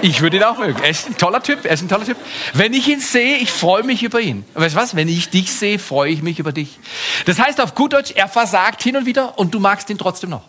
Ich 0.04 0.20
würde 0.20 0.36
ihn 0.36 0.43
auch 0.43 0.58
mögen. 0.58 0.84
Er 0.84 0.89
ist 0.89 1.08
ein 1.08 1.18
toller 1.18 1.41
Typ. 1.41 1.64
Er 1.64 1.72
ist 1.72 1.82
ein 1.82 1.88
toller 1.88 2.04
Typ. 2.04 2.18
Wenn 2.54 2.74
ich 2.74 2.89
ihn 2.89 2.99
sehe, 2.99 3.38
ich 3.38 3.49
freue 3.49 3.84
mich 3.84 4.04
über 4.04 4.20
ihn. 4.20 4.43
Weißt 4.54 4.76
du 4.76 4.80
was? 4.80 4.95
Wenn 4.97 5.08
ich 5.08 5.30
dich 5.30 5.49
sehe, 5.54 5.80
freue 5.80 6.12
ich 6.12 6.22
mich 6.22 6.39
über 6.39 6.51
dich. 6.51 6.78
Das 7.26 7.39
heißt 7.39 7.62
auf 7.62 7.74
gut 7.74 7.93
Deutsch, 7.93 8.12
er 8.12 8.28
versagt 8.28 8.84
hin 8.84 8.97
und 8.97 9.06
wieder 9.06 9.39
und 9.39 9.54
du 9.54 9.62
magst 9.62 9.89
ihn 9.89 9.97
trotzdem 9.97 10.32
noch. 10.32 10.43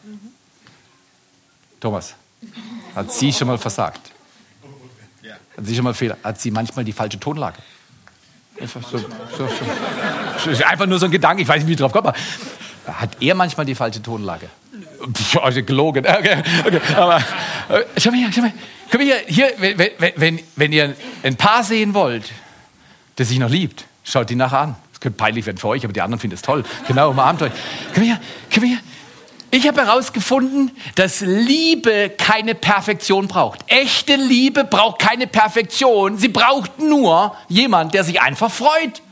Thomas, 1.79 2.17
hat 2.97 3.13
sie 3.13 3.33
schon 3.33 3.47
mal 3.47 3.57
versagt? 3.57 4.01
Hat 5.23 5.65
sie 5.65 5.77
schon 5.77 5.85
mal 5.85 5.95
Fehler? 5.95 6.17
Hat 6.25 6.41
sie 6.41 6.51
manchmal 6.51 6.85
die 6.85 6.93
falsche 6.93 7.21
Tonlage? 7.21 7.59
Einfach, 8.61 8.83
so, 8.83 8.99
so, 8.99 9.49
so. 10.53 10.65
Einfach 10.65 10.87
nur 10.87 10.99
so 10.99 11.05
ein 11.07 11.13
Gedanke, 11.13 11.43
ich 11.43 11.49
weiß 11.49 11.59
nicht, 11.59 11.69
wie 11.69 11.73
ich 11.75 11.79
drauf 11.79 11.93
komme. 11.93 12.13
Hat 12.87 13.19
er 13.21 13.37
manchmal 13.37 13.67
die 13.67 13.77
falsche 13.77 14.03
Tonlage? 14.03 14.49
Also 15.41 15.63
gelogen. 15.63 16.05
Okay, 16.07 16.43
okay. 16.67 16.81
Aber 16.97 17.19
äh, 17.69 17.85
schau 17.99 18.11
mal 18.11 18.17
hier, 18.17 18.33
schau 18.33 18.41
mal. 18.41 18.53
Komm 18.95 19.03
hier, 19.03 19.23
hier 19.27 19.53
wenn, 19.59 19.91
wenn, 20.15 20.41
wenn 20.55 20.73
ihr 20.73 20.95
ein 21.25 21.35
Paar 21.35 21.65
sehen 21.65 21.95
wollt, 21.95 22.31
das 23.17 23.29
sich 23.29 23.41
noch 23.41 23.51
liebt, 23.51 23.87
schaut 24.05 24.31
die 24.31 24.37
nachher 24.37 24.61
an. 24.61 24.77
Das 24.93 25.01
könnte 25.01 25.17
peinlich 25.17 25.45
werden 25.47 25.59
für 25.59 25.67
euch, 25.67 25.83
aber 25.83 25.93
die 25.93 26.01
anderen 26.01 26.21
finden 26.21 26.37
es 26.37 26.43
toll. 26.43 26.63
Genau, 26.87 27.11
umarmt 27.11 27.43
euch. 27.43 27.51
Komm 27.93 28.05
hier, 28.05 28.21
komm 28.55 28.63
hier. 28.63 28.79
Ich 29.51 29.67
habe 29.67 29.85
herausgefunden, 29.85 30.71
dass 30.95 31.23
Liebe 31.23 32.09
keine 32.09 32.55
Perfektion 32.55 33.27
braucht. 33.27 33.65
Echte 33.67 34.15
Liebe 34.15 34.63
braucht 34.63 35.01
keine 35.01 35.27
Perfektion. 35.27 36.17
Sie 36.17 36.29
braucht 36.29 36.79
nur 36.79 37.35
jemand, 37.49 37.95
der 37.95 38.05
sich 38.05 38.21
einfach 38.21 38.53
freut. 38.53 39.03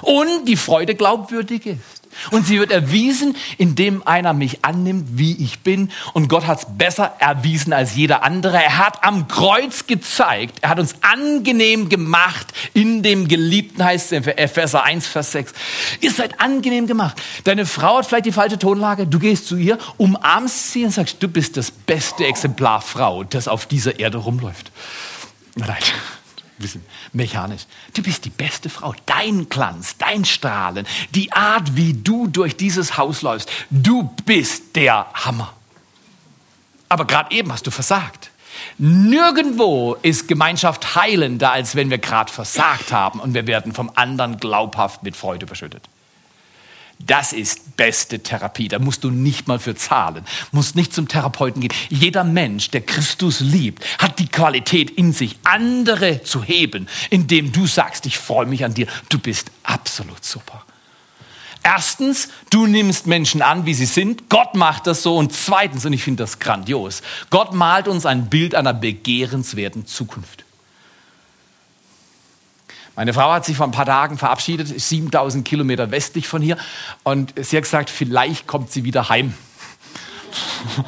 Und 0.00 0.48
die 0.48 0.56
Freude 0.56 0.96
glaubwürdig 0.96 1.66
ist. 1.66 2.01
Und 2.30 2.46
sie 2.46 2.58
wird 2.58 2.70
erwiesen, 2.70 3.36
indem 3.58 4.06
einer 4.06 4.32
mich 4.32 4.64
annimmt, 4.64 5.06
wie 5.12 5.42
ich 5.42 5.60
bin. 5.60 5.90
Und 6.12 6.28
Gott 6.28 6.46
hat 6.46 6.58
es 6.58 6.66
besser 6.76 7.16
erwiesen 7.18 7.72
als 7.72 7.94
jeder 7.94 8.22
andere. 8.22 8.62
Er 8.62 8.78
hat 8.78 9.04
am 9.04 9.28
Kreuz 9.28 9.86
gezeigt, 9.86 10.58
er 10.60 10.70
hat 10.70 10.78
uns 10.78 10.96
angenehm 11.02 11.88
gemacht. 11.88 12.52
In 12.74 13.02
dem 13.02 13.28
Geliebten 13.28 13.84
heißt 13.84 14.12
es 14.12 14.26
in 14.26 14.38
Epheser 14.38 14.84
1, 14.84 15.06
Vers 15.06 15.32
6. 15.32 15.52
Ihr 16.00 16.12
seid 16.12 16.40
angenehm 16.40 16.86
gemacht. 16.86 17.20
Deine 17.44 17.66
Frau 17.66 17.98
hat 17.98 18.06
vielleicht 18.06 18.26
die 18.26 18.32
falsche 18.32 18.58
Tonlage. 18.58 19.06
Du 19.06 19.18
gehst 19.18 19.46
zu 19.46 19.56
ihr, 19.56 19.78
umarmst 19.96 20.72
sie 20.72 20.84
und 20.84 20.90
sagst, 20.90 21.22
du 21.22 21.28
bist 21.28 21.56
das 21.56 21.70
beste 21.70 22.24
Exemplar 22.24 22.80
Frau, 22.80 23.24
das 23.24 23.48
auf 23.48 23.66
dieser 23.66 23.98
Erde 23.98 24.18
rumläuft. 24.18 24.70
Nein 25.56 25.76
bisschen 26.62 26.84
mechanisch. 27.12 27.66
Du 27.94 28.02
bist 28.02 28.24
die 28.24 28.30
beste 28.30 28.70
Frau. 28.70 28.94
Dein 29.06 29.48
Glanz, 29.48 29.96
dein 29.98 30.24
Strahlen, 30.24 30.86
die 31.10 31.32
Art, 31.32 31.76
wie 31.76 31.92
du 31.92 32.26
durch 32.26 32.56
dieses 32.56 32.96
Haus 32.96 33.22
läufst. 33.22 33.50
Du 33.70 34.04
bist 34.24 34.76
der 34.76 35.06
Hammer. 35.12 35.52
Aber 36.88 37.06
gerade 37.06 37.34
eben 37.34 37.52
hast 37.52 37.66
du 37.66 37.70
versagt. 37.70 38.30
Nirgendwo 38.78 39.94
ist 40.02 40.28
Gemeinschaft 40.28 40.94
heilender, 40.94 41.52
als 41.52 41.74
wenn 41.74 41.90
wir 41.90 41.98
gerade 41.98 42.32
versagt 42.32 42.92
haben 42.92 43.20
und 43.20 43.34
wir 43.34 43.46
werden 43.46 43.72
vom 43.72 43.90
anderen 43.94 44.38
glaubhaft 44.38 45.02
mit 45.02 45.16
Freude 45.16 45.46
überschüttet. 45.46 45.88
Das 47.06 47.32
ist 47.32 47.76
beste 47.76 48.20
Therapie. 48.20 48.68
Da 48.68 48.78
musst 48.78 49.04
du 49.04 49.10
nicht 49.10 49.48
mal 49.48 49.58
für 49.58 49.74
zahlen, 49.74 50.24
musst 50.52 50.76
nicht 50.76 50.94
zum 50.94 51.08
Therapeuten 51.08 51.60
gehen. 51.60 51.72
Jeder 51.88 52.24
Mensch, 52.24 52.70
der 52.70 52.82
Christus 52.82 53.40
liebt, 53.40 53.84
hat 53.98 54.18
die 54.18 54.28
Qualität 54.28 54.90
in 54.90 55.12
sich, 55.12 55.36
andere 55.44 56.22
zu 56.22 56.42
heben, 56.42 56.88
indem 57.10 57.52
du 57.52 57.66
sagst, 57.66 58.06
ich 58.06 58.18
freue 58.18 58.46
mich 58.46 58.64
an 58.64 58.74
dir, 58.74 58.86
du 59.08 59.18
bist 59.18 59.50
absolut 59.62 60.24
super. 60.24 60.64
Erstens, 61.64 62.28
du 62.50 62.66
nimmst 62.66 63.06
Menschen 63.06 63.40
an, 63.40 63.66
wie 63.66 63.74
sie 63.74 63.86
sind. 63.86 64.28
Gott 64.28 64.54
macht 64.54 64.86
das 64.88 65.02
so. 65.02 65.16
Und 65.16 65.32
zweitens, 65.32 65.86
und 65.86 65.92
ich 65.92 66.02
finde 66.02 66.24
das 66.24 66.40
grandios, 66.40 67.02
Gott 67.30 67.54
malt 67.54 67.86
uns 67.86 68.04
ein 68.04 68.28
Bild 68.28 68.54
einer 68.54 68.74
begehrenswerten 68.74 69.86
Zukunft. 69.86 70.44
Meine 72.94 73.14
Frau 73.14 73.32
hat 73.32 73.44
sich 73.44 73.56
vor 73.56 73.66
ein 73.66 73.72
paar 73.72 73.86
Tagen 73.86 74.18
verabschiedet, 74.18 74.68
7000 74.68 75.46
Kilometer 75.46 75.90
westlich 75.90 76.28
von 76.28 76.42
hier. 76.42 76.58
Und 77.02 77.32
sie 77.36 77.56
hat 77.56 77.64
gesagt, 77.64 77.90
vielleicht 77.90 78.46
kommt 78.46 78.70
sie 78.70 78.84
wieder 78.84 79.08
heim. 79.08 79.34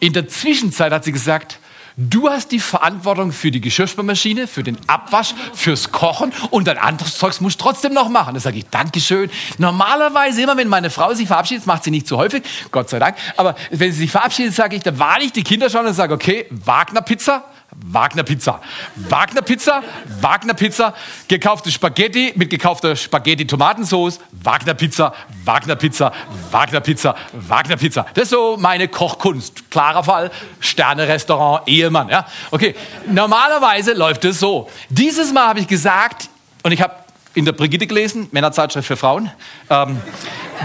In 0.00 0.12
der 0.12 0.28
Zwischenzeit 0.28 0.92
hat 0.92 1.04
sie 1.04 1.12
gesagt, 1.12 1.58
Du 1.96 2.30
hast 2.30 2.52
die 2.52 2.58
Verantwortung 2.58 3.32
für 3.32 3.50
die 3.50 3.60
Geschirrspülmaschine, 3.60 4.46
für 4.46 4.62
den 4.62 4.78
Abwasch, 4.86 5.34
fürs 5.52 5.92
Kochen 5.92 6.32
und 6.50 6.66
dein 6.66 6.78
anderes 6.78 7.18
Zeugs 7.18 7.42
musst 7.42 7.60
du 7.60 7.64
trotzdem 7.64 7.92
noch 7.92 8.08
machen. 8.08 8.32
Da 8.32 8.40
sage 8.40 8.56
ich, 8.56 8.66
Dankeschön. 8.70 9.30
Normalerweise 9.58 10.40
immer, 10.40 10.56
wenn 10.56 10.68
meine 10.68 10.88
Frau 10.88 11.12
sich 11.12 11.26
verabschiedet, 11.26 11.66
macht 11.66 11.84
sie 11.84 11.90
nicht 11.90 12.08
so 12.08 12.16
häufig, 12.16 12.44
Gott 12.70 12.88
sei 12.88 12.98
Dank, 12.98 13.16
aber 13.36 13.56
wenn 13.70 13.92
sie 13.92 13.98
sich 13.98 14.10
verabschiedet, 14.10 14.54
sage 14.54 14.76
ich, 14.76 14.82
da 14.82 14.98
warte 14.98 15.24
ich 15.24 15.32
die 15.32 15.44
Kinder 15.44 15.68
schon 15.68 15.84
und 15.84 15.92
sage, 15.92 16.14
okay, 16.14 16.46
Wagner 16.50 17.02
Pizza, 17.02 17.44
Wagner 17.74 18.22
Pizza. 18.22 18.60
Wagner 18.96 19.42
Pizza, 19.42 19.82
Wagner 20.20 20.54
Pizza, 20.54 20.94
gekaufte 21.28 21.70
Spaghetti 21.70 22.32
mit 22.36 22.50
gekaufter 22.50 22.96
Spaghetti 22.96 23.46
Tomatensauce, 23.46 24.20
Wagner 24.30 24.74
Pizza, 24.74 25.14
Wagner 25.44 25.76
Pizza, 25.76 26.12
Wagner 26.50 26.80
Pizza, 26.80 27.14
Wagner 27.32 27.76
Pizza. 27.76 28.06
Das 28.14 28.24
ist 28.24 28.30
so 28.30 28.56
meine 28.58 28.88
Kochkunst. 28.88 29.70
Klarer 29.70 30.04
Fall, 30.04 30.30
Sterne 30.60 31.08
Restaurant, 31.08 31.66
Ehemann, 31.66 32.08
ja. 32.08 32.26
Okay, 32.50 32.74
normalerweise 33.06 33.94
läuft 33.94 34.24
es 34.24 34.38
so. 34.38 34.70
Dieses 34.88 35.32
Mal 35.32 35.48
habe 35.48 35.60
ich 35.60 35.66
gesagt 35.66 36.28
und 36.62 36.72
ich 36.72 36.82
habe 36.82 37.01
in 37.34 37.44
der 37.44 37.52
Brigitte 37.52 37.86
gelesen, 37.86 38.28
Männerzeitschrift 38.32 38.86
für 38.86 38.96
Frauen. 38.96 39.30
Ähm, 39.70 40.00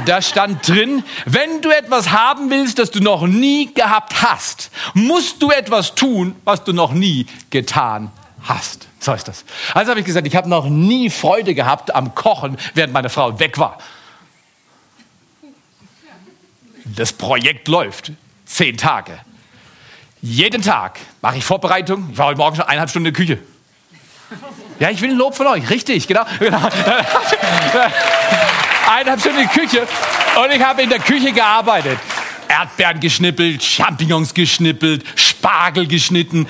da 0.05 0.21
stand 0.21 0.67
drin, 0.67 1.03
wenn 1.25 1.61
du 1.61 1.69
etwas 1.69 2.11
haben 2.11 2.49
willst, 2.49 2.79
das 2.79 2.91
du 2.91 2.99
noch 2.99 3.25
nie 3.25 3.73
gehabt 3.73 4.21
hast, 4.21 4.69
musst 4.93 5.41
du 5.41 5.49
etwas 5.51 5.95
tun, 5.95 6.35
was 6.43 6.63
du 6.63 6.73
noch 6.73 6.91
nie 6.91 7.25
getan 7.49 8.11
hast. 8.41 8.87
So 8.99 9.13
ist 9.13 9.27
das. 9.27 9.45
Also 9.73 9.91
habe 9.91 9.99
ich 9.99 10.05
gesagt, 10.05 10.27
ich 10.27 10.35
habe 10.35 10.49
noch 10.49 10.69
nie 10.69 11.09
Freude 11.09 11.53
gehabt 11.53 11.93
am 11.95 12.15
Kochen, 12.15 12.57
während 12.73 12.93
meine 12.93 13.09
Frau 13.09 13.39
weg 13.39 13.57
war. 13.57 13.77
Das 16.83 17.13
Projekt 17.13 17.67
läuft 17.67 18.11
zehn 18.45 18.77
Tage. 18.77 19.19
Jeden 20.21 20.61
Tag 20.61 20.99
mache 21.21 21.37
ich 21.37 21.45
Vorbereitung. 21.45 22.09
Ich 22.11 22.17
war 22.17 22.27
heute 22.27 22.37
Morgen 22.37 22.55
schon 22.55 22.65
eineinhalb 22.65 22.89
Stunden 22.89 23.07
in 23.07 23.13
der 23.13 23.25
Küche. 23.25 23.39
Ja, 24.79 24.89
ich 24.91 25.01
will 25.01 25.11
ein 25.11 25.17
Lob 25.17 25.35
von 25.35 25.47
euch. 25.47 25.69
Richtig, 25.69 26.07
genau. 26.07 26.23
genau. 26.39 26.57
Eineinhalb 28.89 29.19
Stunden 29.19 29.39
in 29.39 29.47
der 29.47 29.53
Küche. 29.53 29.81
Und 29.81 30.51
ich 30.53 30.63
habe 30.63 30.81
in 30.83 30.89
der 30.89 30.99
Küche 30.99 31.31
gearbeitet. 31.31 31.97
Erdbeeren 32.47 32.99
geschnippelt, 32.99 33.63
Champignons 33.63 34.33
geschnippelt, 34.33 35.03
Spargel 35.15 35.87
geschnitten, 35.87 36.47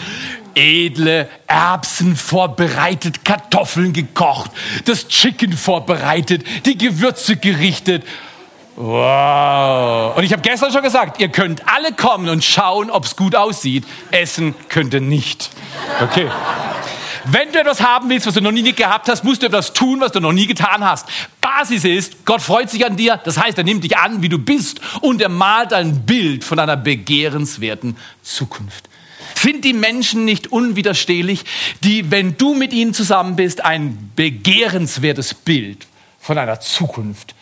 edle 0.54 1.30
Erbsen 1.48 2.16
vorbereitet, 2.16 3.26
Kartoffeln 3.26 3.94
gekocht, 3.94 4.52
das 4.86 5.08
Chicken 5.08 5.54
vorbereitet, 5.54 6.44
die 6.66 6.78
Gewürze 6.78 7.38
gerichtet. 7.38 8.04
Wow. 8.78 10.16
Und 10.16 10.24
ich 10.24 10.32
habe 10.32 10.44
gestern 10.44 10.72
schon 10.72 10.84
gesagt, 10.84 11.20
ihr 11.20 11.30
könnt 11.30 11.68
alle 11.68 11.94
kommen 11.94 12.30
und 12.30 12.44
schauen, 12.44 12.92
ob 12.92 13.06
es 13.06 13.16
gut 13.16 13.36
aussieht. 13.36 13.84
Essen 14.12 14.54
könnt 14.70 14.94
ihr 14.94 15.02
nicht. 15.02 15.50
Okay. 16.00 16.30
Wenn 17.26 17.52
du 17.52 17.60
etwas 17.60 17.82
haben 17.82 18.08
willst, 18.08 18.28
was 18.28 18.36
du 18.36 18.42
noch 18.42 18.52
nie 18.52 18.72
gehabt 18.72 19.10
hast, 19.10 19.24
musst 19.24 19.42
du 19.42 19.48
etwas 19.48 19.74
tun, 19.74 20.00
was 20.00 20.12
du 20.12 20.20
noch 20.20 20.32
nie 20.32 20.46
getan 20.46 20.86
hast. 20.86 21.08
Basis 21.42 21.86
ist, 21.86 22.24
Gott 22.24 22.40
freut 22.40 22.70
sich 22.70 22.86
an 22.86 22.96
dir. 22.96 23.20
Das 23.24 23.40
heißt, 23.40 23.58
er 23.58 23.64
nimmt 23.64 23.84
dich 23.84 23.98
an, 23.98 24.22
wie 24.22 24.30
du 24.30 24.38
bist 24.38 24.80
und 25.02 25.24
er 25.24 25.30
malt 25.30 25.74
ein 25.74 26.06
Bild 26.06 26.44
von 26.44 26.60
einer 26.60 26.78
begehrenswerten 26.78 27.98
Zukunft. 28.22 28.90
Sind 29.34 29.66
die 29.66 29.74
Menschen 29.74 30.24
nicht 30.24 30.52
unwiderstehlich, 30.52 31.46
die, 31.84 32.12
wenn 32.12 32.38
du 32.38 32.54
mit 32.54 32.74
ihnen 32.74 32.94
zusammen 32.94 33.36
bist, 33.36 33.66
ein 33.66 34.12
begehrenswertes 34.16 35.34
Bild 35.34 35.88
von 36.20 36.38
einer 36.38 36.60
Zukunft 36.60 37.34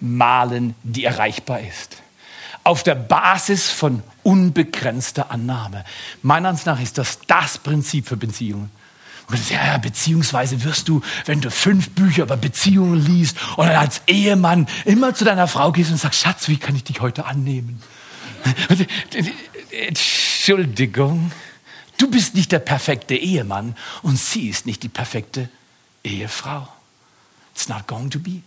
malen, 0.00 0.74
die 0.82 1.04
erreichbar 1.04 1.60
ist? 1.60 2.02
Auf 2.64 2.82
der 2.82 2.94
Basis 2.94 3.70
von 3.70 4.02
unbegrenzter 4.22 5.30
Annahme. 5.30 5.84
Meiner 6.22 6.50
Ansicht 6.50 6.66
nach 6.66 6.80
ist 6.80 6.98
das 6.98 7.18
das 7.26 7.58
Prinzip 7.58 8.06
für 8.06 8.16
Beziehungen. 8.16 8.70
Ja, 9.50 9.76
beziehungsweise 9.76 10.64
wirst 10.64 10.88
du, 10.88 11.02
wenn 11.26 11.42
du 11.42 11.50
fünf 11.50 11.90
Bücher 11.90 12.22
über 12.22 12.38
Beziehungen 12.38 13.04
liest 13.04 13.36
und 13.56 13.66
dann 13.66 13.76
als 13.76 14.00
Ehemann 14.06 14.66
immer 14.86 15.14
zu 15.14 15.24
deiner 15.24 15.46
Frau 15.48 15.70
gehst 15.70 15.90
und 15.90 15.98
sagst, 15.98 16.20
Schatz, 16.20 16.48
wie 16.48 16.56
kann 16.56 16.74
ich 16.74 16.84
dich 16.84 17.00
heute 17.00 17.26
annehmen? 17.26 17.82
Entschuldigung, 19.70 21.30
du 21.98 22.10
bist 22.10 22.34
nicht 22.34 22.52
der 22.52 22.60
perfekte 22.60 23.16
Ehemann 23.16 23.76
und 24.02 24.18
sie 24.18 24.48
ist 24.48 24.64
nicht 24.64 24.82
die 24.82 24.88
perfekte 24.88 25.50
Ehefrau. 26.04 26.66
It's 27.54 27.68
not 27.68 27.86
going 27.86 28.08
to 28.10 28.18
be. 28.18 28.42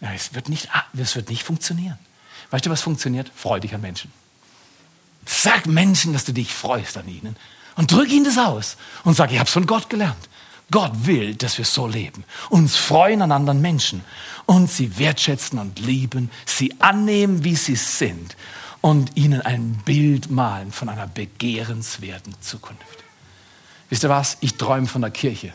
Ja, 0.00 0.12
es, 0.14 0.34
wird 0.34 0.48
nicht, 0.48 0.68
es 0.96 1.16
wird 1.16 1.28
nicht 1.28 1.42
funktionieren. 1.42 1.98
Weißt 2.50 2.64
du, 2.64 2.70
was 2.70 2.80
funktioniert? 2.80 3.30
Freu 3.34 3.60
dich 3.60 3.74
an 3.74 3.80
Menschen. 3.80 4.12
Sag 5.26 5.66
Menschen, 5.66 6.12
dass 6.12 6.24
du 6.24 6.32
dich 6.32 6.52
freust 6.54 6.96
an 6.96 7.08
ihnen. 7.08 7.36
Und 7.76 7.92
drück 7.92 8.10
ihnen 8.10 8.24
das 8.24 8.38
aus 8.38 8.76
und 9.04 9.14
sag, 9.14 9.30
ich 9.30 9.38
habe 9.38 9.46
es 9.46 9.52
von 9.52 9.66
Gott 9.66 9.88
gelernt. 9.90 10.28
Gott 10.70 11.06
will, 11.06 11.34
dass 11.34 11.56
wir 11.58 11.64
so 11.64 11.86
leben. 11.86 12.24
Uns 12.50 12.76
freuen 12.76 13.22
an 13.22 13.32
anderen 13.32 13.60
Menschen 13.60 14.04
und 14.46 14.70
sie 14.70 14.98
wertschätzen 14.98 15.58
und 15.58 15.78
lieben, 15.78 16.30
sie 16.44 16.74
annehmen, 16.80 17.44
wie 17.44 17.56
sie 17.56 17.76
sind 17.76 18.36
und 18.80 19.16
ihnen 19.16 19.40
ein 19.40 19.80
Bild 19.84 20.30
malen 20.30 20.72
von 20.72 20.88
einer 20.88 21.06
begehrenswerten 21.06 22.34
Zukunft. 22.40 23.04
Wisst 23.88 24.04
ihr 24.04 24.10
was? 24.10 24.36
Ich 24.40 24.56
träume 24.56 24.86
von 24.86 25.02
einer 25.02 25.10
Kirche, 25.10 25.52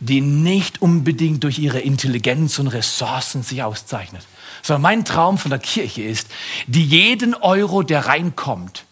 die 0.00 0.20
nicht 0.20 0.82
unbedingt 0.82 1.44
durch 1.44 1.58
ihre 1.58 1.80
Intelligenz 1.80 2.58
und 2.58 2.68
Ressourcen 2.68 3.42
sich 3.42 3.62
auszeichnet, 3.62 4.26
sondern 4.62 4.82
mein 4.82 5.04
Traum 5.04 5.38
von 5.38 5.50
der 5.50 5.60
Kirche 5.60 6.02
ist, 6.02 6.28
die 6.66 6.84
jeden 6.84 7.34
Euro, 7.34 7.82
der 7.82 8.06
reinkommt, 8.06 8.84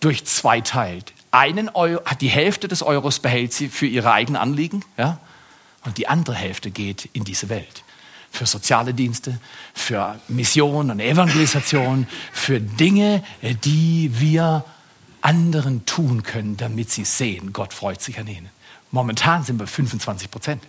durch 0.00 0.24
zwei 0.24 0.60
teilt 0.60 1.12
einen 1.30 1.68
Euro, 1.68 2.02
die 2.20 2.28
Hälfte 2.28 2.68
des 2.68 2.82
Euros 2.82 3.18
behält 3.18 3.52
sie 3.52 3.68
für 3.68 3.86
ihre 3.86 4.12
eigenen 4.12 4.40
Anliegen, 4.40 4.84
ja, 4.96 5.18
und 5.84 5.98
die 5.98 6.08
andere 6.08 6.34
Hälfte 6.34 6.70
geht 6.70 7.08
in 7.12 7.24
diese 7.24 7.48
Welt. 7.48 7.84
Für 8.30 8.46
soziale 8.46 8.92
Dienste, 8.92 9.38
für 9.74 10.18
Mission 10.28 10.90
und 10.90 11.00
Evangelisation, 11.00 12.06
für 12.32 12.60
Dinge, 12.60 13.22
die 13.64 14.10
wir 14.14 14.64
anderen 15.22 15.86
tun 15.86 16.22
können, 16.22 16.56
damit 16.56 16.90
sie 16.90 17.04
sehen, 17.04 17.52
Gott 17.52 17.72
freut 17.72 18.02
sich 18.02 18.18
an 18.18 18.26
ihnen. 18.26 18.50
Momentan 18.90 19.44
sind 19.44 19.58
wir 19.58 19.66
25 19.66 20.30
Prozent. 20.30 20.64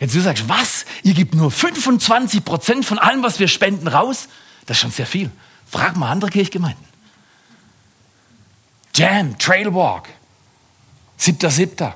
Jetzt 0.00 0.14
du 0.14 0.20
sagst, 0.20 0.48
was? 0.48 0.84
Ihr 1.02 1.14
gebt 1.14 1.34
nur 1.34 1.50
25 1.50 2.44
Prozent 2.44 2.84
von 2.84 2.98
allem, 2.98 3.22
was 3.22 3.38
wir 3.38 3.48
spenden, 3.48 3.88
raus? 3.88 4.28
Das 4.66 4.76
ist 4.76 4.80
schon 4.80 4.90
sehr 4.90 5.06
viel. 5.06 5.30
Frag 5.66 5.96
mal 5.96 6.10
andere 6.10 6.30
Kirchgemeinden. 6.30 6.84
Jam, 8.94 9.38
Trailwalk. 9.38 10.08
7.7. 11.18 11.92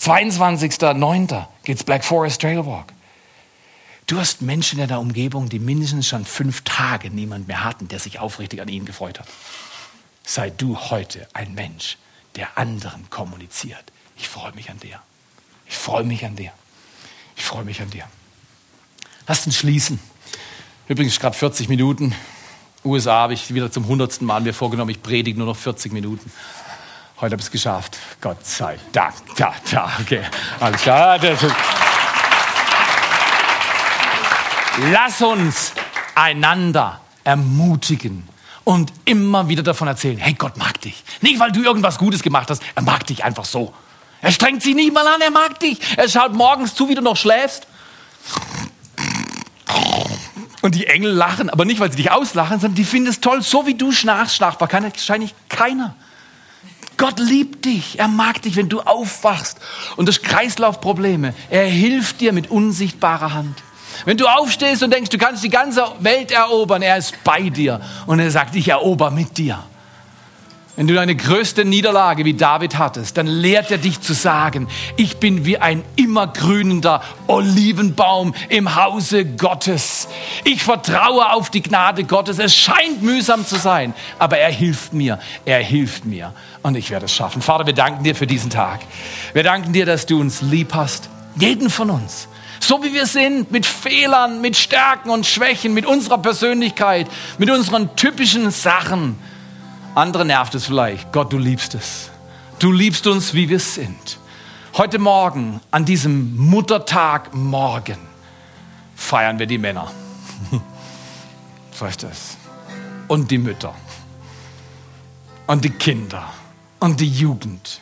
22.9. 0.00 1.46
geht's 1.64 1.84
Black 1.84 2.04
Forest 2.04 2.40
Trailwalk. 2.40 2.92
Du 4.06 4.18
hast 4.18 4.40
Menschen 4.40 4.78
in 4.78 4.88
deiner 4.88 5.00
Umgebung, 5.00 5.50
die 5.50 5.58
mindestens 5.58 6.08
schon 6.08 6.24
fünf 6.24 6.62
Tage 6.62 7.10
niemand 7.10 7.46
mehr 7.46 7.64
hatten, 7.64 7.88
der 7.88 7.98
sich 7.98 8.18
aufrichtig 8.18 8.62
an 8.62 8.68
ihnen 8.68 8.86
gefreut 8.86 9.20
hat. 9.20 9.28
Sei 10.24 10.48
du 10.48 10.78
heute 10.78 11.28
ein 11.34 11.54
Mensch, 11.54 11.98
der 12.36 12.56
anderen 12.56 13.10
kommuniziert. 13.10 13.92
Ich 14.18 14.28
freue 14.28 14.52
mich 14.52 14.70
an 14.70 14.78
dir. 14.78 15.00
Ich 15.66 15.76
freue 15.76 16.04
mich 16.04 16.24
an 16.24 16.36
dir. 16.36 16.52
Ich 17.36 17.44
freue 17.44 17.64
mich 17.64 17.80
an 17.80 17.90
dir. 17.90 18.04
Lass 19.26 19.46
uns 19.46 19.56
schließen. 19.56 19.98
Übrigens 20.88 21.20
gerade 21.20 21.36
40 21.36 21.68
Minuten. 21.68 22.14
USA 22.84 23.12
habe 23.20 23.34
ich 23.34 23.52
wieder 23.52 23.70
zum 23.70 23.86
hundertsten 23.86 24.26
Mal 24.26 24.40
mir 24.40 24.54
vorgenommen, 24.54 24.90
ich 24.90 25.02
predige 25.02 25.38
nur 25.38 25.46
noch 25.46 25.56
40 25.56 25.92
Minuten. 25.92 26.30
Heute 27.20 27.32
habe 27.32 27.40
ich 27.40 27.46
es 27.46 27.50
geschafft. 27.50 27.98
Gott 28.20 28.46
sei 28.46 28.78
Dank. 28.92 29.14
Da, 29.36 29.52
da, 29.70 29.90
okay. 30.00 30.22
Alles 30.60 30.82
klar. 30.82 31.18
Lass 34.92 35.20
uns 35.20 35.72
einander 36.14 37.00
ermutigen 37.24 38.28
und 38.64 38.92
immer 39.04 39.48
wieder 39.48 39.62
davon 39.62 39.88
erzählen, 39.88 40.18
hey, 40.18 40.34
Gott 40.34 40.56
mag 40.56 40.80
dich. 40.80 41.02
Nicht, 41.20 41.40
weil 41.40 41.50
du 41.52 41.62
irgendwas 41.62 41.98
Gutes 41.98 42.22
gemacht 42.22 42.48
hast, 42.50 42.62
er 42.74 42.82
mag 42.82 43.06
dich 43.06 43.24
einfach 43.24 43.44
so. 43.44 43.74
Er 44.20 44.32
strengt 44.32 44.62
sich 44.62 44.74
nicht 44.74 44.92
mal 44.92 45.06
an, 45.06 45.20
er 45.20 45.30
mag 45.30 45.60
dich. 45.60 45.78
Er 45.96 46.08
schaut 46.08 46.34
morgens 46.34 46.74
zu, 46.74 46.88
wie 46.88 46.94
du 46.94 47.02
noch 47.02 47.16
schläfst. 47.16 47.66
Und 50.60 50.74
die 50.74 50.86
Engel 50.86 51.12
lachen, 51.12 51.50
aber 51.50 51.64
nicht, 51.64 51.78
weil 51.78 51.90
sie 51.90 51.98
dich 51.98 52.10
auslachen, 52.10 52.58
sondern 52.58 52.74
die 52.74 52.84
finden 52.84 53.08
es 53.08 53.20
toll, 53.20 53.42
so 53.42 53.66
wie 53.66 53.74
du 53.74 53.92
schnarchst, 53.92 54.34
schlacht 54.34 54.60
wahrscheinlich 54.60 55.34
keiner. 55.48 55.94
Gott 56.96 57.20
liebt 57.20 57.64
dich, 57.64 58.00
er 58.00 58.08
mag 58.08 58.42
dich, 58.42 58.56
wenn 58.56 58.68
du 58.68 58.80
aufwachst 58.80 59.58
und 59.96 60.06
durch 60.06 60.20
Kreislaufprobleme. 60.20 61.32
Er 61.48 61.66
hilft 61.66 62.20
dir 62.20 62.32
mit 62.32 62.50
unsichtbarer 62.50 63.32
Hand. 63.32 63.62
Wenn 64.04 64.16
du 64.16 64.26
aufstehst 64.26 64.82
und 64.82 64.92
denkst, 64.92 65.10
du 65.10 65.18
kannst 65.18 65.44
die 65.44 65.48
ganze 65.48 65.84
Welt 66.00 66.32
erobern, 66.32 66.82
er 66.82 66.96
ist 66.96 67.14
bei 67.22 67.50
dir 67.50 67.80
und 68.06 68.18
er 68.18 68.30
sagt, 68.32 68.56
ich 68.56 68.68
erober 68.68 69.12
mit 69.12 69.38
dir. 69.38 69.64
Wenn 70.78 70.86
du 70.86 70.94
deine 70.94 71.16
größte 71.16 71.64
Niederlage 71.64 72.24
wie 72.24 72.34
David 72.34 72.78
hattest, 72.78 73.16
dann 73.16 73.26
lehrt 73.26 73.72
er 73.72 73.78
dich 73.78 74.00
zu 74.00 74.12
sagen, 74.12 74.68
ich 74.94 75.16
bin 75.16 75.44
wie 75.44 75.58
ein 75.58 75.82
immergrünender 75.96 77.02
Olivenbaum 77.26 78.32
im 78.48 78.76
Hause 78.76 79.24
Gottes. 79.24 80.06
Ich 80.44 80.62
vertraue 80.62 81.32
auf 81.32 81.50
die 81.50 81.62
Gnade 81.62 82.04
Gottes. 82.04 82.38
Es 82.38 82.54
scheint 82.54 83.02
mühsam 83.02 83.44
zu 83.44 83.56
sein, 83.56 83.92
aber 84.20 84.38
er 84.38 84.52
hilft 84.52 84.92
mir. 84.92 85.18
Er 85.44 85.58
hilft 85.58 86.04
mir 86.04 86.32
und 86.62 86.76
ich 86.76 86.90
werde 86.90 87.06
es 87.06 87.12
schaffen. 87.12 87.42
Vater, 87.42 87.66
wir 87.66 87.74
danken 87.74 88.04
dir 88.04 88.14
für 88.14 88.28
diesen 88.28 88.50
Tag. 88.50 88.78
Wir 89.32 89.42
danken 89.42 89.72
dir, 89.72 89.84
dass 89.84 90.06
du 90.06 90.20
uns 90.20 90.42
lieb 90.42 90.74
hast. 90.74 91.08
Jeden 91.34 91.70
von 91.70 91.90
uns. 91.90 92.28
So 92.60 92.84
wie 92.84 92.94
wir 92.94 93.06
sind, 93.06 93.50
mit 93.50 93.66
Fehlern, 93.66 94.40
mit 94.40 94.56
Stärken 94.56 95.10
und 95.10 95.26
Schwächen, 95.26 95.74
mit 95.74 95.86
unserer 95.86 96.18
Persönlichkeit, 96.18 97.08
mit 97.38 97.50
unseren 97.50 97.96
typischen 97.96 98.52
Sachen. 98.52 99.18
Andere 99.94 100.24
nervt 100.24 100.54
es 100.54 100.66
vielleicht. 100.66 101.12
Gott, 101.12 101.32
du 101.32 101.38
liebst 101.38 101.74
es. 101.74 102.10
Du 102.58 102.72
liebst 102.72 103.06
uns, 103.06 103.34
wie 103.34 103.48
wir 103.48 103.60
sind. 103.60 104.18
Heute 104.76 104.98
Morgen, 104.98 105.60
an 105.70 105.84
diesem 105.84 106.36
Muttertag 106.36 107.34
morgen, 107.34 107.98
feiern 108.94 109.38
wir 109.38 109.46
die 109.46 109.58
Männer. 109.58 109.90
Weißt 111.78 112.02
du 112.02 112.08
das? 112.08 112.36
Und 113.08 113.30
die 113.30 113.38
Mütter. 113.38 113.74
Und 115.46 115.64
die 115.64 115.70
Kinder. 115.70 116.24
Und 116.80 117.00
die 117.00 117.08
Jugend. 117.08 117.80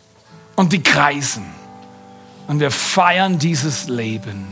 Und 0.55 0.73
die 0.73 0.83
Kreisen. 0.83 1.45
Und 2.47 2.61
wir 2.61 2.71
feiern 2.71 3.39
dieses 3.39 3.89
Leben, 3.89 4.47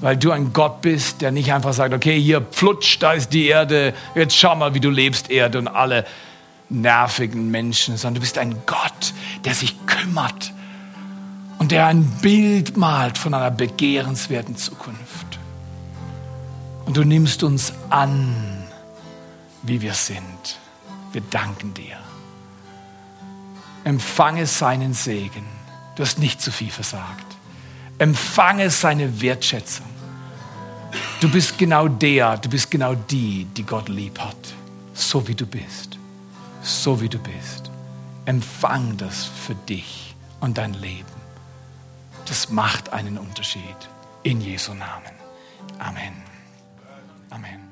weil 0.00 0.16
du 0.16 0.30
ein 0.30 0.52
Gott 0.52 0.80
bist, 0.80 1.20
der 1.20 1.32
nicht 1.32 1.52
einfach 1.52 1.72
sagt, 1.72 1.92
okay, 1.92 2.20
hier 2.20 2.40
pflutscht, 2.40 3.02
da 3.02 3.12
ist 3.12 3.32
die 3.32 3.46
Erde, 3.46 3.92
jetzt 4.14 4.36
schau 4.36 4.54
mal, 4.54 4.74
wie 4.74 4.80
du 4.80 4.90
lebst, 4.90 5.30
Erde 5.30 5.58
und 5.58 5.68
alle 5.68 6.06
nervigen 6.68 7.50
Menschen, 7.50 7.96
sondern 7.96 8.16
du 8.16 8.20
bist 8.20 8.38
ein 8.38 8.62
Gott, 8.66 9.12
der 9.44 9.54
sich 9.54 9.74
kümmert 9.86 10.52
und 11.58 11.70
der 11.70 11.86
ein 11.86 12.04
Bild 12.20 12.76
malt 12.76 13.18
von 13.18 13.34
einer 13.34 13.50
begehrenswerten 13.50 14.56
Zukunft. 14.56 15.38
Und 16.86 16.96
du 16.96 17.04
nimmst 17.04 17.42
uns 17.42 17.72
an, 17.90 18.64
wie 19.62 19.80
wir 19.80 19.94
sind. 19.94 20.58
Wir 21.12 21.22
danken 21.30 21.72
dir. 21.74 21.96
Empfange 23.84 24.46
seinen 24.46 24.94
Segen. 24.94 25.46
Du 25.96 26.02
hast 26.02 26.18
nicht 26.18 26.40
zu 26.40 26.50
viel 26.50 26.70
versagt. 26.70 27.24
Empfange 27.98 28.70
seine 28.70 29.20
Wertschätzung. 29.20 29.86
Du 31.20 31.30
bist 31.30 31.56
genau 31.56 31.88
der, 31.88 32.36
du 32.36 32.48
bist 32.48 32.70
genau 32.70 32.94
die, 32.94 33.46
die 33.56 33.62
Gott 33.62 33.88
lieb 33.88 34.18
hat, 34.18 34.36
so 34.92 35.26
wie 35.26 35.34
du 35.34 35.46
bist 35.46 35.98
so 36.64 37.00
wie 37.00 37.08
du 37.08 37.18
bist. 37.18 37.70
Empfang 38.24 38.96
das 38.96 39.24
für 39.24 39.54
dich 39.54 40.16
und 40.40 40.58
dein 40.58 40.74
Leben. 40.74 41.04
Das 42.26 42.48
macht 42.48 42.92
einen 42.92 43.18
Unterschied. 43.18 43.76
In 44.22 44.40
Jesu 44.40 44.72
Namen. 44.72 45.12
Amen. 45.78 46.14
Amen. 47.28 47.63